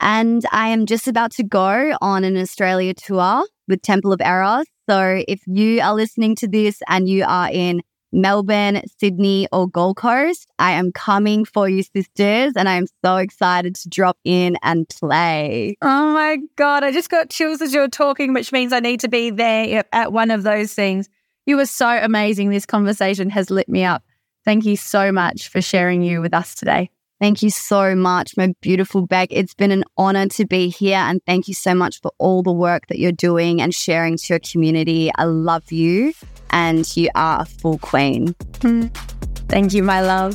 And 0.00 0.44
I 0.50 0.68
am 0.68 0.86
just 0.86 1.06
about 1.06 1.30
to 1.32 1.44
go 1.44 1.96
on 2.00 2.24
an 2.24 2.36
Australia 2.36 2.92
tour 2.92 3.46
with 3.68 3.82
Temple 3.82 4.12
of 4.12 4.20
Eros. 4.20 4.66
So 4.90 5.22
if 5.28 5.42
you 5.46 5.80
are 5.80 5.94
listening 5.94 6.34
to 6.36 6.48
this 6.48 6.82
and 6.88 7.08
you 7.08 7.24
are 7.24 7.48
in 7.50 7.82
Melbourne, 8.12 8.82
Sydney, 8.98 9.48
or 9.52 9.68
Gold 9.68 9.96
Coast, 9.96 10.46
I 10.58 10.72
am 10.72 10.92
coming 10.92 11.44
for 11.44 11.68
you, 11.68 11.82
sisters, 11.82 12.52
and 12.56 12.68
I 12.68 12.74
am 12.74 12.86
so 13.02 13.16
excited 13.16 13.74
to 13.76 13.88
drop 13.88 14.18
in 14.24 14.56
and 14.62 14.86
play. 14.88 15.76
Oh 15.80 16.12
my 16.12 16.38
God, 16.56 16.84
I 16.84 16.92
just 16.92 17.08
got 17.08 17.30
chills 17.30 17.62
as 17.62 17.72
you're 17.72 17.88
talking, 17.88 18.34
which 18.34 18.52
means 18.52 18.72
I 18.72 18.80
need 18.80 19.00
to 19.00 19.08
be 19.08 19.30
there 19.30 19.84
at 19.92 20.12
one 20.12 20.30
of 20.30 20.42
those 20.42 20.74
things. 20.74 21.08
You 21.44 21.56
were 21.56 21.66
so 21.66 21.88
amazing. 21.88 22.50
This 22.50 22.66
conversation 22.66 23.28
has 23.30 23.50
lit 23.50 23.68
me 23.68 23.84
up. 23.84 24.04
Thank 24.44 24.64
you 24.64 24.76
so 24.76 25.10
much 25.10 25.48
for 25.48 25.60
sharing 25.60 26.02
you 26.02 26.20
with 26.20 26.32
us 26.32 26.54
today. 26.54 26.90
Thank 27.20 27.42
you 27.42 27.50
so 27.50 27.94
much, 27.94 28.36
my 28.36 28.54
beautiful 28.60 29.06
Bek. 29.06 29.28
It's 29.30 29.54
been 29.54 29.70
an 29.70 29.84
honor 29.96 30.26
to 30.28 30.44
be 30.44 30.68
here. 30.68 30.98
And 30.98 31.20
thank 31.24 31.48
you 31.48 31.54
so 31.54 31.74
much 31.74 32.00
for 32.00 32.12
all 32.18 32.42
the 32.42 32.52
work 32.52 32.86
that 32.88 32.98
you're 32.98 33.12
doing 33.12 33.60
and 33.60 33.74
sharing 33.74 34.16
to 34.16 34.24
your 34.28 34.40
community. 34.40 35.10
I 35.16 35.24
love 35.24 35.70
you 35.72 36.12
and 36.50 36.96
you 36.96 37.08
are 37.14 37.42
a 37.42 37.44
full 37.44 37.78
queen. 37.78 38.34
Hmm. 38.60 38.86
Thank 39.48 39.72
you, 39.72 39.82
my 39.82 40.00
love. 40.00 40.34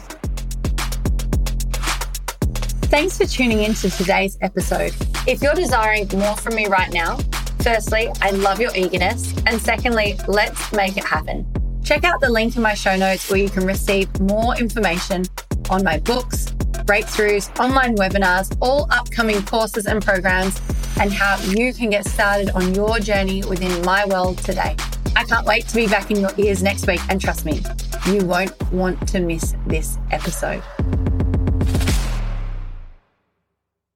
Thanks 2.89 3.17
for 3.17 3.25
tuning 3.25 3.63
in 3.63 3.73
to 3.75 3.89
today's 3.89 4.37
episode. 4.41 4.93
If 5.25 5.41
you're 5.41 5.55
desiring 5.55 6.07
more 6.13 6.35
from 6.37 6.55
me 6.55 6.67
right 6.67 6.91
now, 6.91 7.17
firstly, 7.61 8.09
I 8.21 8.31
love 8.31 8.59
your 8.59 8.75
eagerness. 8.75 9.33
And 9.45 9.61
secondly, 9.61 10.17
let's 10.27 10.71
make 10.73 10.97
it 10.97 11.03
happen. 11.03 11.45
Check 11.83 12.03
out 12.03 12.19
the 12.19 12.29
link 12.29 12.55
in 12.55 12.61
my 12.61 12.73
show 12.73 12.95
notes 12.95 13.29
where 13.29 13.39
you 13.39 13.49
can 13.49 13.65
receive 13.65 14.07
more 14.19 14.57
information 14.57 15.23
on 15.69 15.83
my 15.83 15.99
books, 15.99 16.47
breakthroughs, 16.85 17.57
online 17.59 17.95
webinars, 17.95 18.55
all 18.61 18.87
upcoming 18.91 19.41
courses 19.43 19.85
and 19.85 20.03
programs, 20.03 20.59
and 20.99 21.11
how 21.13 21.37
you 21.43 21.73
can 21.73 21.89
get 21.89 22.05
started 22.05 22.49
on 22.51 22.73
your 22.73 22.99
journey 22.99 23.43
within 23.43 23.81
my 23.83 24.05
world 24.05 24.37
today. 24.39 24.75
I 25.15 25.23
can't 25.23 25.45
wait 25.45 25.67
to 25.67 25.75
be 25.75 25.87
back 25.87 26.11
in 26.11 26.19
your 26.19 26.31
ears 26.37 26.61
next 26.61 26.87
week, 26.87 27.01
and 27.09 27.19
trust 27.19 27.45
me, 27.45 27.63
you 28.07 28.25
won't 28.25 28.53
want 28.71 29.07
to 29.09 29.19
miss 29.19 29.55
this 29.65 29.97
episode. 30.11 30.63